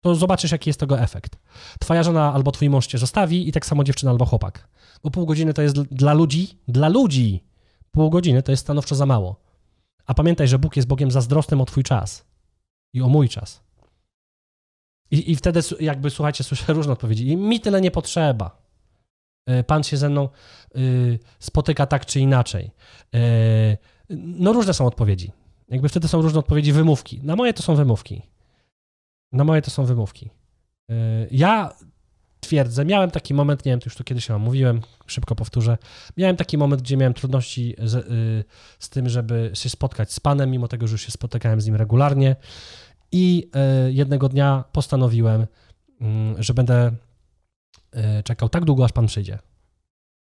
To 0.00 0.14
zobaczysz, 0.14 0.52
jaki 0.52 0.70
jest 0.70 0.80
tego 0.80 1.00
efekt. 1.00 1.38
Twoja 1.80 2.02
żona 2.02 2.32
albo 2.32 2.52
twój 2.52 2.70
mąż 2.70 2.86
cię 2.86 2.98
zostawi 2.98 3.48
i 3.48 3.52
tak 3.52 3.66
samo 3.66 3.84
dziewczyna 3.84 4.10
albo 4.10 4.24
chłopak. 4.24 4.68
Bo 5.02 5.10
pół 5.10 5.26
godziny 5.26 5.54
to 5.54 5.62
jest 5.62 5.82
dla 5.82 6.14
ludzi, 6.14 6.58
dla 6.68 6.88
ludzi, 6.88 7.44
pół 7.90 8.10
godziny 8.10 8.42
to 8.42 8.52
jest 8.52 8.62
stanowczo 8.62 8.94
za 8.94 9.06
mało. 9.06 9.40
A 10.06 10.14
pamiętaj, 10.14 10.48
że 10.48 10.58
Bóg 10.58 10.76
jest 10.76 10.88
Bogiem 10.88 11.10
zazdrosnym 11.10 11.60
o 11.60 11.64
twój 11.64 11.82
czas 11.82 12.24
i 12.92 13.02
o 13.02 13.08
mój 13.08 13.28
czas. 13.28 13.67
I, 15.10 15.32
I 15.32 15.36
wtedy 15.36 15.60
jakby, 15.80 16.10
słuchajcie, 16.10 16.44
słyszę 16.44 16.72
różne 16.78 16.92
odpowiedzi. 16.92 17.28
I 17.28 17.36
mi 17.36 17.60
tyle 17.60 17.80
nie 17.80 17.90
potrzeba. 17.90 18.62
E, 19.46 19.64
pan 19.64 19.82
się 19.82 19.96
ze 19.96 20.08
mną 20.08 20.28
y, 20.76 21.18
spotyka 21.38 21.86
tak 21.86 22.06
czy 22.06 22.20
inaczej. 22.20 22.70
E, 23.14 23.18
no 24.10 24.52
różne 24.52 24.74
są 24.74 24.86
odpowiedzi. 24.86 25.32
Jakby 25.68 25.88
wtedy 25.88 26.08
są 26.08 26.22
różne 26.22 26.38
odpowiedzi, 26.38 26.72
wymówki. 26.72 27.20
Na 27.22 27.36
moje 27.36 27.54
to 27.54 27.62
są 27.62 27.74
wymówki. 27.74 28.22
Na 29.32 29.44
moje 29.44 29.62
to 29.62 29.70
są 29.70 29.84
wymówki. 29.84 30.30
E, 30.90 30.94
ja 31.30 31.72
twierdzę, 32.40 32.84
miałem 32.84 33.10
taki 33.10 33.34
moment, 33.34 33.64
nie 33.64 33.72
wiem, 33.72 33.80
to 33.80 33.86
już 33.86 33.96
tu 33.96 34.04
kiedyś 34.04 34.28
wam 34.28 34.42
mówiłem, 34.42 34.80
szybko 35.06 35.34
powtórzę. 35.34 35.78
Miałem 36.16 36.36
taki 36.36 36.58
moment, 36.58 36.82
gdzie 36.82 36.96
miałem 36.96 37.14
trudności 37.14 37.74
z, 37.82 37.94
y, 37.94 38.44
z 38.78 38.88
tym, 38.88 39.08
żeby 39.08 39.50
się 39.54 39.68
spotkać 39.70 40.12
z 40.12 40.20
panem, 40.20 40.50
mimo 40.50 40.68
tego, 40.68 40.86
że 40.86 40.92
już 40.92 41.02
się 41.02 41.10
spotykałem 41.10 41.60
z 41.60 41.66
nim 41.66 41.74
regularnie. 41.74 42.36
I 43.12 43.50
e, 43.54 43.92
jednego 43.92 44.28
dnia 44.28 44.64
postanowiłem, 44.72 45.46
mm, 46.00 46.42
że 46.42 46.54
będę 46.54 46.92
e, 47.92 48.22
czekał 48.22 48.48
tak 48.48 48.64
długo, 48.64 48.84
aż 48.84 48.92
pan 48.92 49.06
przyjdzie. 49.06 49.38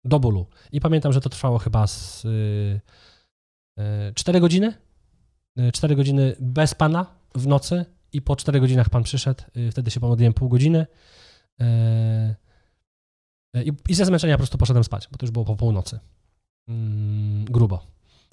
Do 0.05 0.21
bólu. 0.21 0.47
I 0.73 0.81
pamiętam, 0.81 1.13
że 1.13 1.21
to 1.21 1.29
trwało 1.29 1.59
chyba 1.59 1.87
z 1.87 2.27
4 4.15 4.39
e, 4.39 4.41
godziny. 4.41 4.75
4 5.73 5.97
godziny 5.97 6.37
bez 6.41 6.75
pana 6.75 7.07
w 7.35 7.47
nocy 7.47 7.85
i 8.13 8.23
po 8.23 8.37
4 8.37 8.61
godzinach 8.61 8.89
pan 8.89 9.03
przyszedł. 9.03 9.43
Wtedy 9.71 9.91
się 9.91 10.01
pomodliłem 10.01 10.33
pół 10.33 10.49
godziny. 10.49 10.87
I, 13.89 13.95
ze 13.95 14.05
zmęczenia 14.05 14.35
po 14.35 14.39
prostu 14.39 14.59
poszedłem 14.59 14.85
spać, 14.85 15.09
bo 15.13 15.19
to 15.19 15.27
już 15.27 15.31
było 15.31 15.45
po 15.45 15.57
północy. 15.57 15.99
Mm, 16.69 17.45
grubo. 17.45 17.87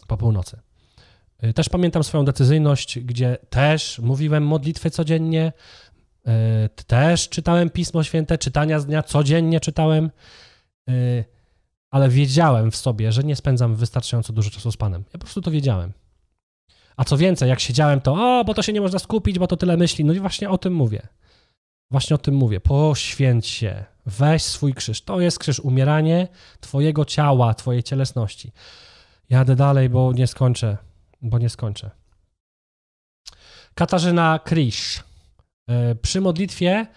Po 0.08 0.18
północy. 0.18 0.60
Y, 1.44 1.54
też 1.54 1.70
pamiętam 1.70 2.04
swoją 2.04 2.26
decyzyjność, 2.26 3.00
gdzie 3.00 3.38
też 3.50 4.00
mówiłem 4.00 4.48
modlitwy 4.48 4.92
codziennie, 4.92 5.54
y, 6.28 6.32
też 6.88 7.30
czytałem 7.30 7.70
Pismo 7.70 8.04
Święte, 8.04 8.38
czytania 8.38 8.80
z 8.80 8.86
dnia 8.86 9.04
codziennie 9.04 9.60
czytałem, 9.60 10.12
y, 10.90 11.26
ale 11.92 12.10
wiedziałem 12.10 12.72
w 12.72 12.76
sobie, 12.76 13.12
że 13.12 13.24
nie 13.24 13.36
spędzam 13.36 13.76
wystarczająco 13.76 14.34
dużo 14.34 14.50
czasu 14.50 14.72
z 14.72 14.78
Panem. 14.78 15.04
Ja 15.08 15.12
po 15.12 15.20
prostu 15.20 15.42
to 15.42 15.52
wiedziałem. 15.52 15.92
A 16.98 17.04
co 17.04 17.18
więcej, 17.18 17.50
jak 17.50 17.60
siedziałem, 17.60 18.02
to 18.02 18.14
o, 18.14 18.44
bo 18.46 18.54
to 18.54 18.62
się 18.62 18.74
nie 18.74 18.82
można 18.82 19.00
skupić, 19.00 19.40
bo 19.40 19.48
to 19.48 19.58
tyle 19.58 19.78
myśli. 19.78 20.06
No 20.06 20.14
i 20.14 20.20
właśnie 20.20 20.50
o 20.50 20.58
tym 20.58 20.74
mówię. 20.74 21.08
Właśnie 21.92 22.16
o 22.16 22.18
tym 22.18 22.36
mówię. 22.36 22.60
Poświęć 22.60 23.48
się. 23.48 23.86
Weź 24.06 24.44
swój 24.44 24.74
krzyż. 24.74 25.02
To 25.02 25.22
jest 25.22 25.40
krzyż. 25.40 25.60
Umieranie 25.60 26.28
Twojego 26.60 27.06
ciała, 27.06 27.54
Twojej 27.54 27.84
cielesności. 27.84 28.52
Jadę 29.30 29.56
dalej, 29.56 29.90
bo 29.90 30.14
nie 30.14 30.28
skończę 30.28 30.78
bo 31.22 31.40
nie 31.40 31.50
skończę. 31.50 31.92
Katarzyna 33.74 34.40
Krisz. 34.40 35.04
E, 35.68 35.96
przy 35.96 36.22
modlitwie 36.22 36.88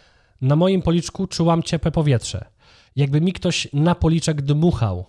na 0.40 0.56
moim 0.56 0.82
policzku 0.82 1.26
czułam 1.26 1.62
ciepłe 1.62 1.90
powietrze. 1.90 2.46
Jakby 2.96 3.20
mi 3.20 3.32
ktoś 3.32 3.68
na 3.72 3.94
policzek 3.94 4.42
dmuchał. 4.42 5.06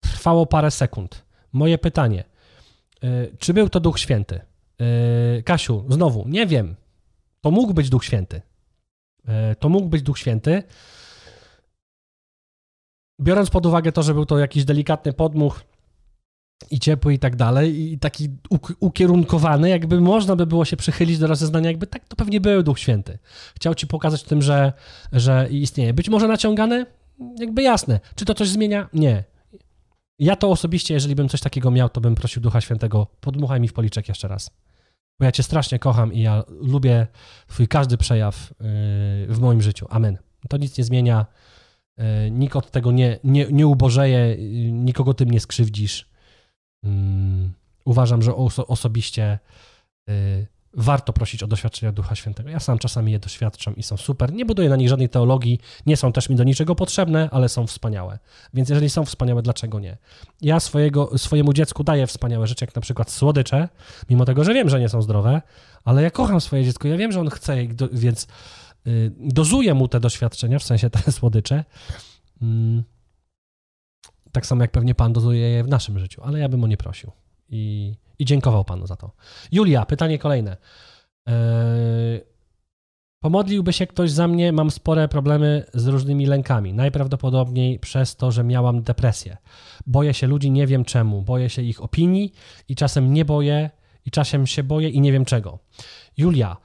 Trwało 0.00 0.46
parę 0.46 0.70
sekund. 0.70 1.24
Moje 1.52 1.78
pytanie. 1.78 2.24
E, 3.02 3.36
czy 3.38 3.54
był 3.54 3.68
to 3.68 3.80
Duch 3.80 3.98
Święty? 3.98 4.40
E, 4.80 5.42
Kasiu, 5.42 5.84
znowu, 5.88 6.28
nie 6.28 6.46
wiem. 6.46 6.76
To 7.40 7.50
mógł 7.50 7.74
być 7.74 7.90
Duch 7.90 8.04
Święty. 8.04 8.42
To 9.58 9.68
mógł 9.68 9.88
być 9.88 10.02
Duch 10.02 10.18
Święty. 10.18 10.62
Biorąc 13.20 13.50
pod 13.50 13.66
uwagę 13.66 13.92
to, 13.92 14.02
że 14.02 14.14
był 14.14 14.26
to 14.26 14.38
jakiś 14.38 14.64
delikatny 14.64 15.12
podmuch, 15.12 15.64
i 16.70 16.80
ciepły 16.80 17.14
i 17.14 17.18
tak 17.18 17.36
dalej, 17.36 17.92
i 17.92 17.98
taki 17.98 18.28
ukierunkowany, 18.80 19.68
jakby 19.68 20.00
można 20.00 20.36
by 20.36 20.46
było 20.46 20.64
się 20.64 20.76
przychylić 20.76 21.18
do 21.18 21.26
rozeznania, 21.26 21.70
jakby 21.70 21.86
tak 21.86 22.08
to 22.08 22.16
pewnie 22.16 22.40
był 22.40 22.62
Duch 22.62 22.78
Święty. 22.78 23.18
Chciał 23.56 23.74
ci 23.74 23.86
pokazać 23.86 24.22
tym, 24.22 24.42
że, 24.42 24.72
że 25.12 25.48
istnieje. 25.50 25.94
Być 25.94 26.08
może 26.08 26.28
naciągane? 26.28 26.86
Jakby 27.38 27.62
jasne. 27.62 28.00
Czy 28.14 28.24
to 28.24 28.34
coś 28.34 28.48
zmienia? 28.48 28.88
Nie. 28.92 29.24
Ja 30.18 30.36
to 30.36 30.50
osobiście, 30.50 30.94
jeżeli 30.94 31.14
bym 31.14 31.28
coś 31.28 31.40
takiego 31.40 31.70
miał, 31.70 31.88
to 31.88 32.00
bym 32.00 32.14
prosił 32.14 32.42
Ducha 32.42 32.60
Świętego, 32.60 33.06
podmuchaj 33.20 33.60
mi 33.60 33.68
w 33.68 33.72
policzek 33.72 34.08
jeszcze 34.08 34.28
raz. 34.28 34.50
Bo 35.20 35.24
ja 35.24 35.32
cię 35.32 35.42
strasznie 35.42 35.78
kocham 35.78 36.12
i 36.12 36.20
ja 36.20 36.44
lubię 36.48 37.06
twój 37.46 37.68
każdy 37.68 37.96
przejaw 37.96 38.50
yy, 38.50 39.34
w 39.34 39.38
moim 39.40 39.62
życiu. 39.62 39.86
Amen. 39.90 40.18
To 40.48 40.56
nic 40.56 40.78
nie 40.78 40.84
zmienia. 40.84 41.26
Yy, 41.98 42.04
nikt 42.30 42.56
od 42.56 42.70
tego 42.70 42.92
nie, 42.92 43.18
nie, 43.24 43.46
nie 43.50 43.66
ubożeje, 43.66 44.18
yy, 44.18 44.72
nikogo 44.72 45.14
tym 45.14 45.30
nie 45.30 45.40
skrzywdzisz 45.40 46.11
Mm, 46.84 47.52
uważam, 47.84 48.22
że 48.22 48.36
oso 48.36 48.66
osobiście 48.66 49.38
y, 50.08 50.46
warto 50.74 51.12
prosić 51.12 51.42
o 51.42 51.46
doświadczenia 51.46 51.92
Ducha 51.92 52.14
Świętego. 52.14 52.50
Ja 52.50 52.60
sam 52.60 52.78
czasami 52.78 53.12
je 53.12 53.18
doświadczam 53.18 53.76
i 53.76 53.82
są 53.82 53.96
super. 53.96 54.32
Nie 54.32 54.44
buduję 54.44 54.68
na 54.68 54.76
nich 54.76 54.88
żadnej 54.88 55.08
teologii, 55.08 55.60
nie 55.86 55.96
są 55.96 56.12
też 56.12 56.28
mi 56.28 56.36
do 56.36 56.44
niczego 56.44 56.74
potrzebne, 56.74 57.28
ale 57.32 57.48
są 57.48 57.66
wspaniałe. 57.66 58.18
Więc 58.54 58.68
jeżeli 58.68 58.90
są 58.90 59.04
wspaniałe, 59.04 59.42
dlaczego 59.42 59.80
nie? 59.80 59.96
Ja 60.40 60.60
swojego, 60.60 61.18
swojemu 61.18 61.52
dziecku 61.52 61.84
daję 61.84 62.06
wspaniałe 62.06 62.46
rzeczy, 62.46 62.64
jak 62.64 62.74
na 62.74 62.82
przykład 62.82 63.10
słodycze, 63.10 63.68
mimo 64.10 64.24
tego, 64.24 64.44
że 64.44 64.54
wiem, 64.54 64.68
że 64.68 64.80
nie 64.80 64.88
są 64.88 65.02
zdrowe, 65.02 65.42
ale 65.84 66.02
ja 66.02 66.10
kocham 66.10 66.40
swoje 66.40 66.64
dziecko, 66.64 66.88
ja 66.88 66.96
wiem, 66.96 67.12
że 67.12 67.20
on 67.20 67.30
chce, 67.30 67.56
więc 67.92 68.26
y, 68.86 69.12
dozuję 69.18 69.74
mu 69.74 69.88
te 69.88 70.00
doświadczenia, 70.00 70.58
w 70.58 70.64
sensie 70.64 70.90
te 70.90 71.12
słodycze. 71.18 71.64
Tak 74.32 74.46
samo 74.46 74.62
jak 74.62 74.70
pewnie 74.70 74.94
Pan 74.94 75.12
dozuje 75.12 75.48
je 75.48 75.64
w 75.64 75.68
naszym 75.68 75.98
życiu, 75.98 76.22
ale 76.24 76.38
ja 76.38 76.48
bym 76.48 76.64
o 76.64 76.66
nie 76.66 76.76
prosił 76.76 77.10
i, 77.50 77.94
i 78.18 78.24
dziękował 78.24 78.64
Panu 78.64 78.86
za 78.86 78.96
to. 78.96 79.10
Julia, 79.52 79.86
pytanie 79.86 80.18
kolejne. 80.18 80.56
Eee, 81.26 82.20
pomodliłby 83.20 83.72
się 83.72 83.86
ktoś 83.86 84.10
za 84.10 84.28
mnie, 84.28 84.52
mam 84.52 84.70
spore 84.70 85.08
problemy 85.08 85.64
z 85.74 85.86
różnymi 85.86 86.26
lękami. 86.26 86.74
Najprawdopodobniej 86.74 87.78
przez 87.78 88.16
to, 88.16 88.30
że 88.30 88.44
miałam 88.44 88.82
depresję. 88.82 89.36
Boję 89.86 90.14
się 90.14 90.26
ludzi, 90.26 90.50
nie 90.50 90.66
wiem 90.66 90.84
czemu. 90.84 91.22
Boję 91.22 91.50
się 91.50 91.62
ich 91.62 91.82
opinii 91.82 92.32
i 92.68 92.76
czasem 92.76 93.12
nie 93.12 93.24
boję, 93.24 93.70
i 94.06 94.10
czasem 94.10 94.46
się 94.46 94.62
boję 94.62 94.88
i 94.88 95.00
nie 95.00 95.12
wiem 95.12 95.24
czego. 95.24 95.58
Julia, 96.16 96.56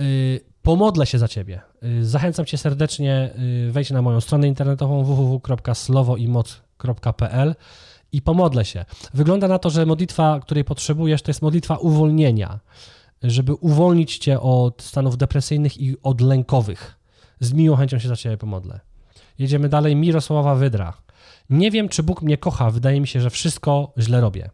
y, 0.00 0.40
pomodlę 0.62 1.06
się 1.06 1.18
za 1.18 1.28
ciebie. 1.28 1.60
Y, 1.84 2.06
zachęcam 2.06 2.46
cię 2.46 2.58
serdecznie, 2.58 3.30
y, 3.68 3.72
wejdź 3.72 3.90
na 3.90 4.02
moją 4.02 4.20
stronę 4.20 4.48
internetową 4.48 5.04
www.slowoimoc.pl 6.82 7.54
i 8.12 8.22
pomodlę 8.22 8.64
się. 8.64 8.84
Wygląda 9.14 9.48
na 9.48 9.58
to, 9.58 9.70
że 9.70 9.86
modlitwa, 9.86 10.40
której 10.40 10.64
potrzebujesz, 10.64 11.22
to 11.22 11.30
jest 11.30 11.42
modlitwa 11.42 11.76
uwolnienia, 11.76 12.60
żeby 13.22 13.54
uwolnić 13.54 14.18
cię 14.18 14.40
od 14.40 14.82
stanów 14.82 15.16
depresyjnych 15.16 15.78
i 15.78 15.96
od 16.02 16.20
lękowych. 16.20 16.98
Z 17.40 17.52
miłą 17.52 17.76
chęcią 17.76 17.98
się 17.98 18.08
za 18.08 18.16
ciebie 18.16 18.36
pomodlę. 18.36 18.80
Jedziemy 19.38 19.68
dalej. 19.68 19.96
Mirosława 19.96 20.54
Wydra. 20.54 20.92
Nie 21.50 21.70
wiem, 21.70 21.88
czy 21.88 22.02
Bóg 22.02 22.22
mnie 22.22 22.38
kocha. 22.38 22.70
Wydaje 22.70 23.00
mi 23.00 23.06
się, 23.06 23.20
że 23.20 23.30
wszystko 23.30 23.92
źle 23.98 24.20
robię. 24.20 24.50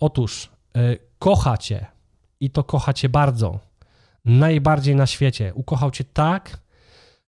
Otóż 0.00 0.50
yy, 0.74 0.98
kocha 1.18 1.58
cię 1.58 1.86
i 2.40 2.50
to 2.50 2.64
kocha 2.64 2.92
cię 2.92 3.08
bardzo. 3.08 3.58
Najbardziej 4.24 4.96
na 4.96 5.06
świecie. 5.06 5.52
Ukochał 5.54 5.90
cię 5.90 6.04
tak, 6.04 6.60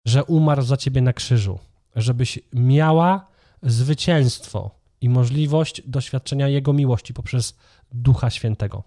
że 0.06 0.24
umarł 0.24 0.62
za 0.62 0.78
ciebie 0.78 1.02
na 1.02 1.14
krzyżu, 1.14 1.60
żebyś 1.96 2.40
miała 2.54 3.31
zwycięstwo 3.64 4.72
i 5.02 5.10
możliwość 5.10 5.82
doświadczenia 5.86 6.48
Jego 6.48 6.74
miłości 6.74 7.14
poprzez 7.14 7.58
Ducha 7.92 8.30
Świętego. 8.30 8.84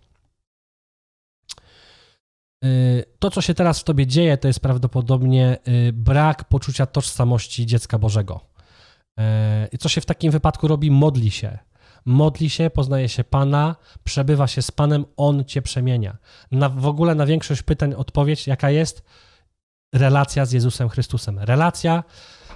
Y, 2.64 3.04
to, 3.18 3.30
co 3.30 3.40
się 3.40 3.54
teraz 3.54 3.80
w 3.80 3.84
tobie 3.84 4.06
dzieje, 4.06 4.36
to 4.36 4.48
jest 4.48 4.60
prawdopodobnie 4.60 5.58
y, 5.68 5.92
brak 5.92 6.44
poczucia 6.44 6.86
tożsamości 6.86 7.66
dziecka 7.66 7.98
Bożego. 7.98 8.40
Y, 9.74 9.78
co 9.78 9.88
się 9.88 10.00
w 10.00 10.06
takim 10.06 10.32
wypadku 10.32 10.68
robi? 10.68 10.90
Modli 10.90 11.30
się. 11.30 11.58
Modli 12.04 12.50
się, 12.50 12.70
poznaje 12.70 13.08
się 13.08 13.24
Pana, 13.24 13.76
przebywa 14.04 14.46
się 14.46 14.62
z 14.62 14.70
Panem, 14.70 15.04
On 15.16 15.44
cię 15.44 15.62
przemienia. 15.62 16.16
Na, 16.50 16.68
w 16.68 16.86
ogóle 16.86 17.14
na 17.14 17.26
większość 17.26 17.62
pytań 17.62 17.94
odpowiedź, 17.94 18.46
jaka 18.46 18.70
jest? 18.70 19.02
Relacja 19.94 20.46
z 20.46 20.52
Jezusem 20.52 20.88
Chrystusem. 20.88 21.38
Relacja, 21.38 22.04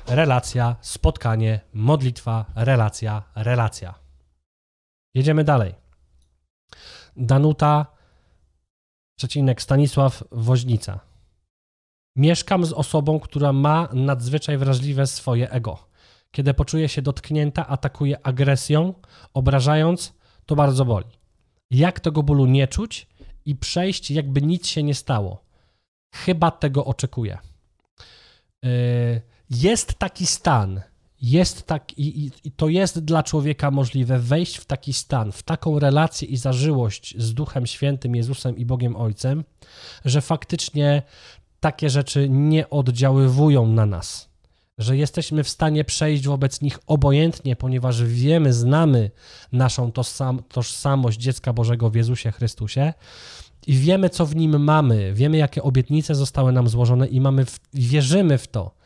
relacja, 0.09 0.77
spotkanie, 0.81 1.61
modlitwa, 1.73 2.45
relacja, 2.55 3.23
relacja. 3.35 3.95
Jedziemy 5.15 5.45
dalej. 5.45 5.75
Danuta 7.17 7.87
Przecinek 9.19 9.63
Stanisław 9.63 10.25
Woźnica. 10.33 11.01
Mieszkam 12.17 12.65
z 12.65 12.73
osobą, 12.73 13.21
która 13.21 13.53
ma 13.53 13.89
nadzwyczaj 13.93 14.59
wrażliwe 14.59 15.07
swoje 15.07 15.51
ego. 15.51 15.79
Kiedy 16.31 16.55
poczuje 16.55 16.89
się 16.89 17.03
dotknięta, 17.03 17.67
atakuje 17.67 18.27
agresją, 18.27 18.95
obrażając, 19.35 20.15
to 20.47 20.57
bardzo 20.57 20.85
boli. 20.85 21.07
Jak 21.71 22.01
tego 22.01 22.23
bólu 22.23 22.47
nie 22.47 22.69
czuć 22.69 23.07
i 23.45 23.57
przejść, 23.57 24.11
jakby 24.11 24.43
nic 24.43 24.67
się 24.67 24.83
nie 24.83 24.95
stało? 24.95 25.45
Chyba 26.15 26.51
tego 26.51 26.85
oczekuję. 26.85 27.39
Yy, 28.63 29.23
jest 29.51 29.95
taki 29.95 30.27
stan, 30.27 30.81
jest 31.23 31.67
tak, 31.67 31.99
i, 31.99 32.31
i, 32.45 32.51
to 32.53 32.69
jest 32.69 32.99
dla 33.05 33.23
człowieka 33.23 33.71
możliwe 33.71 34.19
wejść 34.19 34.57
w 34.57 34.65
taki 34.65 34.93
stan, 34.93 35.33
w 35.33 35.43
taką 35.43 35.79
relację 35.79 36.29
i 36.29 36.37
zażyłość 36.37 37.15
z 37.19 37.35
Duchem 37.35 37.67
Świętym, 37.67 38.17
Jezusem 38.17 38.57
i 38.57 38.65
Bogiem 38.65 38.97
Ojcem, 38.97 39.45
że 40.05 40.21
faktycznie 40.21 41.03
takie 41.61 41.91
rzeczy 41.91 42.29
nie 42.29 42.71
oddziaływują 42.71 43.67
na 43.67 43.87
nas. 43.87 44.29
Że 44.79 44.97
jesteśmy 44.97 45.45
w 45.45 45.49
stanie 45.49 45.85
przejść 45.85 46.27
wobec 46.27 46.61
nich 46.61 46.79
obojętnie, 46.87 47.57
ponieważ 47.57 48.05
wiemy, 48.05 48.53
znamy 48.53 49.11
naszą 49.53 49.93
tożsamość 50.49 51.21
dziecka 51.21 51.53
Bożego 51.53 51.91
w 51.91 51.95
Jezusie 51.95 52.33
Chrystusie 52.33 52.93
i 53.67 53.75
wiemy, 53.75 54.11
co 54.11 54.27
w 54.27 54.37
nim 54.37 54.65
mamy, 54.65 55.13
wiemy, 55.15 55.37
jakie 55.37 55.63
obietnice 55.63 56.15
zostały 56.15 56.53
nam 56.53 56.69
złożone 56.69 57.07
i 57.07 57.21
mamy, 57.21 57.45
w, 57.45 57.61
wierzymy 57.75 58.39
w 58.39 58.49
to 58.49 58.78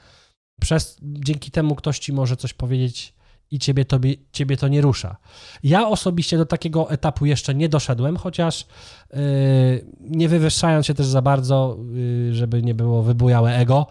przez, 0.62 0.98
dzięki 1.02 1.50
temu 1.50 1.74
ktoś 1.74 1.98
ci 1.98 2.12
może 2.12 2.36
coś 2.36 2.52
powiedzieć 2.54 3.14
i 3.50 3.58
ciebie, 3.58 3.84
tobie, 3.84 4.14
ciebie 4.32 4.56
to 4.56 4.68
nie 4.68 4.80
rusza. 4.80 5.16
Ja 5.62 5.88
osobiście 5.88 6.38
do 6.38 6.46
takiego 6.46 6.90
etapu 6.90 7.26
jeszcze 7.26 7.54
nie 7.54 7.68
doszedłem, 7.68 8.16
chociaż 8.16 8.66
yy, 9.10 9.18
nie 10.00 10.28
wywyższając 10.28 10.86
się 10.86 10.94
też 10.94 11.06
za 11.06 11.22
bardzo, 11.22 11.78
yy, 11.92 12.34
żeby 12.34 12.62
nie 12.62 12.74
było 12.74 13.02
wybujałe 13.02 13.56
ego, 13.56 13.86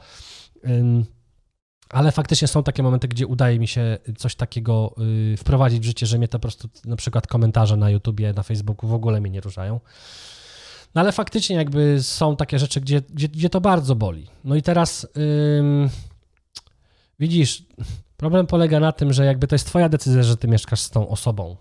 yy, 0.64 1.06
ale 1.90 2.12
faktycznie 2.12 2.48
są 2.48 2.64
takie 2.64 2.84
momenty, 2.84 3.08
gdzie 3.08 3.28
udaje 3.28 3.60
mi 3.60 3.68
się 3.68 3.98
coś 4.18 4.36
takiego 4.36 4.96
y, 5.34 5.38
wprowadzić 5.38 5.80
w 5.80 5.86
życie, 5.86 6.06
że 6.06 6.18
mnie 6.18 6.28
to 6.28 6.40
po 6.40 6.42
prostu 6.42 6.70
na 6.86 6.96
przykład 6.96 7.28
komentarze 7.28 7.78
na 7.78 7.90
YouTubie, 7.90 8.34
na 8.34 8.44
Facebooku 8.44 8.90
w 8.90 8.94
ogóle 8.94 9.22
mnie 9.22 9.30
nie 9.30 9.42
ruszają. 9.42 9.80
No 10.96 11.02
ale 11.02 11.12
faktycznie 11.12 11.56
jakby 11.56 12.04
są 12.04 12.36
takie 12.36 12.60
rzeczy, 12.60 12.82
gdzie, 12.82 13.02
gdzie, 13.02 13.28
gdzie 13.28 13.50
to 13.50 13.62
bardzo 13.62 13.96
boli. 13.96 14.28
No 14.44 14.56
i 14.56 14.62
teraz 14.62 15.08
Widzisz, 17.22 17.64
problem 18.18 18.48
polega 18.48 18.80
na 18.80 18.92
tym, 18.92 19.14
że 19.14 19.26
jakby 19.26 19.48
to 19.48 19.56
jest 19.56 19.68
twoja 19.68 19.90
decyzja, 19.90 20.24
że 20.24 20.38
ty 20.38 20.48
mieszkasz 20.48 20.80
z 20.80 20.90
tą 20.90 21.10
osobą. 21.10 21.58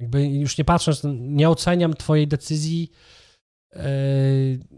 Jakby 0.00 0.26
już 0.26 0.58
nie 0.58 0.64
patrząc, 0.64 1.02
nie 1.18 1.48
oceniam 1.48 1.94
twojej 1.94 2.28
decyzji, 2.28 2.90
yy, 3.74 3.80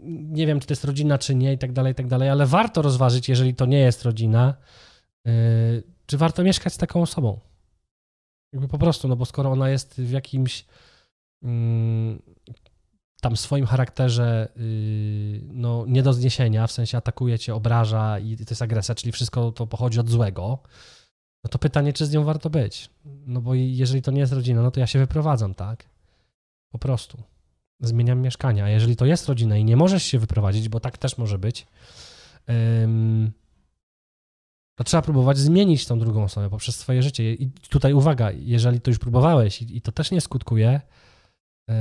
nie 0.03 0.47
wiem, 0.47 0.59
czy 0.59 0.67
to 0.67 0.71
jest 0.71 0.85
rodzina, 0.85 1.17
czy 1.17 1.35
nie 1.35 1.53
i 1.53 1.57
tak 1.57 1.73
dalej, 1.73 1.91
i 1.91 1.95
tak 1.95 2.07
dalej, 2.07 2.29
ale 2.29 2.45
warto 2.45 2.81
rozważyć, 2.81 3.29
jeżeli 3.29 3.55
to 3.55 3.65
nie 3.65 3.79
jest 3.79 4.03
rodzina, 4.03 4.53
yy, 5.25 5.33
czy 6.05 6.17
warto 6.17 6.43
mieszkać 6.43 6.73
z 6.73 6.77
taką 6.77 7.01
osobą. 7.01 7.39
Jakby 8.53 8.67
po 8.67 8.77
prostu, 8.77 9.07
no 9.07 9.15
bo 9.15 9.25
skoro 9.25 9.51
ona 9.51 9.69
jest 9.69 10.01
w 10.01 10.11
jakimś 10.11 10.65
mm, 11.43 12.21
tam 13.21 13.37
swoim 13.37 13.65
charakterze 13.65 14.49
yy, 14.55 15.41
no, 15.53 15.85
nie 15.87 16.03
do 16.03 16.13
zniesienia, 16.13 16.67
w 16.67 16.71
sensie 16.71 16.97
atakuje 16.97 17.39
cię, 17.39 17.55
obraża 17.55 18.19
i 18.19 18.37
to 18.37 18.45
jest 18.49 18.61
agresja, 18.61 18.95
czyli 18.95 19.11
wszystko 19.11 19.51
to 19.51 19.67
pochodzi 19.67 19.99
od 19.99 20.09
złego, 20.09 20.59
no 21.43 21.49
to 21.49 21.59
pytanie, 21.59 21.93
czy 21.93 22.05
z 22.05 22.11
nią 22.11 22.23
warto 22.23 22.49
być? 22.49 22.89
No 23.05 23.41
bo 23.41 23.53
jeżeli 23.55 24.01
to 24.01 24.11
nie 24.11 24.19
jest 24.19 24.33
rodzina, 24.33 24.61
no 24.61 24.71
to 24.71 24.79
ja 24.79 24.87
się 24.87 24.99
wyprowadzam, 24.99 25.53
tak? 25.53 25.89
Po 26.71 26.79
prostu. 26.79 27.23
Zmieniam 27.79 28.21
mieszkania. 28.21 28.65
A 28.65 28.69
jeżeli 28.69 28.95
to 28.95 29.05
jest 29.05 29.29
rodzina 29.29 29.57
i 29.57 29.65
nie 29.65 29.77
możesz 29.77 30.03
się 30.03 30.19
wyprowadzić, 30.19 30.69
bo 30.69 30.79
tak 30.79 30.97
też 30.97 31.17
może 31.17 31.39
być, 31.39 31.67
to 34.75 34.83
trzeba 34.83 35.01
próbować 35.01 35.37
zmienić 35.37 35.85
tą 35.85 35.99
drugą 35.99 36.23
osobę 36.23 36.49
poprzez 36.49 36.75
swoje 36.75 37.03
życie. 37.03 37.33
I 37.33 37.51
tutaj 37.69 37.93
uwaga, 37.93 38.31
jeżeli 38.31 38.81
to 38.81 38.91
już 38.91 38.99
próbowałeś 38.99 39.61
i, 39.61 39.81
to 39.81 39.91
też 39.91 40.11
nie 40.11 40.21
skutkuje, 40.21 40.81
yy, 41.67 41.75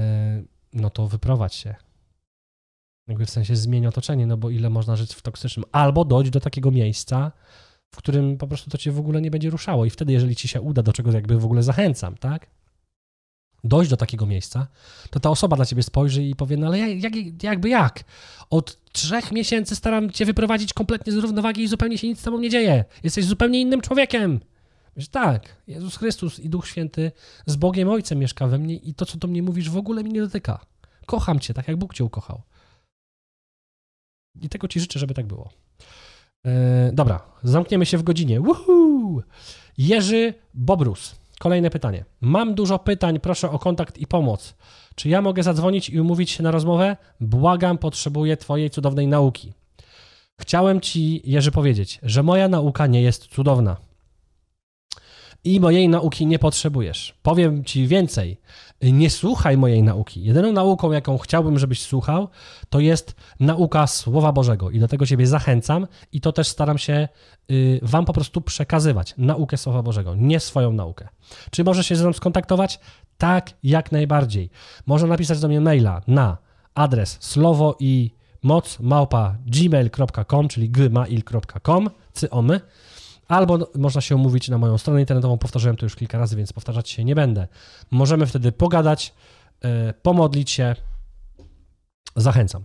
no 0.72 0.90
to 0.90 1.06
wyprowadź 1.08 1.54
się. 1.54 1.74
Jakby 3.08 3.26
w 3.26 3.30
sensie 3.30 3.56
zmień 3.56 3.86
otoczenie, 3.86 4.26
no 4.26 4.36
bo 4.36 4.50
ile 4.50 4.70
można 4.70 4.96
żyć 4.96 5.14
w 5.14 5.22
toksycznym. 5.22 5.64
Albo 5.72 6.04
dojść 6.04 6.30
do 6.30 6.40
takiego 6.40 6.70
miejsca, 6.70 7.32
w 7.90 7.96
którym 7.96 8.38
po 8.38 8.46
prostu 8.46 8.70
to 8.70 8.78
cię 8.78 8.92
w 8.92 8.98
ogóle 8.98 9.20
nie 9.20 9.30
będzie 9.30 9.50
ruszało. 9.50 9.84
I 9.84 9.90
wtedy, 9.90 10.12
jeżeli 10.12 10.36
ci 10.36 10.48
się 10.48 10.60
uda, 10.60 10.82
do 10.82 10.92
czego 10.92 11.12
jakby 11.12 11.38
w 11.38 11.44
ogóle 11.44 11.62
zachęcam, 11.62 12.16
tak? 12.16 12.46
Dojść 13.64 13.90
do 13.90 13.96
takiego 13.96 14.26
miejsca, 14.26 14.66
to 15.10 15.20
ta 15.20 15.30
osoba 15.30 15.56
dla 15.56 15.66
ciebie 15.66 15.82
spojrzy 15.82 16.24
i 16.24 16.34
powie, 16.34 16.56
no 16.56 16.66
ale 16.66 16.78
jak, 16.78 17.12
jakby 17.42 17.68
jak? 17.68 18.04
Od 18.50 18.92
trzech 18.92 19.32
miesięcy 19.32 19.76
staram 19.76 20.10
cię 20.10 20.24
wyprowadzić 20.24 20.72
kompletnie 20.72 21.12
z 21.12 21.16
równowagi 21.16 21.62
i 21.62 21.68
zupełnie 21.68 21.98
się 21.98 22.08
nic 22.08 22.20
z 22.20 22.22
tobą 22.22 22.38
nie 22.38 22.50
dzieje. 22.50 22.84
Jesteś 23.04 23.24
zupełnie 23.24 23.60
innym 23.60 23.80
człowiekiem. 23.80 24.40
Wiesz, 24.98 25.08
tak, 25.08 25.62
Jezus 25.66 25.96
Chrystus 25.96 26.40
i 26.40 26.48
Duch 26.48 26.66
Święty 26.66 27.12
z 27.46 27.56
Bogiem 27.56 27.88
Ojcem 27.88 28.18
mieszka 28.18 28.46
we 28.46 28.58
mnie 28.58 28.76
i 28.76 28.94
to, 28.94 29.06
co 29.06 29.18
do 29.18 29.28
mnie 29.28 29.42
mówisz, 29.42 29.70
w 29.70 29.76
ogóle 29.76 30.02
mnie 30.02 30.12
nie 30.12 30.20
dotyka. 30.20 30.60
Kocham 31.06 31.40
cię, 31.40 31.54
tak 31.54 31.68
jak 31.68 31.76
Bóg 31.76 31.94
cię 31.94 32.04
ukochał. 32.04 32.42
I 34.40 34.48
tego 34.48 34.68
ci 34.68 34.80
życzę, 34.80 34.98
żeby 34.98 35.14
tak 35.14 35.26
było. 35.26 35.50
E, 36.46 36.90
dobra, 36.92 37.20
zamkniemy 37.42 37.86
się 37.86 37.98
w 37.98 38.02
godzinie. 38.02 38.40
Woohoo! 38.40 39.22
Jerzy 39.78 40.34
Bobrus. 40.54 41.16
Kolejne 41.38 41.70
pytanie. 41.70 42.04
Mam 42.20 42.54
dużo 42.54 42.78
pytań, 42.78 43.20
proszę 43.20 43.50
o 43.50 43.58
kontakt 43.58 43.98
i 43.98 44.06
pomoc. 44.06 44.54
Czy 44.94 45.08
ja 45.08 45.22
mogę 45.22 45.42
zadzwonić 45.42 45.90
i 45.90 46.00
umówić 46.00 46.30
się 46.30 46.42
na 46.42 46.50
rozmowę? 46.50 46.96
Błagam, 47.20 47.78
potrzebuję 47.78 48.36
Twojej 48.36 48.70
cudownej 48.70 49.06
nauki. 49.06 49.52
Chciałem 50.40 50.80
Ci, 50.80 51.30
Jerzy, 51.30 51.52
powiedzieć, 51.52 51.98
że 52.02 52.22
moja 52.22 52.48
nauka 52.48 52.86
nie 52.86 53.02
jest 53.02 53.26
cudowna 53.26 53.87
i 55.48 55.60
mojej 55.60 55.88
nauki 55.88 56.26
nie 56.26 56.38
potrzebujesz. 56.38 57.14
Powiem 57.22 57.64
ci 57.64 57.86
więcej. 57.86 58.40
Nie 58.82 59.10
słuchaj 59.10 59.56
mojej 59.56 59.82
nauki. 59.82 60.24
Jedyną 60.24 60.52
nauką, 60.52 60.92
jaką 60.92 61.18
chciałbym, 61.18 61.58
żebyś 61.58 61.82
słuchał, 61.82 62.28
to 62.68 62.80
jest 62.80 63.14
nauka 63.40 63.86
Słowa 63.86 64.32
Bożego. 64.32 64.70
I 64.70 64.78
do 64.78 64.88
tego 64.88 65.06
Ciebie 65.06 65.26
zachęcam 65.26 65.86
i 66.12 66.20
to 66.20 66.32
też 66.32 66.48
staram 66.48 66.78
się 66.78 67.08
y, 67.50 67.80
Wam 67.82 68.04
po 68.04 68.12
prostu 68.12 68.40
przekazywać. 68.40 69.14
Naukę 69.18 69.56
Słowa 69.56 69.82
Bożego, 69.82 70.14
nie 70.14 70.40
swoją 70.40 70.72
naukę. 70.72 71.08
Czy 71.50 71.64
możesz 71.64 71.86
się 71.86 71.96
ze 71.96 72.04
mną 72.04 72.12
skontaktować? 72.12 72.80
Tak, 73.18 73.50
jak 73.62 73.92
najbardziej. 73.92 74.50
Można 74.86 75.08
napisać 75.08 75.40
do 75.40 75.48
mnie 75.48 75.60
maila 75.60 76.02
na 76.06 76.36
adres 76.74 77.16
słowo 77.20 77.76
i 77.80 78.10
moc 78.42 78.80
małpa 78.80 79.36
gmail.com, 79.46 80.48
czyli 80.48 80.70
gmail.com, 80.70 81.90
cyomy 82.12 82.60
albo 83.28 83.70
można 83.74 84.00
się 84.00 84.16
umówić 84.16 84.48
na 84.48 84.58
moją 84.58 84.78
stronę 84.78 85.00
internetową. 85.00 85.38
Powtarzałem 85.38 85.76
to 85.76 85.86
już 85.86 85.96
kilka 85.96 86.18
razy, 86.18 86.36
więc 86.36 86.52
powtarzać 86.52 86.90
się 86.90 87.04
nie 87.04 87.14
będę. 87.14 87.48
Możemy 87.90 88.26
wtedy 88.26 88.52
pogadać, 88.52 89.14
yy, 89.64 89.94
pomodlić 90.02 90.50
się. 90.50 90.76
Zachęcam. 92.16 92.64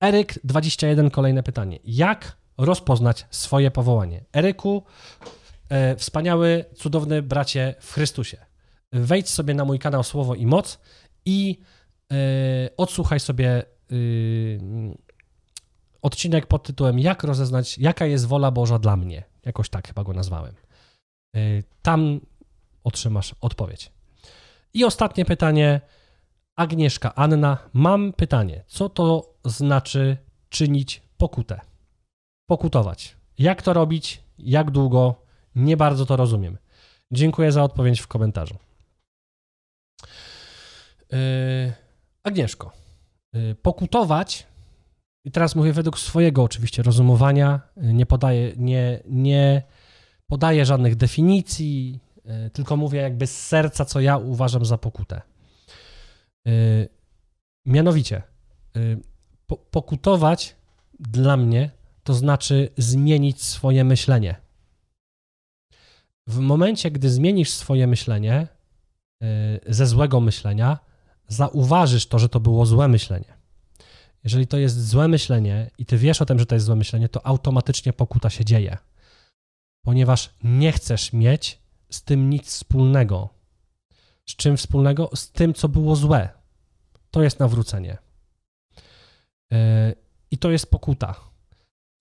Eryk 0.00 0.38
21, 0.44 1.10
kolejne 1.10 1.42
pytanie. 1.42 1.78
Jak 1.84 2.36
rozpoznać 2.58 3.26
swoje 3.30 3.70
powołanie? 3.70 4.24
Eryku, 4.32 4.82
e, 5.68 5.96
wspaniały, 5.96 6.64
cudowny 6.76 7.22
bracie 7.22 7.74
w 7.80 7.92
Chrystusie. 7.92 8.36
Wejdź 8.92 9.28
sobie 9.28 9.54
na 9.54 9.64
mój 9.64 9.78
kanał 9.78 10.02
Słowo 10.02 10.34
i 10.34 10.46
Moc 10.46 10.78
i 11.26 11.60
e, 12.12 12.16
odsłuchaj 12.76 13.20
sobie 13.20 13.62
y, 13.92 14.60
odcinek 16.02 16.46
pod 16.46 16.62
tytułem 16.62 16.98
Jak 16.98 17.24
rozeznać, 17.24 17.78
jaka 17.78 18.06
jest 18.06 18.26
wola 18.26 18.50
Boża 18.50 18.78
dla 18.78 18.96
mnie. 18.96 19.22
Jakoś 19.48 19.68
tak 19.68 19.88
chyba 19.88 20.04
go 20.04 20.12
nazwałem. 20.12 20.54
Y, 21.36 21.64
tam 21.82 22.20
otrzymasz 22.84 23.34
odpowiedź. 23.40 23.92
I 24.74 24.84
ostatnie 24.84 25.24
pytanie. 25.24 25.80
Agnieszka, 26.56 27.14
Anna, 27.14 27.58
mam 27.72 28.12
pytanie. 28.12 28.64
Co 28.66 28.88
to 28.88 29.34
znaczy 29.44 30.16
czynić 30.48 31.02
pokutę? 31.16 31.60
Pokutować. 32.48 33.16
Jak 33.38 33.62
to 33.62 33.72
robić? 33.72 34.22
Jak 34.38 34.70
długo? 34.70 35.22
Nie 35.54 35.76
bardzo 35.76 36.06
to 36.06 36.16
rozumiem. 36.16 36.58
Dziękuję 37.12 37.52
za 37.52 37.62
odpowiedź 37.62 38.00
w 38.00 38.06
komentarzu. 38.06 38.56
Yy, 41.12 41.72
Agnieszko, 42.22 42.72
yy, 43.32 43.54
pokutować, 43.54 44.46
i 45.24 45.30
teraz 45.30 45.54
mówię 45.54 45.72
według 45.72 45.98
swojego 45.98 46.42
oczywiście 46.42 46.82
rozumowania, 46.82 47.60
yy, 47.76 47.92
nie 47.92 48.06
podaję, 48.06 48.52
nie, 48.56 49.00
nie 49.08 49.62
podaję 50.26 50.66
żadnych 50.66 50.96
definicji, 50.96 52.00
yy, 52.24 52.50
tylko 52.50 52.76
mówię 52.76 53.00
jakby 53.00 53.26
z 53.26 53.46
serca, 53.46 53.84
co 53.84 54.00
ja 54.00 54.16
uważam 54.16 54.64
za 54.64 54.78
pokutę. 54.78 55.22
Yy, 56.44 56.88
mianowicie, 57.66 58.22
po, 59.46 59.56
pokutować 59.56 60.56
dla 61.00 61.36
mnie 61.36 61.70
to 62.02 62.14
znaczy 62.14 62.68
zmienić 62.76 63.42
swoje 63.42 63.84
myślenie. 63.84 64.36
W 66.26 66.38
momencie, 66.38 66.90
gdy 66.90 67.10
zmienisz 67.10 67.50
swoje 67.50 67.86
myślenie 67.86 68.46
ze 69.66 69.86
złego 69.86 70.20
myślenia, 70.20 70.78
zauważysz 71.28 72.06
to, 72.06 72.18
że 72.18 72.28
to 72.28 72.40
było 72.40 72.66
złe 72.66 72.88
myślenie. 72.88 73.37
Jeżeli 74.24 74.46
to 74.46 74.58
jest 74.58 74.88
złe 74.88 75.08
myślenie 75.08 75.70
i 75.78 75.86
ty 75.86 75.98
wiesz 75.98 76.22
o 76.22 76.26
tym, 76.26 76.38
że 76.38 76.46
to 76.46 76.54
jest 76.54 76.66
złe 76.66 76.76
myślenie, 76.76 77.08
to 77.08 77.26
automatycznie 77.26 77.92
pokuta 77.92 78.30
się 78.30 78.44
dzieje, 78.44 78.78
ponieważ 79.82 80.30
nie 80.42 80.72
chcesz 80.72 81.12
mieć 81.12 81.58
z 81.90 82.02
tym 82.02 82.30
nic 82.30 82.46
wspólnego. 82.46 83.28
Z 84.26 84.36
czym 84.36 84.56
wspólnego? 84.56 85.10
Z 85.14 85.32
tym, 85.32 85.54
co 85.54 85.68
było 85.68 85.96
złe. 85.96 86.28
To 87.10 87.22
jest 87.22 87.40
nawrócenie. 87.40 87.98
Yy, 89.50 89.58
I 90.30 90.38
to 90.38 90.50
jest 90.50 90.70
pokuta. 90.70 91.14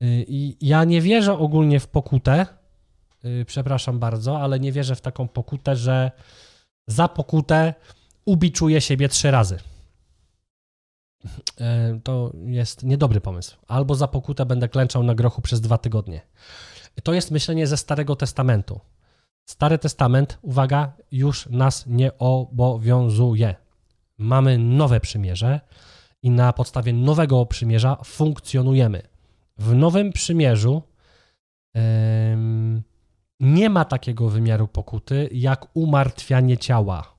Yy, 0.01 0.25
I 0.27 0.57
ja 0.61 0.83
nie 0.83 1.01
wierzę 1.01 1.33
ogólnie 1.37 1.79
w 1.79 1.87
pokutę, 1.87 2.45
yy, 3.23 3.45
przepraszam 3.45 3.99
bardzo, 3.99 4.39
ale 4.41 4.59
nie 4.59 4.71
wierzę 4.71 4.95
w 4.95 5.01
taką 5.01 5.27
pokutę, 5.27 5.75
że 5.75 6.11
za 6.87 7.07
pokutę 7.07 7.73
ubiczuję 8.25 8.81
siebie 8.81 9.09
trzy 9.09 9.31
razy. 9.31 9.59
To 12.03 12.31
jest 12.45 12.83
niedobry 12.83 13.21
pomysł. 13.21 13.57
Albo 13.67 13.95
za 13.95 14.07
pokutę 14.07 14.45
będę 14.45 14.69
klęczał 14.69 15.03
na 15.03 15.15
grochu 15.15 15.41
przez 15.41 15.61
dwa 15.61 15.77
tygodnie. 15.77 16.21
To 17.03 17.13
jest 17.13 17.31
myślenie 17.31 17.67
ze 17.67 17.77
Starego 17.77 18.15
Testamentu. 18.15 18.79
Stary 19.49 19.77
Testament, 19.77 20.39
uwaga, 20.41 20.93
już 21.11 21.49
nas 21.49 21.87
nie 21.87 22.17
obowiązuje. 22.17 23.55
Mamy 24.17 24.57
nowe 24.57 24.99
przymierze 24.99 25.59
i 26.23 26.29
na 26.29 26.53
podstawie 26.53 26.93
nowego 26.93 27.45
przymierza 27.45 27.97
funkcjonujemy. 28.05 29.01
W 29.57 29.75
nowym 29.75 30.13
przymierzu 30.13 30.81
nie 33.39 33.69
ma 33.69 33.85
takiego 33.85 34.29
wymiaru 34.29 34.67
pokuty 34.67 35.29
jak 35.31 35.67
umartwianie 35.73 36.57
ciała. 36.57 37.16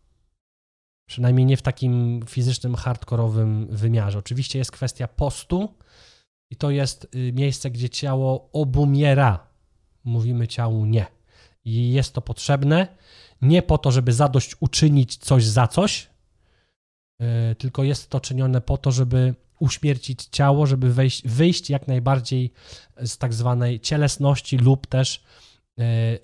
Przynajmniej 1.08 1.46
nie 1.46 1.56
w 1.56 1.62
takim 1.62 2.20
fizycznym, 2.26 2.74
hardkorowym 2.74 3.66
wymiarze. 3.70 4.18
Oczywiście 4.18 4.58
jest 4.58 4.72
kwestia 4.72 5.08
postu 5.08 5.74
i 6.50 6.56
to 6.56 6.70
jest 6.70 7.08
y, 7.14 7.32
miejsce, 7.32 7.70
gdzie 7.70 7.90
ciało 7.90 8.48
obumiera. 8.52 9.46
Mówimy 10.04 10.48
ciału 10.48 10.84
nie. 10.84 11.06
I 11.64 11.92
jest 11.92 12.14
to 12.14 12.20
potrzebne 12.22 12.88
nie 13.42 13.62
po 13.62 13.78
to, 13.78 13.92
żeby 13.92 14.12
zadość 14.12 14.56
uczynić 14.60 15.16
coś 15.16 15.44
za 15.44 15.66
coś, 15.66 16.08
y, 17.22 17.54
tylko 17.54 17.84
jest 17.84 18.10
to 18.10 18.20
czynione 18.20 18.60
po 18.60 18.78
to, 18.78 18.92
żeby 18.92 19.34
uśmiercić 19.60 20.24
ciało, 20.24 20.66
żeby 20.66 20.92
wejść, 20.92 21.28
wyjść 21.28 21.70
jak 21.70 21.88
najbardziej 21.88 22.52
z 23.04 23.18
tak 23.18 23.34
zwanej 23.34 23.80
cielesności 23.80 24.58
lub 24.58 24.86
też 24.86 25.22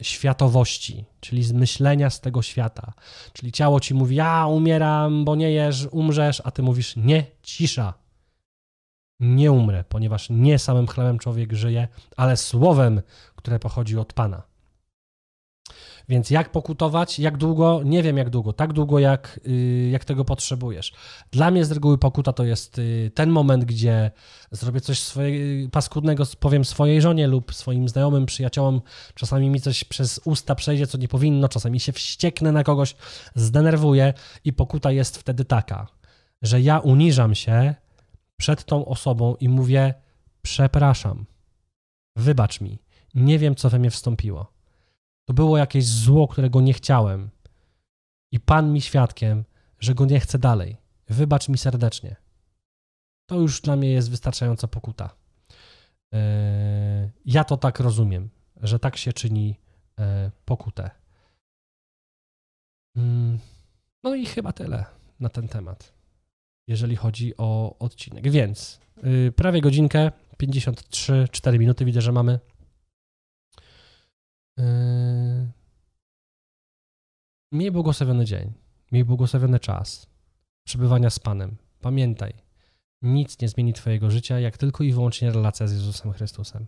światowości, 0.03 1.05
czyli 1.21 1.43
z 1.43 1.53
myślenia 1.53 2.11
z 2.11 2.21
tego 2.21 2.43
świata. 2.43 2.93
Czyli 3.33 3.53
ciało 3.53 3.81
ci 3.81 3.95
mówi, 3.95 4.17
ja 4.17 4.47
umieram, 4.47 5.25
bo 5.25 5.37
nie 5.37 5.51
jesz, 5.51 5.89
umrzesz, 5.91 6.43
a 6.45 6.51
ty 6.51 6.63
mówisz, 6.63 6.97
nie, 6.97 7.27
cisza. 7.43 7.95
Nie 9.21 9.53
umrę, 9.53 9.85
ponieważ 9.89 10.31
nie 10.31 10.59
samym 10.59 10.87
chlebem 10.87 11.19
człowiek 11.19 11.53
żyje, 11.53 11.89
ale 12.17 12.37
słowem, 12.37 13.03
które 13.37 13.59
pochodzi 13.59 13.99
od 13.99 14.13
Pana. 14.13 14.43
Więc 16.09 16.31
jak 16.31 16.53
pokutować? 16.53 17.18
Jak 17.18 17.37
długo? 17.37 17.81
Nie 17.85 18.03
wiem 18.03 18.16
jak 18.16 18.31
długo. 18.31 18.53
Tak 18.53 18.72
długo, 18.72 18.99
jak, 18.99 19.41
y, 19.47 19.89
jak 19.93 20.05
tego 20.05 20.25
potrzebujesz. 20.25 20.93
Dla 21.31 21.51
mnie 21.51 21.64
z 21.64 21.72
reguły 21.72 21.99
pokuta 21.99 22.33
to 22.33 22.45
jest 22.45 22.79
y, 22.79 23.11
ten 23.14 23.31
moment, 23.31 23.64
gdzie 23.64 24.11
zrobię 24.51 24.81
coś 24.81 24.99
swoje, 24.99 25.68
paskudnego, 25.68 26.25
powiem 26.41 26.64
swojej 26.64 27.01
żonie 27.01 27.27
lub 27.27 27.55
swoim 27.55 27.89
znajomym, 27.89 28.27
przyjaciołom. 28.27 28.81
Czasami 29.14 29.51
mi 29.51 29.61
coś 29.61 29.85
przez 29.85 30.20
usta 30.25 30.55
przejdzie, 30.55 30.87
co 30.87 30.99
nie 30.99 31.09
powinno. 31.09 31.49
Czasami 31.49 31.81
się 31.81 31.93
wścieknę 31.93 32.53
na 32.53 32.64
kogoś, 32.64 32.97
zdenerwuję 33.35 34.14
i 34.45 34.53
pokuta 34.53 34.93
jest 34.93 35.18
wtedy 35.18 35.45
taka, 35.45 35.87
że 36.43 36.61
ja 36.61 36.79
uniżam 36.79 37.35
się 37.35 37.75
przed 38.37 38.64
tą 38.64 38.85
osobą 38.85 39.35
i 39.41 39.49
mówię: 39.49 39.95
Przepraszam, 40.43 41.27
wybacz 42.16 42.61
mi, 42.61 42.79
nie 43.14 43.39
wiem, 43.39 43.55
co 43.55 43.70
we 43.70 43.79
mnie 43.79 43.91
wstąpiło. 43.91 44.54
To 45.25 45.35
było 45.35 45.59
jakieś 45.59 45.87
zło, 45.87 46.29
którego 46.29 46.61
nie 46.61 46.72
chciałem. 46.72 47.31
I 48.33 48.41
Pan 48.41 48.72
mi 48.72 48.81
świadkiem, 48.81 49.45
że 49.81 49.95
go 49.95 50.07
nie 50.07 50.20
chcę 50.20 50.39
dalej. 50.39 50.77
Wybacz 51.09 51.49
mi 51.49 51.59
serdecznie. 51.59 52.16
To 53.27 53.41
już 53.41 53.61
dla 53.61 53.77
mnie 53.77 53.91
jest 53.91 54.11
wystarczająca 54.11 54.68
pokuta. 54.68 55.14
E, 56.14 57.11
ja 57.25 57.45
to 57.45 57.57
tak 57.57 57.81
rozumiem, 57.81 58.31
że 58.62 58.79
tak 58.79 58.97
się 58.97 59.12
czyni 59.12 59.61
e, 59.99 60.31
pokutę. 60.45 60.91
Mm, 62.97 63.39
no 64.03 64.14
i 64.14 64.27
chyba 64.27 64.53
tyle 64.53 64.85
na 65.20 65.29
ten 65.29 65.49
temat, 65.49 65.93
jeżeli 66.68 66.97
chodzi 66.97 67.37
o 67.37 67.79
odcinek. 67.79 68.31
Więc 68.31 68.81
y, 69.05 69.33
prawie 69.37 69.61
godzinkę, 69.61 70.12
53, 70.37 71.29
4 71.31 71.59
minuty 71.59 71.85
widzę, 71.85 72.01
że 72.01 72.12
mamy. 72.12 72.39
Yy, 74.57 75.53
miej 77.53 77.71
błogosławiony 77.73 78.25
dzień, 78.25 78.53
miej 78.93 79.05
błogosławiony 79.05 79.61
czas 79.61 80.07
przebywania 80.67 81.11
z 81.11 81.19
Panem. 81.19 81.57
Pamiętaj, 81.81 82.35
nic 83.03 83.41
nie 83.41 83.49
zmieni 83.49 83.73
Twojego 83.73 84.11
życia, 84.11 84.41
jak 84.41 84.59
tylko 84.59 84.85
i 84.85 84.93
wyłącznie 84.93 85.31
relacja 85.31 85.67
z 85.67 85.73
Jezusem 85.73 86.13
Chrystusem. 86.13 86.67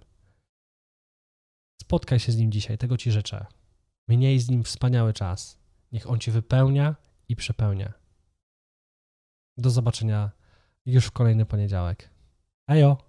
Spotkaj 1.83 2.21
się 2.21 2.33
z 2.33 2.37
Nim 2.37 2.53
dzisiaj, 2.53 2.79
tego 2.79 2.97
Ci 2.97 3.11
życzę. 3.11 3.47
Miej 4.09 4.41
z 4.41 4.51
Nim 4.51 4.65
wspaniały 4.65 5.13
czas. 5.13 5.59
Niech 5.93 6.11
On 6.11 6.19
Ci 6.19 6.31
wypełnia 6.31 6.97
i 7.29 7.37
przepełnia. 7.37 7.93
Do 9.57 9.71
zobaczenia 9.71 10.31
już 10.87 11.07
w 11.07 11.11
kolejny 11.11 11.47
poniedziałek. 11.47 12.11
Ejo! 12.69 13.06